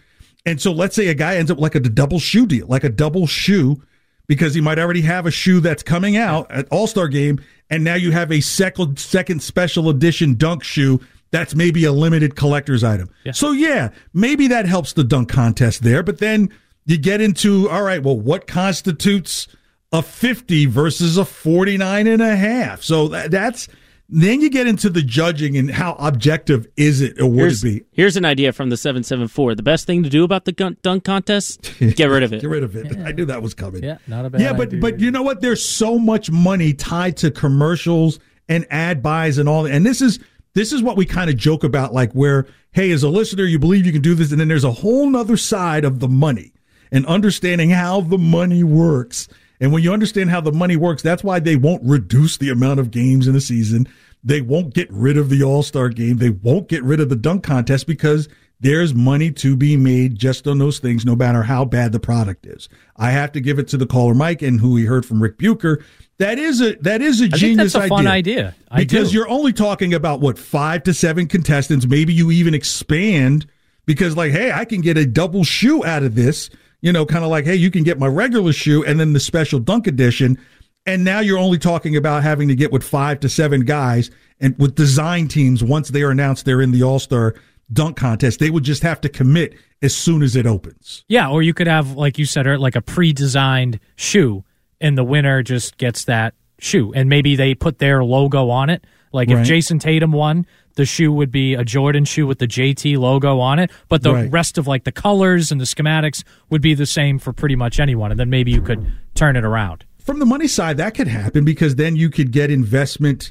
And 0.47 0.61
so 0.61 0.73
let's 0.73 0.95
say 0.95 1.09
a 1.09 1.15
guy 1.15 1.37
ends 1.37 1.51
up 1.51 1.59
like 1.59 1.75
a 1.75 1.81
double 1.81 2.19
shoe 2.19 2.47
deal, 2.47 2.67
like 2.67 2.85
a 2.85 2.89
double 2.89 3.27
shoe 3.27 3.83
because 4.27 4.55
he 4.55 4.61
might 4.61 4.79
already 4.79 5.01
have 5.03 5.27
a 5.27 5.31
shoe 5.31 5.61
that's 5.61 5.83
coming 5.83 6.17
out 6.17 6.51
at 6.51 6.69
All 6.69 6.87
Star 6.87 7.09
Game, 7.09 7.41
and 7.69 7.83
now 7.83 7.95
you 7.95 8.13
have 8.13 8.31
a 8.31 8.41
second 8.41 8.99
second 8.99 9.43
special 9.43 9.89
edition 9.89 10.35
dunk 10.35 10.63
shoe 10.63 11.01
that's 11.31 11.55
maybe 11.55 11.85
a 11.85 11.93
limited 11.93 12.37
collector's 12.37 12.85
item. 12.85 13.11
So 13.33 13.53
yeah, 13.53 13.91
maybe 14.13 14.49
that 14.49 14.67
helps 14.67 14.93
the 14.93 15.05
dunk 15.05 15.29
contest 15.29 15.83
there. 15.83 16.03
But 16.03 16.19
then 16.19 16.51
you 16.87 16.99
get 16.99 17.21
into 17.21 17.69
all 17.69 17.83
right, 17.83 18.03
well, 18.03 18.19
what 18.19 18.47
constitutes 18.47 19.49
a 19.93 20.03
50 20.03 20.67
versus 20.67 21.17
a 21.17 21.25
49 21.25 22.07
and 22.07 22.23
a 22.23 22.37
half? 22.37 22.83
So 22.83 23.09
that, 23.09 23.31
that's 23.31 23.69
then 24.13 24.41
you 24.41 24.51
get 24.51 24.67
into 24.67 24.91
the 24.91 25.03
judging 25.03 25.57
and 25.57 25.71
how 25.71 25.95
objective 25.99 26.67
is 26.77 27.01
it 27.01 27.21
or 27.21 27.27
would 27.29 27.39
Here's, 27.39 27.65
it 27.65 27.67
be? 27.81 27.85
here's 27.93 28.17
an 28.17 28.25
idea 28.25 28.53
from 28.53 28.69
the 28.71 28.77
774. 28.77 29.55
The 29.55 29.63
best 29.63 29.87
thing 29.87 30.03
to 30.03 30.09
do 30.11 30.25
about 30.25 30.45
the 30.45 30.53
gun- 30.53 30.77
dunk 30.83 31.05
contest, 31.05 31.73
get 31.79 32.07
rid 32.07 32.23
of 32.23 32.33
it. 32.33 32.41
Get 32.41 32.51
rid 32.51 32.63
of 32.65 32.75
it. 32.77 32.97
I 32.99 33.13
knew 33.13 33.25
that 33.27 33.43
was 33.43 33.55
coming. 33.55 33.83
Yeah, 33.85 33.99
not 34.07 34.25
a 34.25 34.31
bad 34.31 34.41
Yeah, 34.41 34.53
but 34.53 34.69
idea. 34.69 34.81
but 34.81 35.01
you 35.01 35.11
know 35.11 35.23
what? 35.23 35.41
There's 35.41 35.65
so 35.65 35.99
much 35.99 36.31
money 36.31 36.73
tied 36.75 37.17
to 37.19 37.31
commercials 37.31 38.19
and 38.49 38.67
ad 38.71 39.03
buys 39.03 39.39
and 39.39 39.49
all. 39.49 39.63
That. 39.65 39.73
And 39.75 39.87
this 39.87 40.01
is 40.03 40.19
this 40.55 40.73
is 40.73 40.83
what 40.83 40.97
we 40.97 41.07
kind 41.07 41.31
of 41.31 41.37
joke 41.37 41.63
about, 41.63 41.95
like 41.95 42.13
where 42.13 42.47
hey, 42.73 42.91
as 42.93 43.03
a 43.03 43.09
listener, 43.09 43.45
you 43.45 43.59
believe 43.59 43.85
you 43.87 43.93
can 43.93 44.03
do 44.03 44.15
this, 44.15 44.31
and 44.33 44.41
then 44.41 44.49
there's 44.49 44.65
a 44.65 44.73
whole 44.73 45.09
nother 45.11 45.37
side 45.37 45.85
of 45.85 45.99
the 46.01 46.09
money 46.09 46.53
and 46.93 47.05
understanding 47.07 47.71
how 47.71 48.01
the 48.01 48.19
money 48.19 48.63
works. 48.65 49.29
And 49.61 49.73
when 49.73 49.83
you 49.83 49.93
understand 49.93 50.31
how 50.31 50.41
the 50.41 50.53
money 50.53 50.77
works, 50.77 51.03
that's 51.03 51.23
why 51.23 51.39
they 51.39 51.57
won't 51.57 51.83
reduce 51.85 52.39
the 52.39 52.49
amount 52.49 52.81
of 52.81 52.91
games 52.91 53.29
in 53.29 53.37
a 53.37 53.41
season. 53.41 53.87
They 54.25 54.41
won't 54.41 54.75
get 54.75 54.91
rid 54.91 55.17
of 55.17 55.29
the 55.29 55.43
All 55.43 55.63
Star 55.63 55.89
game. 55.89 56.17
They 56.17 56.31
won't 56.31 56.69
get 56.69 56.83
rid 56.83 57.01
of 57.01 57.09
the 57.09 57.17
dunk 57.17 57.45
contest 57.45 57.87
because 57.87 58.29
there's 58.61 58.95
money 58.95 59.31
to 59.33 59.57
be 59.57 59.77
made 59.77 60.19
just 60.19 60.47
on 60.47 60.59
those 60.59 60.79
things, 60.79 61.07
no 61.07 61.17
matter 61.17 61.43
how 61.43 61.65
bad 61.65 61.93
the 61.93 62.01
product 62.01 62.47
is. 62.47 62.69
I 62.97 63.11
have 63.11 63.33
to 63.33 63.41
give 63.41 63.59
it 63.59 63.69
to 63.69 63.79
the 63.79 63.87
caller 63.87 64.15
Mike 64.15 64.43
and 64.43 64.61
who 64.61 64.73
we 64.73 64.85
heard 64.85 65.07
from 65.07 65.23
Ric 65.23 65.39
Bucher. 65.39 65.83
That 66.19 66.39
is 66.39 66.61
a 66.61 66.75
that 66.77 67.01
is 67.01 67.21
a 67.23 67.25
think 67.25 67.37
genius 67.37 67.73
that's 67.73 67.87
a 67.87 67.89
fun 67.89 68.07
idea. 68.07 68.55
I 68.71 68.81
because 68.81 69.11
do. 69.11 69.19
you're 69.19 69.29
only 69.29 69.55
talking 69.55 69.95
about 69.95 70.21
what 70.21 70.39
five 70.39 70.83
to 70.83 70.93
seven 70.93 71.27
contestants. 71.27 71.87
Maybe 71.87 72.13
you 72.13 72.31
even 72.31 72.53
expand 72.53 73.47
because 73.87 74.17
like, 74.19 74.33
hey, 74.33 74.53
I 74.53 74.67
can 74.67 74.83
get 74.83 74.99
a 74.99 75.07
double 75.07 75.45
shoe 75.45 75.83
out 75.85 76.03
of 76.03 76.15
this. 76.15 76.51
You 76.81 76.93
know, 76.93 77.05
kind 77.05 77.25
of 77.25 77.31
like, 77.31 77.45
hey, 77.45 77.57
you 77.57 77.71
can 77.71 77.83
get 77.85 77.99
my 77.99 78.07
regular 78.07 78.53
shoe 78.53 78.85
and 78.85 78.99
then 78.99 79.13
the 79.13 79.21
special 79.21 79.59
dunk 79.61 79.87
edition. 79.87 80.39
And 80.87 81.05
now 81.05 81.21
you're 81.21 81.39
only 81.39 81.59
talking 81.59 81.95
about 81.97 82.23
having 82.23 82.49
to 82.49 82.55
get 82.55 82.73
with 82.73 82.83
five 82.83 83.21
to 83.21 83.29
seven 83.29 83.65
guys 83.67 84.11
and 84.41 84.59
with 84.59 84.75
design 84.75 85.29
teams. 85.29 85.63
Once 85.63 85.91
they 85.91 86.03
are 86.03 86.11
announced, 86.11 86.47
they're 86.47 86.63
in 86.63 86.73
the 86.73 86.83
All 86.83 86.99
Star 86.99 87.35
dunk 87.73 87.97
contest. 87.97 88.39
They 88.41 88.51
would 88.51 88.65
just 88.65 88.83
have 88.83 89.01
to 89.03 89.09
commit 89.09 89.55
as 89.83 89.95
soon 89.95 90.23
as 90.23 90.37
it 90.37 90.47
opens. 90.47 91.05
Yeah, 91.09 91.29
or 91.29 91.43
you 91.43 91.55
could 91.55 91.67
have, 91.67 91.93
like 91.93 92.19
you 92.19 92.25
said, 92.25 92.47
er, 92.47 92.59
like 92.59 92.77
a 92.77 92.81
pre-designed 92.83 93.79
shoe, 93.97 94.45
and 94.81 94.97
the 94.97 95.05
winner 95.05 95.43
just 95.43 95.77
gets 95.77 96.05
that 96.07 96.35
shoe, 96.59 96.93
and 96.95 97.09
maybe 97.09 97.37
they 97.37 97.55
put 97.55 97.79
their 97.79 98.03
logo 98.03 98.49
on 98.51 98.71
it. 98.71 98.85
Like 99.13 99.29
Right. 99.29 99.41
if 99.41 99.47
Jayson 99.47 99.79
Tatum 99.81 100.13
won, 100.13 100.47
the 100.77 100.85
shoe 100.85 101.13
would 101.13 101.31
be 101.31 101.55
a 101.55 101.65
Jordan 101.65 102.05
shoe 102.05 102.27
with 102.27 102.39
the 102.39 102.47
JT 102.47 102.97
logo 102.97 103.39
on 103.41 103.59
it, 103.59 103.71
but 103.89 104.03
the 104.03 104.13
Right. 104.15 104.31
rest 104.31 104.57
of 104.59 104.67
like 104.67 104.85
the 104.85 104.93
colors 104.93 105.51
and 105.53 105.61
the 105.61 105.65
schematics 105.65 106.23
would 106.49 106.63
be 106.63 106.75
the 106.75 106.87
same 106.87 107.19
for 107.19 107.33
pretty 107.33 107.57
much 107.57 107.81
anyone, 107.81 108.11
and 108.11 108.19
then 108.21 108.31
maybe 108.31 108.51
you 108.51 108.63
could 108.63 108.85
turn 109.15 109.37
it 109.37 109.45
around. 109.45 109.85
from 109.99 110.19
the 110.19 110.27
money 110.27 110.49
side, 110.49 110.77
that 110.79 110.95
could 110.95 111.07
happen 111.07 111.45
because 111.45 111.77
then 111.77 111.95
you 111.95 112.09
could 112.11 112.33
get 112.33 112.51
investment 112.51 113.31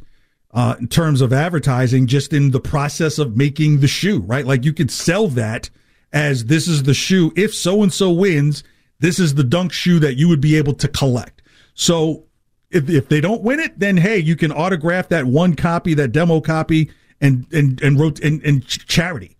uh, 0.53 0.75
in 0.79 0.87
terms 0.87 1.19
of 1.19 1.33
advertising 1.33 2.07
just 2.07 2.31
in 2.31 2.51
the 2.51 2.59
process 2.59 3.19
of 3.19 3.35
making 3.35 3.79
the 3.81 3.87
shoe, 3.87 4.19
right? 4.19 4.45
Like 4.45 4.63
you 4.63 4.71
could 4.71 4.89
sell 4.89 5.27
that 5.29 5.69
as 6.13 6.45
this 6.45 6.67
is 6.67 6.83
the 6.83 6.93
shoe. 6.93 7.33
If 7.35 7.53
so 7.53 7.83
and 7.83 7.91
so 7.91 8.11
wins, 8.11 8.63
this 8.99 9.19
is 9.19 9.33
the 9.35 9.43
dunk 9.43 9.73
shoe 9.73 9.99
that 9.99 10.15
you 10.15 10.27
would 10.29 10.39
be 10.41 10.55
able 10.55 10.73
to 10.75 10.87
collect. 10.87 11.41
So 11.73 12.23
if, 12.71 12.89
if 12.89 13.09
they 13.09 13.19
don't 13.19 13.41
win 13.41 13.59
it, 13.59 13.77
then 13.77 13.97
hey, 13.97 14.17
you 14.19 14.35
can 14.35 14.51
autograph 14.51 15.09
that 15.09 15.25
one 15.25 15.55
copy, 15.55 15.93
that 15.95 16.11
demo 16.13 16.39
copy, 16.39 16.91
and 17.21 17.45
and 17.51 17.81
and 17.81 17.99
wrote 17.99 18.19
and, 18.19 18.43
and 18.43 18.65
charity. 18.67 19.35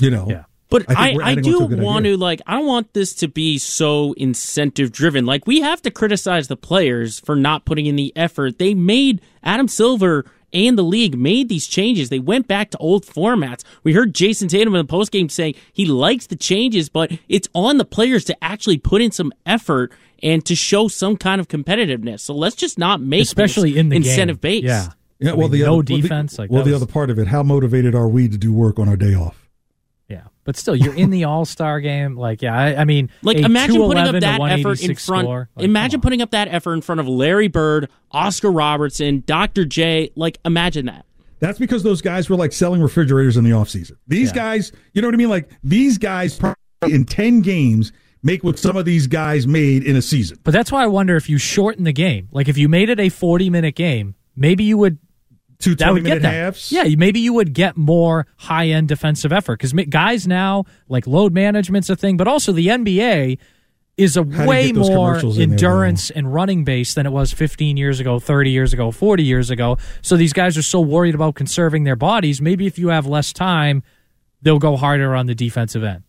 You 0.00 0.10
know, 0.10 0.26
yeah. 0.28 0.44
But 0.68 0.86
think 0.86 0.98
I, 0.98 1.16
I, 1.22 1.34
do 1.36 1.68
to 1.68 1.76
want 1.76 2.06
idea. 2.06 2.16
to 2.16 2.18
like 2.18 2.42
I 2.46 2.54
don't 2.54 2.66
want 2.66 2.92
this 2.92 3.14
to 3.16 3.28
be 3.28 3.58
so 3.58 4.14
incentive 4.14 4.90
driven. 4.90 5.24
Like 5.24 5.46
we 5.46 5.60
have 5.60 5.80
to 5.82 5.90
criticize 5.90 6.48
the 6.48 6.56
players 6.56 7.20
for 7.20 7.36
not 7.36 7.64
putting 7.64 7.86
in 7.86 7.96
the 7.96 8.12
effort. 8.16 8.58
They 8.58 8.74
made 8.74 9.20
Adam 9.44 9.68
Silver 9.68 10.26
and 10.52 10.76
the 10.76 10.82
league 10.82 11.16
made 11.16 11.48
these 11.48 11.66
changes. 11.66 12.08
They 12.08 12.18
went 12.18 12.48
back 12.48 12.70
to 12.70 12.78
old 12.78 13.04
formats. 13.04 13.62
We 13.84 13.92
heard 13.92 14.14
Jayson 14.14 14.48
Tatum 14.48 14.74
in 14.74 14.84
the 14.84 14.92
postgame 14.92 15.30
saying 15.30 15.54
he 15.72 15.86
likes 15.86 16.26
the 16.26 16.36
changes, 16.36 16.88
but 16.88 17.12
it's 17.28 17.48
on 17.54 17.78
the 17.78 17.84
players 17.84 18.24
to 18.24 18.44
actually 18.44 18.78
put 18.78 19.02
in 19.02 19.12
some 19.12 19.32
effort 19.44 19.92
and 20.22 20.44
to 20.46 20.54
show 20.54 20.88
some 20.88 21.16
kind 21.16 21.40
of 21.40 21.48
competitiveness. 21.48 22.20
So 22.20 22.34
let's 22.34 22.56
just 22.56 22.78
not 22.78 23.00
make 23.00 23.22
Especially 23.22 23.72
this 23.72 23.80
in 23.80 23.88
the 23.90 23.96
game. 23.96 24.08
incentive 24.08 24.40
based. 24.40 24.64
Yeah. 24.64 24.88
Yeah, 25.18 25.30
I 25.30 25.34
well, 25.34 25.48
mean, 25.48 25.52
the 25.52 25.58
no 25.58 25.64
other, 25.64 25.72
well, 25.76 25.82
the- 25.82 26.34
like, 26.38 26.50
well, 26.50 26.62
the 26.62 26.72
was- 26.72 26.82
other 26.82 26.92
part 26.92 27.10
of 27.10 27.18
it, 27.18 27.28
how 27.28 27.42
motivated 27.42 27.94
are 27.94 28.08
we 28.08 28.28
to 28.28 28.36
do 28.36 28.52
work 28.52 28.78
on 28.78 28.88
our 28.88 28.96
day 28.96 29.14
off? 29.14 29.48
Yeah, 30.08 30.22
but 30.44 30.56
still, 30.56 30.76
you're 30.76 30.94
in 30.94 31.10
the 31.10 31.24
All 31.24 31.44
Star 31.44 31.80
game. 31.80 32.16
Like, 32.16 32.42
yeah, 32.42 32.56
I, 32.56 32.82
I 32.82 32.84
mean, 32.84 33.10
Like 33.22 33.38
imagine 33.38 33.76
putting 33.76 34.04
up 34.04 34.20
that 34.20 34.40
effort 34.40 34.80
in 34.82 34.94
front. 34.94 35.24
score. 35.26 35.48
Like, 35.56 35.64
imagine 35.64 36.00
putting 36.00 36.22
up 36.22 36.30
that 36.30 36.48
effort 36.48 36.74
in 36.74 36.80
front 36.82 37.00
of 37.00 37.08
Larry 37.08 37.48
Bird, 37.48 37.88
Oscar 38.12 38.52
Robertson, 38.52 39.24
Dr. 39.26 39.64
J. 39.64 40.10
Like 40.14 40.38
imagine 40.44 40.86
that. 40.86 41.06
That's 41.40 41.58
because 41.58 41.82
those 41.82 42.00
guys 42.02 42.30
were 42.30 42.36
like 42.36 42.52
selling 42.52 42.80
refrigerators 42.80 43.36
in 43.36 43.44
the 43.44 43.50
offseason. 43.50 43.92
These 44.06 44.32
guys, 44.32 44.70
you 44.94 45.02
know 45.02 45.08
what 45.08 45.14
I 45.14 45.18
mean? 45.18 45.28
Like 45.28 45.50
these 45.64 45.98
guys 45.98 46.38
probably 46.38 46.56
in 46.82 47.04
10 47.04 47.40
games 47.42 47.92
make 48.22 48.42
what 48.44 48.58
some 48.58 48.76
of 48.76 48.84
these 48.84 49.06
guys 49.06 49.46
made 49.46 49.82
in 49.84 49.96
a 49.96 50.02
season. 50.02 50.38
But 50.44 50.52
that's 50.52 50.70
why 50.72 50.82
I 50.82 50.86
wonder 50.86 51.16
if 51.16 51.28
you 51.28 51.36
shorten 51.36 51.84
the 51.84 51.92
game. 51.92 52.28
Like 52.32 52.48
if 52.48 52.56
you 52.56 52.68
made 52.68 52.88
it 52.90 52.98
a 53.00 53.08
40 53.08 53.50
minute 53.50 53.74
game, 53.74 54.14
maybe 54.36 54.64
you 54.64 54.78
would 54.78 54.98
two 55.58 55.74
that 55.76 55.92
would 55.92 56.00
20 56.00 56.02
minute 56.02 56.22
get 56.22 56.22
that. 56.22 56.34
halves? 56.34 56.72
Yeah, 56.72 56.84
maybe 56.96 57.20
you 57.20 57.32
would 57.32 57.52
get 57.52 57.76
more 57.76 58.26
high 58.36 58.68
end 58.68 58.88
defensive 58.88 59.32
effort 59.32 59.58
because 59.60 59.72
guys 59.88 60.26
now 60.26 60.64
like 60.88 61.06
load 61.06 61.32
management's 61.32 61.90
a 61.90 61.96
thing, 61.96 62.16
but 62.16 62.28
also 62.28 62.52
the 62.52 62.68
NBA 62.68 63.38
is 63.96 64.16
a 64.16 64.22
you 64.22 64.46
way 64.46 64.72
more 64.72 65.18
there, 65.20 65.42
endurance 65.42 66.10
and 66.10 66.32
running 66.32 66.64
base 66.64 66.94
than 66.94 67.06
it 67.06 67.12
was 67.12 67.32
15 67.32 67.76
years 67.76 67.98
ago, 67.98 68.18
30 68.18 68.50
years 68.50 68.72
ago, 68.72 68.90
40 68.90 69.22
years 69.22 69.50
ago. 69.50 69.78
So 70.02 70.16
these 70.16 70.34
guys 70.34 70.58
are 70.58 70.62
so 70.62 70.80
worried 70.80 71.14
about 71.14 71.34
conserving 71.34 71.84
their 71.84 71.96
bodies. 71.96 72.42
Maybe 72.42 72.66
if 72.66 72.78
you 72.78 72.88
have 72.88 73.06
less 73.06 73.32
time, 73.32 73.82
they'll 74.42 74.58
go 74.58 74.76
harder 74.76 75.14
on 75.14 75.26
the 75.26 75.34
defensive 75.34 75.82
end. 75.82 76.02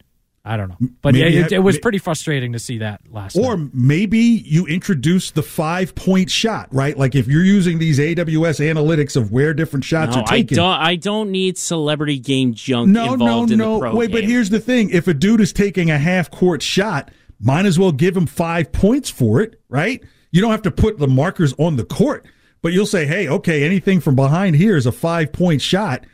I 0.48 0.56
don't 0.58 0.70
know, 0.70 0.78
but 1.02 1.14
Maybe 1.14 1.36
yeah, 1.36 1.46
it, 1.46 1.52
it 1.52 1.60
was 1.60 1.76
may- 1.76 1.82
pretty 1.82 1.98
frustrating 1.98 2.54
to 2.54 2.60
see 2.60 2.78
that 2.78 3.02
last. 3.12 3.36
night. 3.36 3.46
Or 3.46 3.58
maybe 3.74 4.18
you 4.18 4.66
introduce 4.66 5.32
the 5.32 5.44
five 5.44 5.94
point 5.94 6.32
shot, 6.32 6.70
right? 6.74 6.98
Like 6.98 7.16
if 7.16 7.28
you're 7.28 7.44
using 7.44 7.80
these 7.80 8.00
AWS 8.00 8.60
analytics 8.62 9.16
of 9.18 9.32
where 9.32 9.54
different 9.54 9.84
shots 9.84 10.16
No, 10.16 10.22
are 10.22 10.26
I 10.28 10.38
taken. 10.38 10.56
don't. 10.56 10.72
I 10.80 10.96
don't 10.96 11.32
need 11.32 11.58
celebrity 11.58 12.18
game 12.18 12.54
junk 12.54 12.90
no, 12.90 13.08
no, 13.08 13.14
involved 13.14 13.52
in 13.52 13.60
no. 13.60 13.74
the 13.76 13.80
pro 13.82 13.96
Wait, 13.96 14.12
but 14.12 14.24
here's 14.24 14.50
the 14.50 14.60
thing: 14.60 14.90
if 14.90 15.08
a 15.08 15.14
dude 15.14 15.42
is 15.42 15.52
taking 15.52 15.92
a 15.92 15.98
half 15.98 16.32
court 16.32 16.62
shot, 16.62 17.12
might 17.40 17.66
as 17.66 17.78
well 17.78 17.92
give 17.92 18.16
him 18.16 18.26
five 18.26 18.72
points 18.72 19.10
for 19.10 19.42
it, 19.42 19.60
right? 19.70 20.02
You 20.32 20.42
don't 20.42 20.52
have 20.52 20.62
to 20.64 20.72
put 20.72 20.98
the 20.98 21.08
markers 21.08 21.54
on 21.58 21.76
the 21.76 21.84
court, 21.86 22.26
but 22.62 22.72
you'll 22.74 22.86
say, 22.86 23.06
"Hey, 23.06 23.28
okay, 23.28 23.64
anything 23.64 24.00
from 24.00 24.16
behind 24.16 24.56
here 24.56 24.78
is 24.78 24.86
a 24.86 24.92
five 24.92 25.34
point 25.34 25.62
shot." 25.62 26.06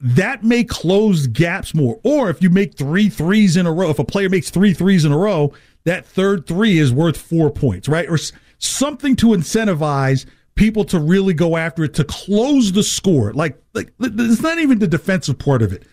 That 0.00 0.44
may 0.44 0.64
close 0.64 1.26
gaps 1.26 1.74
more. 1.74 2.00
Or 2.02 2.28
if 2.30 2.42
you 2.42 2.50
make 2.50 2.76
three 2.76 3.08
threes 3.08 3.56
in 3.56 3.66
a 3.66 3.72
row, 3.72 3.90
if 3.90 3.98
a 3.98 4.04
player 4.04 4.28
makes 4.28 4.50
three 4.50 4.74
threes 4.74 5.04
in 5.04 5.12
a 5.12 5.18
row, 5.18 5.52
that 5.84 6.04
third 6.04 6.46
three 6.46 6.78
is 6.78 6.92
worth 6.92 7.16
four 7.16 7.50
points, 7.50 7.88
right? 7.88 8.08
Or 8.08 8.18
something 8.58 9.16
to 9.16 9.28
incentivize 9.28 10.26
people 10.54 10.84
to 10.84 10.98
really 10.98 11.34
go 11.34 11.56
after 11.56 11.84
it 11.84 11.94
to 11.94 12.04
close 12.04 12.72
the 12.72 12.82
score. 12.82 13.32
Like, 13.32 13.60
like 13.72 13.92
it's 14.00 14.42
not 14.42 14.58
even 14.58 14.78
the 14.78 14.86
defensive 14.86 15.38
part 15.38 15.62
of 15.62 15.72
it. 15.72 15.84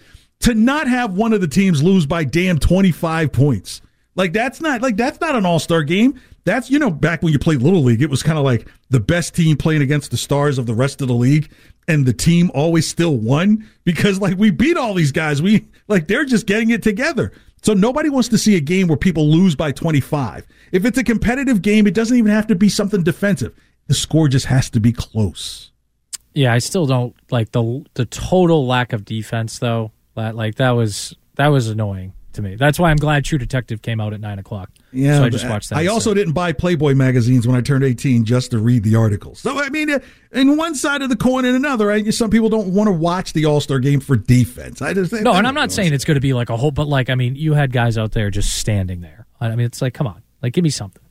To 0.42 0.56
not 0.56 0.88
have 0.88 1.14
one 1.14 1.34
of 1.34 1.42
the 1.42 1.48
teams 1.48 1.84
lose 1.84 2.06
by 2.06 2.24
damn 2.24 2.58
25 2.58 3.32
points. 3.32 3.82
Like 4.16 4.34
that's 4.34 4.60
not 4.60 4.82
like 4.82 4.98
that's 4.98 5.22
not 5.22 5.36
an 5.36 5.46
all-star 5.46 5.84
game. 5.84 6.20
That's 6.44 6.70
you 6.70 6.80
know 6.80 6.92
back 6.92 7.22
when 7.22 7.32
you 7.32 7.40
played 7.40 7.62
little 7.62 7.82
league, 7.82 8.02
it 8.02 8.10
was 8.10 8.24
kind 8.24 8.38
of 8.38 8.44
like 8.44 8.68
the 8.90 9.00
best 9.00 9.36
team 9.36 9.56
playing 9.56 9.82
against 9.82 10.12
the 10.12 10.18
stars 10.18 10.58
of 10.58 10.66
the 10.66 10.74
rest 10.74 11.02
of 11.02 11.08
the 11.08 11.14
league, 11.14 11.50
and 11.88 12.06
the 12.06 12.14
team 12.14 12.52
always 12.54 12.88
still 12.88 13.16
won 13.16 13.68
because 13.84 14.20
like 14.20 14.38
we 14.38 14.52
beat 14.52 14.78
all 14.78 14.94
these 14.94 15.12
guys. 15.12 15.42
We 15.42 15.68
like 15.88 16.08
they're 16.08 16.26
just 16.26 16.46
getting 16.46 16.70
it 16.70 16.84
together. 16.84 17.32
So 17.64 17.74
nobody 17.74 18.10
wants 18.10 18.30
to 18.30 18.38
see 18.38 18.56
a 18.56 18.60
game 18.60 18.88
where 18.88 18.98
people 18.98 19.30
lose 19.30 19.56
by 19.56 19.72
25. 19.72 20.48
If 20.72 20.84
it's 20.86 20.98
a 20.98 21.04
competitive 21.04 21.62
game, 21.62 21.86
it 21.86 21.94
doesn't 21.94 22.18
even 22.18 22.32
have 22.32 22.48
to 22.48 22.56
be 22.56 22.70
something 22.70 23.04
defensive. 23.04 23.54
The 23.88 23.94
score 23.94 24.28
just 24.28 24.48
has 24.48 24.70
to 24.72 24.80
be 24.80 24.94
close. 24.94 25.72
Yeah, 26.34 26.54
I 26.54 26.60
still 26.60 26.86
don't 26.86 27.16
like 27.30 27.52
the 27.52 27.86
the 27.94 28.06
total 28.06 28.66
lack 28.66 28.94
of 28.94 29.06
defense 29.06 29.60
though. 29.60 29.92
That 30.16 30.36
like 30.36 30.56
that 30.56 30.72
was 30.72 31.16
that 31.36 31.48
was 31.48 31.68
annoying 31.68 32.14
to 32.34 32.42
me. 32.42 32.56
That's 32.56 32.80
why 32.80 32.92
I'm 32.92 32.98
glad 32.98 33.26
True 33.26 33.38
Detective 33.38 33.82
came 33.82 34.00
out 34.00 34.14
at 34.14 34.20
nine 34.20 34.40
o'clock. 34.40 34.70
Yeah, 34.92 35.18
so 35.18 35.24
I 35.24 35.30
just 35.30 35.48
watched 35.48 35.70
that. 35.70 35.78
I 35.78 35.88
also 35.88 36.14
didn't 36.14 36.34
buy 36.34 36.52
Playboy 36.52 36.96
magazines 36.96 37.48
when 37.48 37.56
I 37.56 37.62
turned 37.62 37.84
18 37.84 38.26
just 38.26 38.52
to 38.52 38.60
read 38.60 38.84
the 38.84 38.96
articles. 38.96 39.40
So 39.40 39.58
I 39.58 39.70
mean, 39.70 39.90
uh, 39.90 40.00
in 40.32 40.58
one 40.58 40.76
side 40.76 41.02
of 41.02 41.10
the 41.10 41.16
coin 41.16 41.46
and 41.46 41.56
another, 41.56 41.92
I, 41.92 42.10
some 42.10 42.30
people 42.30 42.50
don't 42.50 42.74
want 42.74 42.88
to 42.88 42.92
watch 42.92 43.34
the 43.34 43.46
All 43.46 43.62
Star 43.62 43.80
game 43.80 44.00
for 44.00 44.16
defense. 44.16 44.82
I 44.82 44.94
just 44.94 45.14
no, 45.14 45.34
and 45.34 45.48
I'm 45.48 45.56
not 45.56 45.72
saying 45.72 45.94
it's 45.94 46.06
going 46.06 46.16
to 46.16 46.22
be 46.22 46.34
like 46.34 46.50
a 46.50 46.58
whole, 46.58 46.72
but 46.72 46.88
like 46.88 47.10
I 47.10 47.16
mean, 47.16 47.36
you 47.36 47.54
had 47.54 47.72
guys 47.72 47.98
out 47.98 48.12
there 48.12 48.30
just 48.30 48.58
standing 48.58 49.02
there. 49.02 49.26
I 49.40 49.50
mean, 49.56 49.66
it's 49.66 49.82
like, 49.82 49.94
come 49.94 50.08
on, 50.08 50.22
like 50.42 50.54
give 50.54 50.64
me 50.64 50.70
something. 50.70 51.02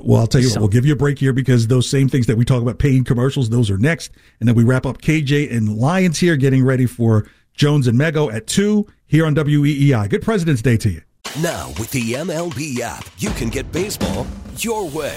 Well, 0.00 0.20
I'll 0.20 0.26
tell 0.26 0.40
you 0.40 0.50
what, 0.50 0.58
we'll 0.58 0.68
give 0.68 0.84
you 0.84 0.92
a 0.92 0.96
break 0.96 1.18
here 1.18 1.32
because 1.32 1.66
those 1.68 1.88
same 1.88 2.08
things 2.08 2.26
that 2.26 2.36
we 2.36 2.44
talk 2.44 2.60
about 2.60 2.78
paying 2.78 3.04
commercials, 3.04 3.50
those 3.50 3.70
are 3.70 3.78
next. 3.78 4.10
And 4.40 4.48
then 4.48 4.56
we 4.56 4.64
wrap 4.64 4.84
up 4.84 5.00
KJ 5.00 5.54
and 5.54 5.76
Lyons 5.76 6.18
here, 6.18 6.36
getting 6.36 6.64
ready 6.64 6.86
for 6.86 7.28
Jones 7.54 7.86
and 7.86 7.98
Mego 7.98 8.32
at 8.32 8.46
2 8.46 8.86
here 9.06 9.26
on 9.26 9.34
WEEI. 9.34 10.08
Good 10.08 10.22
President's 10.22 10.62
Day 10.62 10.76
to 10.78 10.90
you. 10.90 11.02
Now, 11.40 11.68
with 11.78 11.90
the 11.92 12.12
MLB 12.14 12.80
app, 12.80 13.08
you 13.18 13.30
can 13.30 13.48
get 13.48 13.70
baseball 13.72 14.26
your 14.58 14.88
way. 14.88 15.16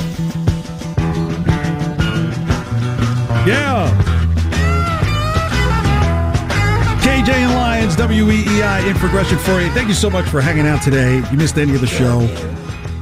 Yeah. 3.47 3.89
KJ 7.01 7.29
and 7.29 7.53
Lyons, 7.53 7.95
WEEI 7.95 8.87
in 8.87 8.95
progression 8.97 9.37
for 9.39 9.59
you. 9.59 9.69
Thank 9.71 9.87
you 9.87 9.95
so 9.95 10.09
much 10.09 10.27
for 10.27 10.41
hanging 10.41 10.67
out 10.67 10.83
today. 10.83 11.17
If 11.17 11.31
you 11.31 11.37
missed 11.37 11.57
any 11.57 11.73
of 11.73 11.81
the 11.81 11.87
show, 11.87 12.19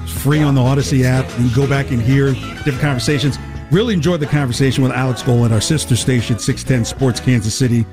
it's 0.03 0.11
free 0.11 0.41
on 0.41 0.55
the 0.55 0.61
Audacy 0.61 1.03
app. 1.03 1.25
You 1.39 1.49
can 1.49 1.55
go 1.55 1.67
back 1.67 1.91
and 1.91 2.01
hear 2.01 2.33
different 2.33 2.79
conversations. 2.79 3.37
Really 3.69 3.93
enjoyed 3.93 4.21
the 4.21 4.27
conversation 4.27 4.81
with 4.81 4.93
Alex 4.93 5.21
Gold 5.21 5.45
at 5.45 5.51
our 5.51 5.61
sister 5.61 5.95
station, 5.95 6.39
610 6.39 6.85
Sports 6.85 7.19
Kansas 7.19 7.53
City, 7.53 7.85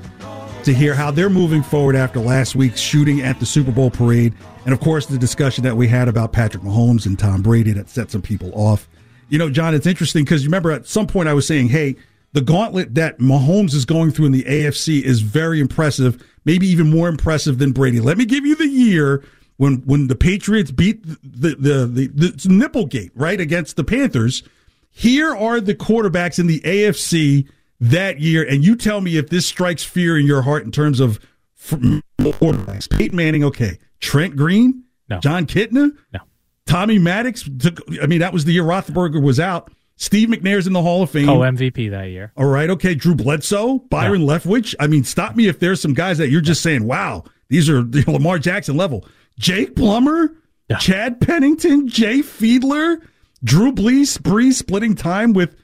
to 0.63 0.73
hear 0.73 0.93
how 0.95 1.11
they're 1.11 1.29
moving 1.29 1.61
forward 1.61 1.95
after 1.95 2.19
last 2.19 2.55
week's 2.55 2.79
shooting 2.79 3.21
at 3.21 3.39
the 3.39 3.45
Super 3.45 3.71
Bowl 3.71 3.91
parade. 3.91 4.33
And 4.63 4.73
of 4.73 4.79
course, 4.79 5.05
the 5.05 5.17
discussion 5.17 5.63
that 5.65 5.75
we 5.75 5.87
had 5.87 6.07
about 6.07 6.31
Patrick 6.31 6.63
Mahomes 6.63 7.05
and 7.05 7.19
Tom 7.19 7.41
Brady 7.41 7.73
that 7.73 7.89
set 7.89 8.09
some 8.09 8.21
people 8.21 8.51
off. 8.53 8.87
You 9.29 9.37
know, 9.37 9.49
John, 9.49 9.75
it's 9.75 9.85
interesting 9.85 10.23
because 10.23 10.43
you 10.43 10.47
remember 10.47 10.71
at 10.71 10.87
some 10.87 11.07
point 11.07 11.27
I 11.27 11.33
was 11.33 11.45
saying, 11.45 11.67
hey, 11.67 11.97
the 12.37 12.43
gauntlet 12.43 12.93
that 12.93 13.17
Mahomes 13.17 13.73
is 13.73 13.83
going 13.83 14.11
through 14.11 14.27
in 14.27 14.31
the 14.31 14.43
AFC 14.43 15.01
is 15.01 15.21
very 15.21 15.59
impressive, 15.59 16.23
maybe 16.45 16.67
even 16.67 16.87
more 16.87 17.09
impressive 17.09 17.57
than 17.57 17.71
Brady. 17.71 17.99
Let 17.99 18.15
me 18.15 18.25
give 18.25 18.45
you 18.45 18.55
the 18.55 18.67
year 18.67 19.23
when 19.55 19.77
when 19.87 20.05
the 20.05 20.15
Patriots 20.15 20.69
beat 20.69 21.03
the 21.03 21.55
the 21.55 21.87
the, 21.87 22.07
the 22.13 22.27
Nipplegate 22.47 23.09
right 23.15 23.41
against 23.41 23.75
the 23.75 23.83
Panthers. 23.83 24.43
Here 24.91 25.35
are 25.35 25.59
the 25.59 25.73
quarterbacks 25.73 26.37
in 26.37 26.45
the 26.45 26.59
AFC 26.59 27.49
that 27.79 28.19
year, 28.19 28.47
and 28.47 28.63
you 28.63 28.75
tell 28.75 29.01
me 29.01 29.17
if 29.17 29.29
this 29.29 29.47
strikes 29.47 29.83
fear 29.83 30.15
in 30.15 30.27
your 30.27 30.43
heart 30.43 30.63
in 30.63 30.71
terms 30.71 30.99
of 30.99 31.19
quarterbacks. 31.57 32.87
Peyton 32.87 33.17
Manning, 33.17 33.45
okay. 33.45 33.79
Trent 33.99 34.35
Green, 34.35 34.83
no. 35.09 35.19
Jon 35.21 35.47
Kitna, 35.47 35.89
no. 36.13 36.19
Tommy 36.67 36.99
Maddox. 36.99 37.49
Took, 37.57 37.81
I 37.99 38.05
mean, 38.05 38.19
that 38.19 38.31
was 38.31 38.45
the 38.45 38.53
year 38.53 38.63
Roethlisberger 38.63 39.23
was 39.23 39.39
out. 39.39 39.71
Steve 39.99 40.29
McNair's 40.29 40.67
in 40.67 40.73
the 40.73 40.81
Hall 40.81 41.01
of 41.03 41.09
Fame. 41.09 41.27
Oh, 41.27 41.39
MVP 41.39 41.89
that 41.89 42.05
year. 42.09 42.31
All 42.37 42.45
right, 42.45 42.69
okay. 42.69 42.93
Drew 42.95 43.15
Bledsoe, 43.15 43.79
Byron 43.89 44.21
Yeah. 44.21 44.27
Leftwich. 44.27 44.75
I 44.79 44.85
mean, 44.87 45.03
stop 45.03 45.35
me 45.35 45.47
if 45.47 45.59
there's 45.59 45.81
some 45.81 45.93
guys 45.95 46.19
that 46.19 46.29
you're 46.29 46.39
just 46.41 46.61
saying, 46.61 46.83
wow, 46.85 47.23
these 47.49 47.67
are 47.69 47.81
the 47.81 48.03
Lamar 48.11 48.37
Jackson 48.39 48.77
level. 48.77 49.05
Jake 49.39 49.75
Plummer, 49.75 50.35
Chad 50.79 51.19
Pennington, 51.19 51.87
Jay 51.87 52.19
Fiedler, 52.19 53.01
Drew 53.43 53.71
Brees, 53.71 54.19
Brees 54.19 54.53
splitting 54.53 54.95
time 54.95 55.33
with 55.33 55.55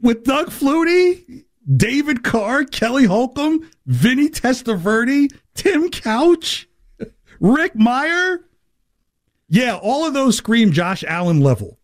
with 0.00 0.24
Doug 0.24 0.48
Flutie, 0.50 1.44
David 1.76 2.24
Carr, 2.24 2.64
Kelly 2.64 3.04
Holcomb, 3.04 3.70
Vinny 3.86 4.28
Testaverde, 4.28 5.32
Tim 5.54 5.90
Couch, 5.90 6.68
Rick 7.40 7.74
Mirer. 7.74 8.38
Yeah, 9.48 9.76
all 9.76 10.06
of 10.06 10.14
those 10.14 10.36
scream 10.36 10.72
Josh 10.72 11.04
Allen 11.06 11.40
level. 11.40 11.78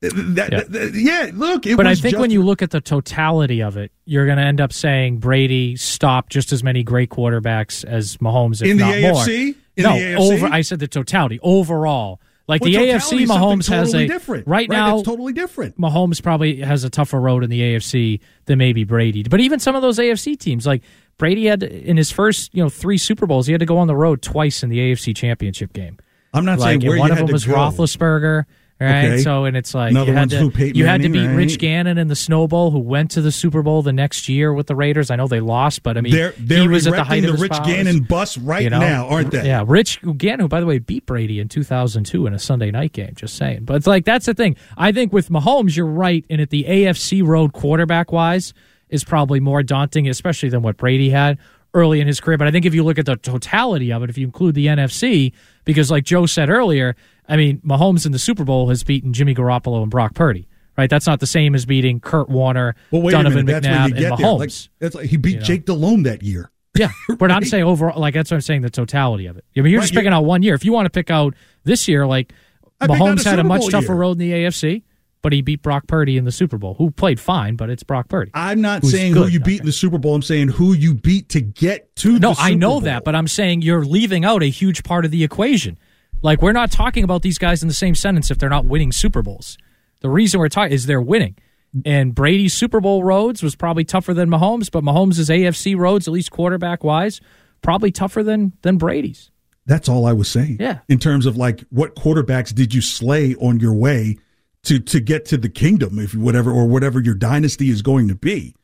That, 0.00 0.52
Yeah. 0.52 0.62
that- 0.68 0.92
yeah, 0.94 1.30
look, 1.34 1.66
it 1.66 1.76
but 1.76 1.86
I 1.86 1.94
think 1.96 2.12
just- 2.12 2.20
when 2.20 2.30
you 2.30 2.42
look 2.42 2.62
at 2.62 2.70
the 2.70 2.80
totality 2.80 3.62
of 3.62 3.76
it, 3.76 3.90
you're 4.04 4.26
going 4.26 4.38
to 4.38 4.44
end 4.44 4.60
up 4.60 4.72
saying 4.72 5.18
Brady 5.18 5.74
stopped 5.76 6.30
just 6.30 6.52
as 6.52 6.62
many 6.62 6.84
great 6.84 7.10
quarterbacks 7.10 7.84
as 7.84 8.16
Mahomes, 8.18 8.62
if 8.62 8.68
In 8.68 8.76
the 8.76 8.84
not 8.84 9.00
more. 9.00 9.24
AFC? 9.24 9.54
In 9.76 9.82
no, 9.84 9.94
the 9.94 10.04
AFC? 10.04 10.16
over. 10.34 10.46
I 10.46 10.60
said 10.60 10.78
the 10.78 10.86
totality 10.88 11.40
overall. 11.42 12.20
Like 12.46 12.62
Well, 12.62 12.70
the 12.70 12.76
AFC, 12.78 13.26
Mahomes 13.26 13.68
has 13.68 13.92
a 13.92 14.06
different, 14.06 14.46
right 14.46 14.68
right? 14.68 14.70
now. 14.70 14.98
It's 15.00 15.06
totally 15.06 15.32
different. 15.34 15.78
Mahomes 15.78 16.22
probably 16.22 16.60
has 16.60 16.82
a 16.82 16.88
tougher 16.88 17.20
road 17.20 17.44
in 17.44 17.50
the 17.50 17.60
AFC 17.60 18.20
than 18.46 18.56
maybe 18.58 18.84
Brady. 18.84 19.22
But 19.24 19.40
even 19.40 19.58
some 19.58 19.74
of 19.76 19.82
those 19.82 19.98
AFC 19.98 20.34
teams, 20.38 20.66
like 20.66 20.82
Brady 21.18 21.44
had 21.46 21.62
in 21.62 21.98
his 21.98 22.10
first 22.10 22.54
you 22.54 22.62
know 22.62 22.70
three 22.70 22.96
Super 22.96 23.26
Bowls, 23.26 23.46
he 23.48 23.52
had 23.52 23.60
to 23.60 23.66
go 23.66 23.76
on 23.76 23.86
the 23.86 23.96
road 23.96 24.22
twice 24.22 24.62
in 24.62 24.70
the 24.70 24.78
AFC 24.78 25.12
Championship 25.14 25.74
game. 25.74 25.98
I'm 26.32 26.46
not 26.46 26.58
like, 26.58 26.80
saying 26.80 26.86
where 26.88 26.98
one 26.98 27.10
of 27.10 27.18
them 27.18 27.26
was 27.26 27.44
go. 27.44 27.52
Roethlisberger. 27.54 28.44
Right, 28.80 29.06
Okay. 29.06 29.22
so 29.22 29.44
and 29.44 29.56
it's 29.56 29.74
like 29.74 29.90
Another 29.90 30.12
you 30.12 30.16
had 30.16 30.30
to 30.30 30.72
you 30.72 30.86
had 30.86 31.02
to 31.02 31.08
beat 31.08 31.18
Manning, 31.22 31.36
Rich 31.36 31.50
right? 31.54 31.58
Gannon 31.58 31.98
in 31.98 32.06
the 32.06 32.14
Snow 32.14 32.46
Bowl, 32.46 32.70
who 32.70 32.78
went 32.78 33.10
to 33.12 33.20
the 33.20 33.32
Super 33.32 33.60
Bowl 33.62 33.82
the 33.82 33.92
next 33.92 34.28
year 34.28 34.52
with 34.52 34.68
the 34.68 34.76
Raiders. 34.76 35.10
I 35.10 35.16
know 35.16 35.26
they 35.26 35.40
lost, 35.40 35.82
but 35.82 35.98
I 35.98 36.00
mean 36.00 36.12
They're 36.12 36.32
they're 36.38 36.60
he 36.62 36.68
was 36.68 36.86
at 36.86 36.94
the 36.94 37.02
height 37.02 37.24
of 37.24 37.30
the 37.30 37.32
his 37.32 37.42
Rich 37.42 37.50
powers. 37.52 37.66
Gannon 37.66 38.00
bus 38.04 38.38
right 38.38 38.62
You 38.62 38.70
know? 38.70 38.78
now, 38.78 39.08
aren't 39.08 39.32
they? 39.32 39.46
Yeah, 39.46 39.64
Rich 39.66 40.00
Gannon, 40.16 40.40
who 40.40 40.48
by 40.48 40.60
the 40.60 40.66
way 40.66 40.78
beat 40.78 41.06
Brady 41.06 41.40
in 41.40 41.48
2002 41.48 42.26
in 42.28 42.34
a 42.34 42.38
Sunday 42.38 42.70
night 42.70 42.92
game. 42.92 43.14
Just 43.16 43.34
saying, 43.36 43.64
but 43.64 43.74
it's 43.74 43.88
like 43.88 44.04
that's 44.04 44.26
the 44.26 44.34
thing. 44.34 44.54
I 44.76 44.92
think 44.92 45.12
with 45.12 45.28
Mahomes, 45.28 45.74
you're 45.76 45.84
right, 45.86 46.24
and 46.30 46.40
at 46.40 46.50
the 46.50 46.62
AFC 46.62 47.26
road 47.26 47.52
quarterback 47.54 48.12
wise 48.12 48.54
is 48.90 49.02
probably 49.02 49.40
more 49.40 49.64
daunting, 49.64 50.08
especially 50.08 50.50
than 50.50 50.62
what 50.62 50.76
Brady 50.76 51.10
had 51.10 51.36
early 51.74 52.00
in 52.00 52.06
his 52.06 52.20
career. 52.20 52.38
But 52.38 52.46
I 52.48 52.50
think 52.52 52.64
if 52.64 52.74
you 52.74 52.82
look 52.84 52.98
at 52.98 53.04
the 53.06 53.16
totality 53.16 53.92
of 53.92 54.02
it, 54.02 54.08
if 54.08 54.16
you 54.16 54.24
include 54.24 54.54
the 54.54 54.66
NFC, 54.68 55.32
because 55.64 55.90
like 55.90 56.04
Joe 56.04 56.24
said 56.26 56.48
earlier, 56.48 56.96
I 57.28 57.36
mean 57.36 57.60
Mahomes 57.60 58.06
in 58.06 58.12
the 58.12 58.18
Super 58.18 58.44
Bowl 58.44 58.68
has 58.70 58.82
beaten 58.84 59.12
Jimmy 59.12 59.34
Garoppolo 59.34 59.82
and 59.82 59.90
Brock 59.90 60.14
Purdy. 60.14 60.48
Right, 60.76 60.88
that's 60.88 61.08
not 61.08 61.18
the 61.18 61.26
same 61.26 61.56
as 61.56 61.66
beating 61.66 61.98
Kurt 61.98 62.28
Warner, 62.28 62.76
Well, 62.92 63.02
Donovan 63.10 63.40
a 63.40 63.42
minute. 63.42 63.62
That's 63.64 63.92
McNabb, 63.92 63.96
and 64.12 64.16
Mahomes. 64.16 64.68
Like, 64.80 64.94
like 64.94 65.06
he 65.06 65.16
beat 65.16 65.30
You 65.32 65.38
know? 65.40 65.44
Jake 65.44 65.64
Delhomme 65.66 66.04
that 66.04 66.22
year. 66.22 66.52
Yeah, 66.76 66.90
but 67.18 67.32
I'm 67.32 67.44
saying 67.44 67.64
overall, 67.64 67.98
like 68.00 68.14
that's 68.14 68.30
what 68.30 68.36
I'm 68.36 68.40
saying. 68.42 68.62
The 68.62 68.70
totality 68.70 69.26
of 69.26 69.36
it. 69.36 69.44
I 69.56 69.60
mean, 69.60 69.72
you're 69.72 69.80
Right, 69.80 69.86
just 69.86 69.94
picking 69.94 70.12
out 70.12 70.24
one 70.24 70.42
year. 70.44 70.54
If 70.54 70.64
you 70.64 70.72
want 70.72 70.86
to 70.86 70.90
pick 70.90 71.10
out 71.10 71.34
this 71.64 71.88
year, 71.88 72.06
like 72.06 72.32
I 72.80 72.86
Mahomes 72.86 73.26
a 73.26 73.30
had 73.30 73.40
a 73.40 73.44
much 73.44 73.68
tougher 73.68 73.96
road 73.96 74.12
in 74.12 74.18
the 74.18 74.30
AFC, 74.30 74.84
but 75.20 75.32
he 75.32 75.42
beat 75.42 75.62
Brock 75.62 75.88
Purdy 75.88 76.16
in 76.16 76.24
the 76.24 76.30
Super 76.30 76.58
Bowl, 76.58 76.74
who 76.74 76.92
played 76.92 77.18
fine, 77.18 77.56
but 77.56 77.70
it's 77.70 77.82
Brock 77.82 78.08
Purdy. 78.08 78.30
I'm 78.34 78.60
not 78.60 78.84
saying 78.84 79.14
who 79.14 79.26
you 79.26 79.40
beat 79.40 79.58
in 79.58 79.66
the 79.66 79.72
Super 79.72 79.98
Bowl. 79.98 80.14
I'm 80.14 80.22
saying 80.22 80.46
who 80.46 80.74
you 80.74 80.94
beat 80.94 81.28
to 81.30 81.40
get 81.40 81.96
to 81.96 82.20
No, 82.20 82.36
I 82.38 82.54
know 82.54 82.70
Bowl. 82.70 82.80
that, 82.82 83.02
but 83.02 83.16
I'm 83.16 83.26
saying 83.26 83.62
you're 83.62 83.84
leaving 83.84 84.24
out 84.24 84.44
a 84.44 84.46
huge 84.46 84.84
part 84.84 85.04
of 85.04 85.10
the 85.10 85.24
equation. 85.24 85.76
Like 86.22 86.42
we're 86.42 86.52
not 86.52 86.70
talking 86.70 87.04
about 87.04 87.22
these 87.22 87.38
guys 87.38 87.62
in 87.62 87.68
the 87.68 87.74
same 87.74 87.94
sentence 87.94 88.30
if 88.30 88.38
they're 88.38 88.48
not 88.48 88.64
winning 88.64 88.92
Super 88.92 89.22
Bowls. 89.22 89.58
The 90.00 90.10
reason 90.10 90.40
we're 90.40 90.48
talking 90.48 90.72
is 90.72 90.86
they're 90.86 91.00
winning. 91.00 91.36
And 91.84 92.14
Brady's 92.14 92.54
Super 92.54 92.80
Bowl 92.80 93.04
roads 93.04 93.42
was 93.42 93.54
probably 93.54 93.84
tougher 93.84 94.14
than 94.14 94.30
Mahomes, 94.30 94.70
but 94.70 94.82
Mahomes' 94.82 95.28
AFC 95.28 95.76
roads, 95.76 96.08
at 96.08 96.14
least 96.14 96.30
quarterback 96.30 96.82
wise, 96.82 97.20
probably 97.62 97.90
tougher 97.90 98.22
than 98.22 98.52
than 98.62 98.78
Brady's. 98.78 99.30
That's 99.66 99.88
all 99.88 100.06
I 100.06 100.14
was 100.14 100.28
saying. 100.28 100.56
Yeah. 100.60 100.78
In 100.88 100.98
terms 100.98 101.26
of 101.26 101.36
like 101.36 101.60
what 101.70 101.94
quarterbacks 101.94 102.54
did 102.54 102.72
you 102.72 102.80
slay 102.80 103.34
on 103.34 103.60
your 103.60 103.74
way 103.74 104.16
to 104.64 104.78
to 104.78 105.00
get 105.00 105.26
to 105.26 105.36
the 105.36 105.48
kingdom, 105.48 105.98
if 105.98 106.14
whatever 106.14 106.50
or 106.50 106.66
whatever 106.66 107.00
your 107.00 107.14
dynasty 107.14 107.68
is 107.68 107.82
going 107.82 108.08
to 108.08 108.14
be. 108.14 108.54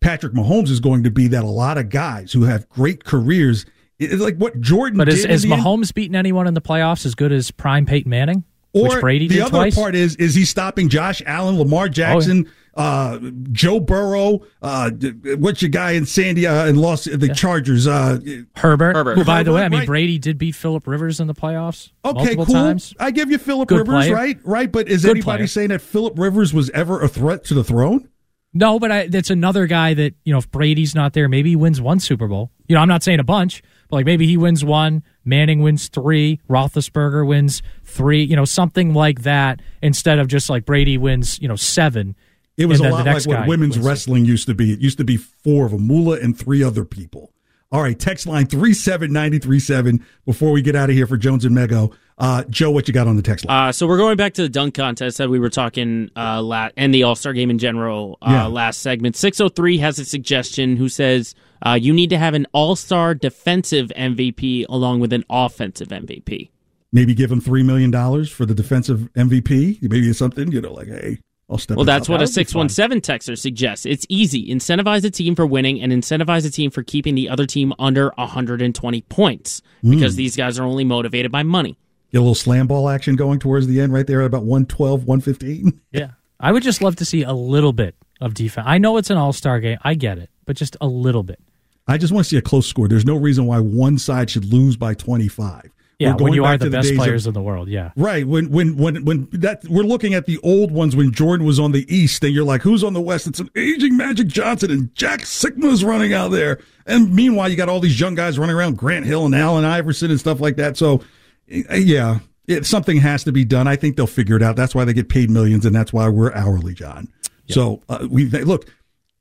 Patrick 0.00 0.32
Mahomes 0.32 0.68
is 0.68 0.80
going 0.80 1.04
to 1.04 1.10
be 1.10 1.28
that 1.28 1.44
a 1.44 1.48
lot 1.48 1.78
of 1.78 1.88
guys 1.88 2.32
who 2.32 2.42
have 2.42 2.68
great 2.68 3.04
careers. 3.04 3.64
It's 4.04 4.22
like 4.22 4.36
what 4.36 4.60
Jordan 4.60 4.98
But 4.98 5.08
is, 5.08 5.22
did. 5.22 5.30
is 5.30 5.44
in 5.44 5.50
the 5.50 5.56
end- 5.56 5.64
Mahomes 5.64 5.92
beating 5.94 6.14
anyone 6.14 6.46
in 6.46 6.54
the 6.54 6.60
playoffs 6.62 7.04
as 7.06 7.14
good 7.14 7.32
as 7.32 7.50
prime 7.50 7.86
Peyton 7.86 8.10
Manning? 8.10 8.44
Or 8.74 8.88
which 8.88 9.00
Brady 9.00 9.28
the 9.28 9.34
did 9.34 9.42
other 9.42 9.50
twice? 9.50 9.74
part 9.74 9.94
is 9.94 10.16
is 10.16 10.34
he 10.34 10.46
stopping 10.46 10.88
Josh 10.88 11.20
Allen, 11.26 11.58
Lamar 11.58 11.90
Jackson, 11.90 12.50
uh, 12.74 13.18
Joe 13.52 13.80
Burrow, 13.80 14.40
uh, 14.62 14.90
what's 15.38 15.60
your 15.60 15.68
guy 15.68 15.90
in 15.90 16.06
Sandy 16.06 16.46
uh, 16.46 16.64
in 16.66 16.76
Los 16.76 17.04
the 17.04 17.34
Chargers? 17.34 17.86
Uh, 17.86 18.18
Herbert. 18.56 18.96
Herbert. 18.96 19.18
Who, 19.18 19.24
by 19.26 19.42
the 19.42 19.52
way, 19.52 19.62
I 19.62 19.68
mean 19.68 19.80
right. 19.80 19.86
Brady 19.86 20.18
did 20.18 20.38
beat 20.38 20.52
Philip 20.54 20.86
Rivers 20.86 21.20
in 21.20 21.26
the 21.26 21.34
playoffs 21.34 21.90
Okay, 22.02 22.14
multiple 22.20 22.46
cool. 22.46 22.54
times. 22.54 22.94
I 22.98 23.10
give 23.10 23.30
you 23.30 23.36
Philip 23.36 23.70
Rivers, 23.70 23.86
player. 23.88 24.14
right? 24.14 24.38
Right, 24.42 24.72
but 24.72 24.88
is 24.88 25.02
Good 25.02 25.10
anybody 25.18 25.40
player. 25.40 25.46
saying 25.48 25.68
that 25.68 25.82
Philip 25.82 26.18
Rivers 26.18 26.54
was 26.54 26.70
ever 26.70 27.02
a 27.02 27.08
threat 27.08 27.44
to 27.44 27.54
the 27.54 27.64
throne? 27.64 28.08
No, 28.54 28.78
but 28.78 28.90
I, 28.90 29.06
that's 29.08 29.28
another 29.30 29.66
guy 29.66 29.92
that 29.94 30.14
you 30.24 30.32
know. 30.32 30.38
If 30.38 30.50
Brady's 30.50 30.94
not 30.94 31.12
there, 31.12 31.28
maybe 31.28 31.50
he 31.50 31.56
wins 31.56 31.78
one 31.80 32.00
Super 32.00 32.26
Bowl. 32.26 32.50
You 32.68 32.76
know, 32.76 32.82
I'm 32.82 32.88
not 32.88 33.02
saying 33.02 33.18
a 33.18 33.24
bunch, 33.24 33.62
but 33.81 33.81
like 33.92 34.06
maybe 34.06 34.26
he 34.26 34.36
wins 34.36 34.64
one. 34.64 35.02
Manning 35.24 35.60
wins 35.62 35.88
three. 35.88 36.40
Roethlisberger 36.50 37.26
wins 37.26 37.62
three. 37.84 38.24
You 38.24 38.34
know, 38.34 38.44
something 38.44 38.92
like 38.94 39.22
that. 39.22 39.60
Instead 39.82 40.18
of 40.18 40.26
just 40.26 40.50
like 40.50 40.64
Brady 40.64 40.98
wins, 40.98 41.38
you 41.40 41.46
know, 41.46 41.56
seven. 41.56 42.16
It 42.56 42.66
was 42.66 42.80
a 42.80 42.88
lot 42.88 43.06
like 43.06 43.26
what 43.26 43.46
women's 43.46 43.78
wrestling 43.78 44.24
used 44.24 44.46
to 44.48 44.54
be. 44.54 44.72
It 44.72 44.80
used 44.80 44.98
to 44.98 45.04
be 45.04 45.16
four 45.16 45.66
of 45.66 45.72
them, 45.72 45.86
Moolah 45.86 46.18
and 46.20 46.36
three 46.38 46.62
other 46.62 46.84
people. 46.84 47.32
All 47.70 47.80
right, 47.80 47.98
text 47.98 48.26
line 48.26 48.46
37937 48.46 50.04
before 50.26 50.52
we 50.52 50.62
get 50.62 50.76
out 50.76 50.90
of 50.90 50.96
here 50.96 51.06
for 51.06 51.16
Jones 51.16 51.44
and 51.44 51.56
Mego. 51.56 51.92
Uh, 52.18 52.44
Joe, 52.50 52.70
what 52.70 52.86
you 52.86 52.94
got 52.94 53.06
on 53.08 53.16
the 53.16 53.22
text 53.22 53.46
line? 53.46 53.68
Uh, 53.68 53.72
so 53.72 53.86
we're 53.86 53.96
going 53.96 54.16
back 54.16 54.34
to 54.34 54.42
the 54.42 54.48
dunk 54.48 54.74
contest 54.74 55.18
that 55.18 55.28
we 55.30 55.38
were 55.38 55.48
talking 55.48 56.10
uh, 56.14 56.42
la- 56.42 56.68
and 56.76 56.92
the 56.94 57.02
All 57.04 57.14
Star 57.16 57.32
game 57.32 57.50
in 57.50 57.58
general 57.58 58.18
uh, 58.22 58.30
Yeah. 58.30 58.46
last 58.46 58.80
segment. 58.80 59.16
Six 59.16 59.38
hundred 59.38 59.56
three 59.56 59.78
has 59.78 59.98
a 59.98 60.04
suggestion 60.04 60.76
who 60.76 60.88
says 60.88 61.34
uh, 61.64 61.78
you 61.80 61.92
need 61.92 62.10
to 62.10 62.18
have 62.18 62.34
an 62.34 62.46
All 62.52 62.76
Star 62.76 63.14
defensive 63.14 63.92
MVP 63.96 64.66
along 64.68 65.00
with 65.00 65.12
an 65.12 65.24
offensive 65.30 65.88
MVP. 65.88 66.50
Maybe 66.92 67.14
give 67.14 67.32
him 67.32 67.40
$3 67.40 67.64
million 67.64 67.90
for 68.26 68.44
the 68.44 68.54
defensive 68.54 69.08
MVP. 69.16 69.80
Maybe 69.82 70.08
it's 70.10 70.18
something, 70.18 70.52
you 70.52 70.60
know, 70.60 70.74
like, 70.74 70.88
hey, 70.88 71.18
I'll 71.48 71.56
step 71.56 71.76
Well, 71.78 71.86
that's 71.86 72.04
up. 72.06 72.10
what 72.10 72.18
That 72.18 72.24
a 72.24 72.40
would 72.40 72.46
be 72.46 72.52
fun. 72.52 72.68
617 72.68 73.00
texter 73.00 73.38
suggests. 73.38 73.86
It's 73.86 74.04
easy. 74.10 74.50
Incentivize 74.52 75.02
a 75.04 75.10
team 75.10 75.34
for 75.34 75.46
winning 75.46 75.80
and 75.80 75.90
incentivize 75.92 76.46
a 76.46 76.50
team 76.50 76.70
for 76.70 76.82
keeping 76.82 77.14
the 77.14 77.30
other 77.30 77.46
team 77.46 77.72
under 77.78 78.12
120 78.18 79.00
points 79.02 79.62
because 79.82 80.14
Mm. 80.14 80.16
these 80.16 80.36
guys 80.36 80.58
are 80.58 80.64
only 80.64 80.84
motivated 80.84 81.32
by 81.32 81.42
money. 81.42 81.78
Get 82.12 82.18
a 82.18 82.20
little 82.20 82.34
slam 82.34 82.66
ball 82.66 82.90
action 82.90 83.16
going 83.16 83.38
towards 83.38 83.66
the 83.66 83.80
end 83.80 83.92
right 83.94 84.06
there 84.06 84.20
at 84.20 84.26
about 84.26 84.44
112, 84.44 85.04
115. 85.04 85.80
Yeah, 85.92 86.10
I 86.38 86.52
would 86.52 86.62
just 86.62 86.82
love 86.82 86.96
to 86.96 87.06
see 87.06 87.22
a 87.22 87.32
little 87.32 87.72
bit 87.72 87.94
of 88.20 88.34
defense. 88.34 88.66
I 88.68 88.76
know 88.76 88.98
it's 88.98 89.08
an 89.08 89.16
All 89.16 89.32
Star 89.32 89.60
game. 89.60 89.78
I 89.82 89.94
get 89.94 90.18
it, 90.18 90.28
but 90.44 90.56
just 90.56 90.76
a 90.82 90.86
little 90.86 91.22
bit. 91.22 91.40
I 91.86 91.98
just 91.98 92.12
want 92.12 92.24
to 92.24 92.28
see 92.30 92.36
a 92.36 92.42
close 92.42 92.66
score. 92.66 92.88
There's 92.88 93.04
no 93.06 93.16
reason 93.16 93.46
why 93.46 93.58
one 93.58 93.98
side 93.98 94.30
should 94.30 94.44
lose 94.52 94.76
by 94.76 94.94
25. 94.94 95.70
Yeah, 95.98 96.16
We're 96.16 96.24
when 96.24 96.32
you 96.32 96.44
are 96.44 96.58
the 96.58 96.64
to 96.64 96.70
best 96.70 96.88
days 96.88 96.98
of- 96.98 97.04
players 97.04 97.26
in 97.28 97.34
the 97.34 97.42
world. 97.42 97.68
Yeah. 97.68 97.90
Right. 97.94 98.26
When 98.26 98.50
when 98.50 98.76
when 98.76 99.04
when 99.04 99.28
that 99.32 99.62
we're 99.68 99.84
looking 99.84 100.14
at 100.14 100.26
the 100.26 100.38
old 100.38 100.72
ones 100.72 100.96
when 100.96 101.12
Jordan 101.12 101.46
was 101.46 101.60
on 101.60 101.70
the 101.70 101.86
East, 101.94 102.24
and 102.24 102.34
you're 102.34 102.44
like, 102.44 102.62
who's 102.62 102.82
on 102.82 102.92
the 102.92 103.00
West? 103.00 103.28
It's 103.28 103.38
an 103.38 103.50
aging 103.54 103.96
Magic 103.96 104.26
Johnson 104.26 104.72
and 104.72 104.92
Jack 104.96 105.24
Sikma's 105.26 105.84
running 105.84 106.12
out 106.12 106.32
there. 106.32 106.58
And 106.86 107.14
meanwhile, 107.14 107.48
you 107.48 107.56
got 107.56 107.68
all 107.68 107.78
these 107.78 108.00
young 108.00 108.16
guys 108.16 108.36
running 108.36 108.56
around, 108.56 108.78
Grant 108.78 109.06
Hill 109.06 109.26
and 109.26 109.34
Allen 109.34 109.64
Iverson 109.64 110.10
and 110.10 110.18
stuff 110.18 110.40
like 110.40 110.56
that. 110.56 110.76
So, 110.76 111.02
eh, 111.48 111.76
yeah, 111.76 112.18
it, 112.48 112.66
something 112.66 112.96
has 112.96 113.22
to 113.24 113.30
be 113.32 113.44
done. 113.44 113.68
I 113.68 113.76
think 113.76 113.96
they'll 113.96 114.08
figure 114.08 114.34
it 114.36 114.42
out. 114.42 114.56
That's 114.56 114.74
why 114.74 114.84
they 114.84 114.92
get 114.94 115.08
paid 115.08 115.30
millions, 115.30 115.64
and 115.66 115.74
that's 115.74 115.92
why 115.92 116.08
we're 116.08 116.32
hourly, 116.32 116.74
John. 116.74 117.06
So 117.48 117.80
uh, 117.88 118.08
we 118.10 118.24
they- 118.24 118.42
look, 118.44 118.66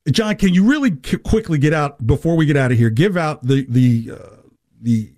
John. 0.09 0.35
Can 0.35 0.53
you 0.53 0.63
really 0.67 0.91
qu- 0.91 1.19
quickly 1.19 1.57
get 1.57 1.73
out 1.73 2.05
before 2.05 2.35
we 2.35 2.45
get 2.45 2.57
out 2.57 2.71
of 2.71 2.77
here? 2.77 2.89
Give 2.89 3.17
out 3.17 3.43
the 3.43 3.65
the 3.69 4.11
uh, 4.13 4.35
the 4.81 5.11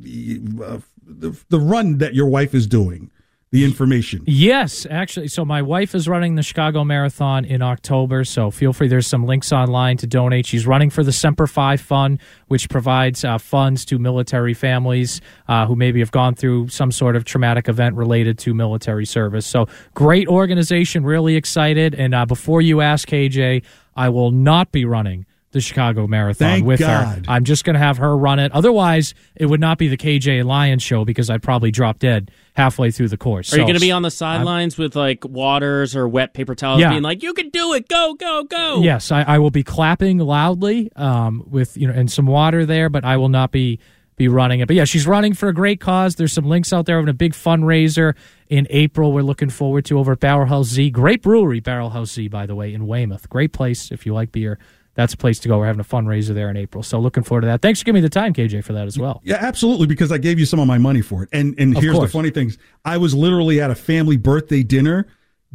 the, 0.00 0.40
uh, 0.62 0.78
the 1.06 1.38
the 1.48 1.58
run 1.60 1.98
that 1.98 2.14
your 2.14 2.26
wife 2.26 2.54
is 2.54 2.66
doing, 2.66 3.10
the 3.50 3.64
information. 3.64 4.22
Yes, 4.26 4.86
actually. 4.90 5.28
So 5.28 5.44
my 5.44 5.62
wife 5.62 5.94
is 5.94 6.06
running 6.06 6.34
the 6.34 6.42
Chicago 6.42 6.84
Marathon 6.84 7.44
in 7.44 7.62
October. 7.62 8.24
So 8.24 8.50
feel 8.50 8.72
free. 8.72 8.88
There's 8.88 9.06
some 9.06 9.24
links 9.24 9.52
online 9.52 9.96
to 9.98 10.06
donate. 10.06 10.44
She's 10.44 10.66
running 10.66 10.90
for 10.90 11.02
the 11.02 11.12
Semper 11.12 11.46
Fi 11.46 11.78
Fund, 11.78 12.18
which 12.48 12.68
provides 12.68 13.24
uh, 13.24 13.38
funds 13.38 13.86
to 13.86 13.98
military 13.98 14.52
families 14.52 15.22
uh, 15.48 15.66
who 15.66 15.76
maybe 15.76 16.00
have 16.00 16.10
gone 16.10 16.34
through 16.34 16.68
some 16.68 16.92
sort 16.92 17.16
of 17.16 17.24
traumatic 17.24 17.68
event 17.68 17.96
related 17.96 18.38
to 18.40 18.52
military 18.52 19.06
service. 19.06 19.46
So 19.46 19.66
great 19.94 20.28
organization. 20.28 21.04
Really 21.04 21.36
excited. 21.36 21.94
And 21.94 22.14
uh, 22.14 22.26
before 22.26 22.60
you 22.60 22.82
ask 22.82 23.08
KJ, 23.08 23.64
I 23.96 24.10
will 24.10 24.30
not 24.30 24.72
be 24.72 24.84
running 24.84 25.24
the 25.50 25.60
Chicago 25.60 26.06
Marathon 26.06 26.48
Thank 26.48 26.66
with 26.66 26.80
God. 26.80 27.26
her. 27.26 27.32
I'm 27.32 27.44
just 27.44 27.64
going 27.64 27.74
to 27.74 27.80
have 27.80 27.96
her 27.98 28.16
run 28.16 28.38
it. 28.38 28.52
Otherwise, 28.52 29.14
it 29.34 29.46
would 29.46 29.60
not 29.60 29.78
be 29.78 29.88
the 29.88 29.96
KJ 29.96 30.40
and 30.40 30.48
Lyons 30.48 30.82
show 30.82 31.04
because 31.06 31.30
I'd 31.30 31.42
probably 31.42 31.70
drop 31.70 31.98
dead 31.98 32.30
halfway 32.54 32.90
through 32.90 33.08
the 33.08 33.16
course. 33.16 33.52
Are 33.54 33.56
you 33.56 33.62
going 33.62 33.74
to 33.74 33.80
be 33.80 33.90
on 33.92 34.02
the 34.02 34.10
sidelines 34.10 34.76
with 34.76 34.94
like 34.94 35.24
waters 35.24 35.96
or 35.96 36.06
wet 36.06 36.34
paper 36.34 36.54
towels 36.54 36.80
Yeah. 36.80 36.90
being 36.90 37.02
like, 37.02 37.22
you 37.22 37.32
can 37.32 37.48
do 37.48 37.72
it, 37.72 37.88
go, 37.88 38.14
go, 38.14 38.44
go? 38.44 38.82
Yes, 38.82 39.10
I, 39.10 39.22
I 39.22 39.38
will 39.38 39.50
be 39.50 39.62
clapping 39.62 40.18
loudly 40.18 40.90
um, 40.96 41.42
with 41.48 41.76
you 41.76 41.86
know 41.88 41.94
and 41.94 42.10
some 42.12 42.26
water 42.26 42.66
there, 42.66 42.90
but 42.90 43.04
I 43.04 43.16
will 43.16 43.30
not 43.30 43.50
be 43.50 43.78
be 44.16 44.26
running 44.28 44.58
it. 44.60 44.66
But 44.66 44.74
yeah, 44.76 44.84
she's 44.84 45.06
running 45.06 45.32
for 45.32 45.48
a 45.48 45.54
great 45.54 45.80
cause. 45.80 46.16
There's 46.16 46.32
some 46.32 46.44
links 46.44 46.72
out 46.72 46.86
there. 46.86 46.96
We're 46.96 47.02
having 47.02 47.10
a 47.10 47.14
big 47.14 47.34
fundraiser 47.34 48.14
in 48.48 48.66
April. 48.68 49.12
We're 49.12 49.22
looking 49.22 49.48
forward 49.48 49.84
to 49.86 49.98
over 49.98 50.12
at 50.12 50.20
Barrel 50.20 50.46
House 50.46 50.66
Z. 50.66 50.90
Great 50.90 51.22
brewery, 51.22 51.60
Barrel 51.60 51.90
House 51.90 52.12
Z, 52.12 52.26
by 52.28 52.44
the 52.44 52.56
way, 52.56 52.74
in 52.74 52.86
Weymouth. 52.88 53.28
Great 53.28 53.52
place 53.52 53.92
if 53.92 54.04
you 54.04 54.12
like 54.12 54.32
beer. 54.32 54.58
That's 54.98 55.14
a 55.14 55.16
place 55.16 55.38
to 55.38 55.48
go. 55.48 55.58
We're 55.58 55.66
having 55.66 55.78
a 55.78 55.84
fundraiser 55.84 56.34
there 56.34 56.50
in 56.50 56.56
April, 56.56 56.82
so 56.82 56.98
looking 56.98 57.22
forward 57.22 57.42
to 57.42 57.46
that. 57.46 57.62
Thanks 57.62 57.78
for 57.78 57.84
giving 57.84 58.02
me 58.02 58.06
the 58.06 58.10
time, 58.10 58.34
KJ, 58.34 58.64
for 58.64 58.72
that 58.72 58.88
as 58.88 58.98
well. 58.98 59.20
Yeah, 59.22 59.36
absolutely, 59.36 59.86
because 59.86 60.10
I 60.10 60.18
gave 60.18 60.40
you 60.40 60.44
some 60.44 60.58
of 60.58 60.66
my 60.66 60.76
money 60.78 61.02
for 61.02 61.22
it. 61.22 61.28
And 61.32 61.54
and 61.56 61.76
Of 61.76 61.84
here's 61.84 61.94
course. 61.94 62.10
the 62.10 62.18
funny 62.18 62.30
things. 62.30 62.58
I 62.84 62.96
was 62.96 63.14
literally 63.14 63.60
at 63.60 63.70
a 63.70 63.76
family 63.76 64.16
birthday 64.16 64.64
dinner 64.64 65.06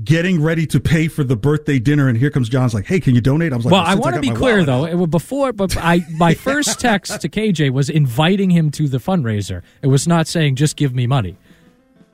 getting 0.01 0.41
ready 0.41 0.65
to 0.67 0.79
pay 0.79 1.09
for 1.09 1.25
the 1.25 1.35
birthday 1.35 1.77
dinner 1.77 2.07
and 2.07 2.17
here 2.17 2.29
comes 2.29 2.47
John's 2.47 2.73
like, 2.73 2.85
"Hey, 2.85 3.01
can 3.01 3.15
you 3.15 3.19
donate?" 3.21 3.51
I 3.51 3.57
was 3.57 3.65
like, 3.65 3.73
well, 3.73 3.83
I 3.85 3.95
want 3.95 4.15
to 4.15 4.21
be 4.21 4.29
clear 4.31 4.53
wallet 4.63 4.65
though. 4.65 4.85
It 4.85 4.95
was 4.95 5.09
before, 5.09 5.51
but 5.51 5.75
I 5.75 6.05
my 6.15 6.33
first 6.49 6.79
text 6.79 7.19
to 7.19 7.27
KJ 7.27 7.69
was 7.71 7.89
inviting 7.89 8.49
him 8.49 8.71
to 8.71 8.87
the 8.87 8.97
fundraiser. 8.99 9.61
It 9.81 9.87
was 9.87 10.07
not 10.07 10.25
saying 10.27 10.55
just 10.55 10.77
give 10.77 10.95
me 10.95 11.05
money. 11.05 11.35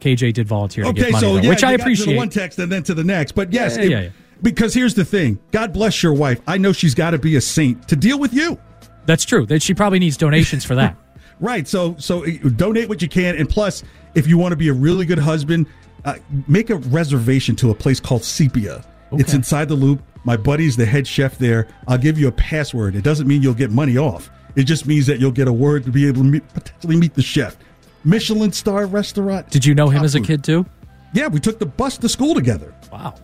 KJ 0.02 0.34
did 0.34 0.48
volunteer 0.48 0.86
to 0.86 0.90
Okay, 0.90 1.04
give 1.04 1.12
money, 1.12 1.22
so 1.28 1.36
though, 1.36 1.42
yeah, 1.44 1.50
which 1.50 1.64
I 1.64 1.76
to 1.78 1.82
appreciate. 1.84 2.18
one 2.18 2.30
text 2.30 2.58
and 2.58 2.72
then 2.72 2.82
to 2.84 2.96
the 2.96 3.04
next. 3.04 3.34
But 3.34 3.54
yes, 3.54 3.78
Yeah, 3.78 3.84
it- 3.84 3.90
yeah, 3.92 4.00
yeah. 4.02 4.10
Because 4.42 4.74
here's 4.74 4.94
the 4.94 5.06
thing. 5.06 5.40
God 5.52 5.74
bless 5.74 6.02
your 6.04 6.14
wife. 6.14 6.42
I 6.48 6.58
know 6.58 6.74
she's 6.74 6.96
got 6.96 7.12
to 7.12 7.18
be 7.18 7.36
a 7.36 7.42
saint 7.42 7.88
to 7.90 7.96
deal 7.96 8.20
with 8.20 8.34
you. 8.34 8.58
That's 9.06 9.26
true. 9.26 9.46
That 9.46 9.62
she 9.62 9.74
probably 9.74 10.00
needs 10.00 10.18
donations 10.18 10.66
for 10.66 10.76
that. 10.76 10.96
Right. 11.42 11.66
So 11.70 11.96
so 12.00 12.26
uh, 12.26 12.50
donate 12.58 12.90
what 12.90 13.02
you 13.02 13.08
can, 13.08 13.38
and 13.38 13.50
plus, 13.50 13.82
if 14.14 14.28
you 14.28 14.38
want 14.38 14.52
to 14.52 14.58
be 14.58 14.68
a 14.68 14.74
really 14.74 15.06
good 15.06 15.20
husband, 15.20 15.68
uh, 16.04 16.16
make 16.50 16.70
a 16.70 16.76
reservation 16.76 17.56
to 17.56 17.72
a 17.72 17.74
place 17.74 18.02
called 18.02 18.26
Sepia. 18.26 18.84
It's 19.14 19.34
inside 19.34 19.70
the 19.70 19.76
loop. 19.76 20.02
My 20.26 20.36
buddy's 20.36 20.76
the 20.76 20.86
head 20.86 21.08
chef 21.08 21.38
there. 21.38 21.68
I'll 21.88 21.98
give 21.98 22.20
you 22.20 22.28
a 22.28 22.32
password. 22.34 22.96
It 22.96 23.04
doesn't 23.04 23.26
mean 23.26 23.42
you'll 23.42 23.54
get 23.54 23.72
money 23.72 23.98
off. 23.98 24.30
It 24.56 24.64
just 24.64 24.86
means 24.86 25.08
that 25.08 25.20
you'll 25.20 25.32
get 25.32 25.48
a 25.48 25.54
word 25.54 25.86
to 25.86 25.92
be 25.92 26.08
able 26.08 26.24
to 26.24 26.28
meet, 26.28 26.48
potentially 26.54 26.98
meet 26.98 27.14
the 27.14 27.22
chef. 27.22 27.56
Michelin 28.04 28.52
star 28.52 28.86
restaurant. 28.86 29.50
Did 29.50 29.66
you 29.66 29.74
know 29.74 29.90
him 29.90 30.04
as 30.04 30.16
a 30.16 30.22
kid 30.22 30.44
too? 30.44 30.66
Yeah, 31.14 31.28
we 31.28 31.40
took 31.40 31.60
the 31.60 31.66
bus 31.66 31.98
to 32.00 32.10
school 32.10 32.36
together. 32.36 32.74
Wow. 32.92 33.16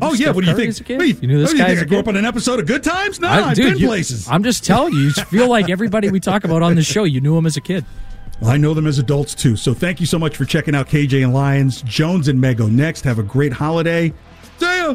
Oh 0.00 0.12
yeah, 0.14 0.30
what 0.30 0.42
do 0.42 0.46
you 0.50 0.52
Curry 0.54 0.62
think? 0.64 0.68
as 0.70 0.80
a 0.80 0.84
kid? 0.84 0.98
Wait, 0.98 1.22
You 1.22 1.28
knew 1.28 1.38
this 1.38 1.50
oh, 1.50 1.52
you 1.52 1.58
guy 1.58 1.66
think? 1.68 1.78
as 1.80 1.84
grew 1.86 1.98
up 1.98 2.08
on 2.08 2.16
an 2.16 2.24
episode 2.24 2.60
of 2.60 2.66
Good 2.66 2.82
Times. 2.82 3.20
No, 3.20 3.28
I- 3.28 3.50
I've 3.50 3.56
dude, 3.56 3.72
been 3.74 3.78
you- 3.78 3.86
places. 3.86 4.28
I'm 4.28 4.42
just 4.42 4.64
telling 4.64 4.92
you. 4.94 5.00
You 5.00 5.10
feel 5.12 5.48
like 5.48 5.68
everybody 5.70 6.10
we 6.10 6.20
talk 6.20 6.44
about 6.44 6.62
on 6.62 6.74
the 6.74 6.82
show, 6.82 7.04
you 7.04 7.20
knew 7.20 7.36
him 7.36 7.46
as 7.46 7.56
a 7.56 7.60
kid. 7.60 7.84
I 8.42 8.56
know 8.56 8.72
them 8.72 8.86
as 8.86 8.98
adults 8.98 9.34
too. 9.34 9.54
So 9.56 9.74
thank 9.74 10.00
you 10.00 10.06
so 10.06 10.18
much 10.18 10.36
for 10.36 10.44
checking 10.46 10.74
out 10.74 10.88
KJ 10.88 11.22
and 11.22 11.34
Lyons. 11.34 11.82
Jones 11.82 12.26
and 12.28 12.42
Mego 12.42 12.70
next. 12.70 13.04
Have 13.04 13.18
a 13.18 13.22
great 13.22 13.52
holiday. 13.52 14.12
See 14.58 14.64
ya. 14.78 14.94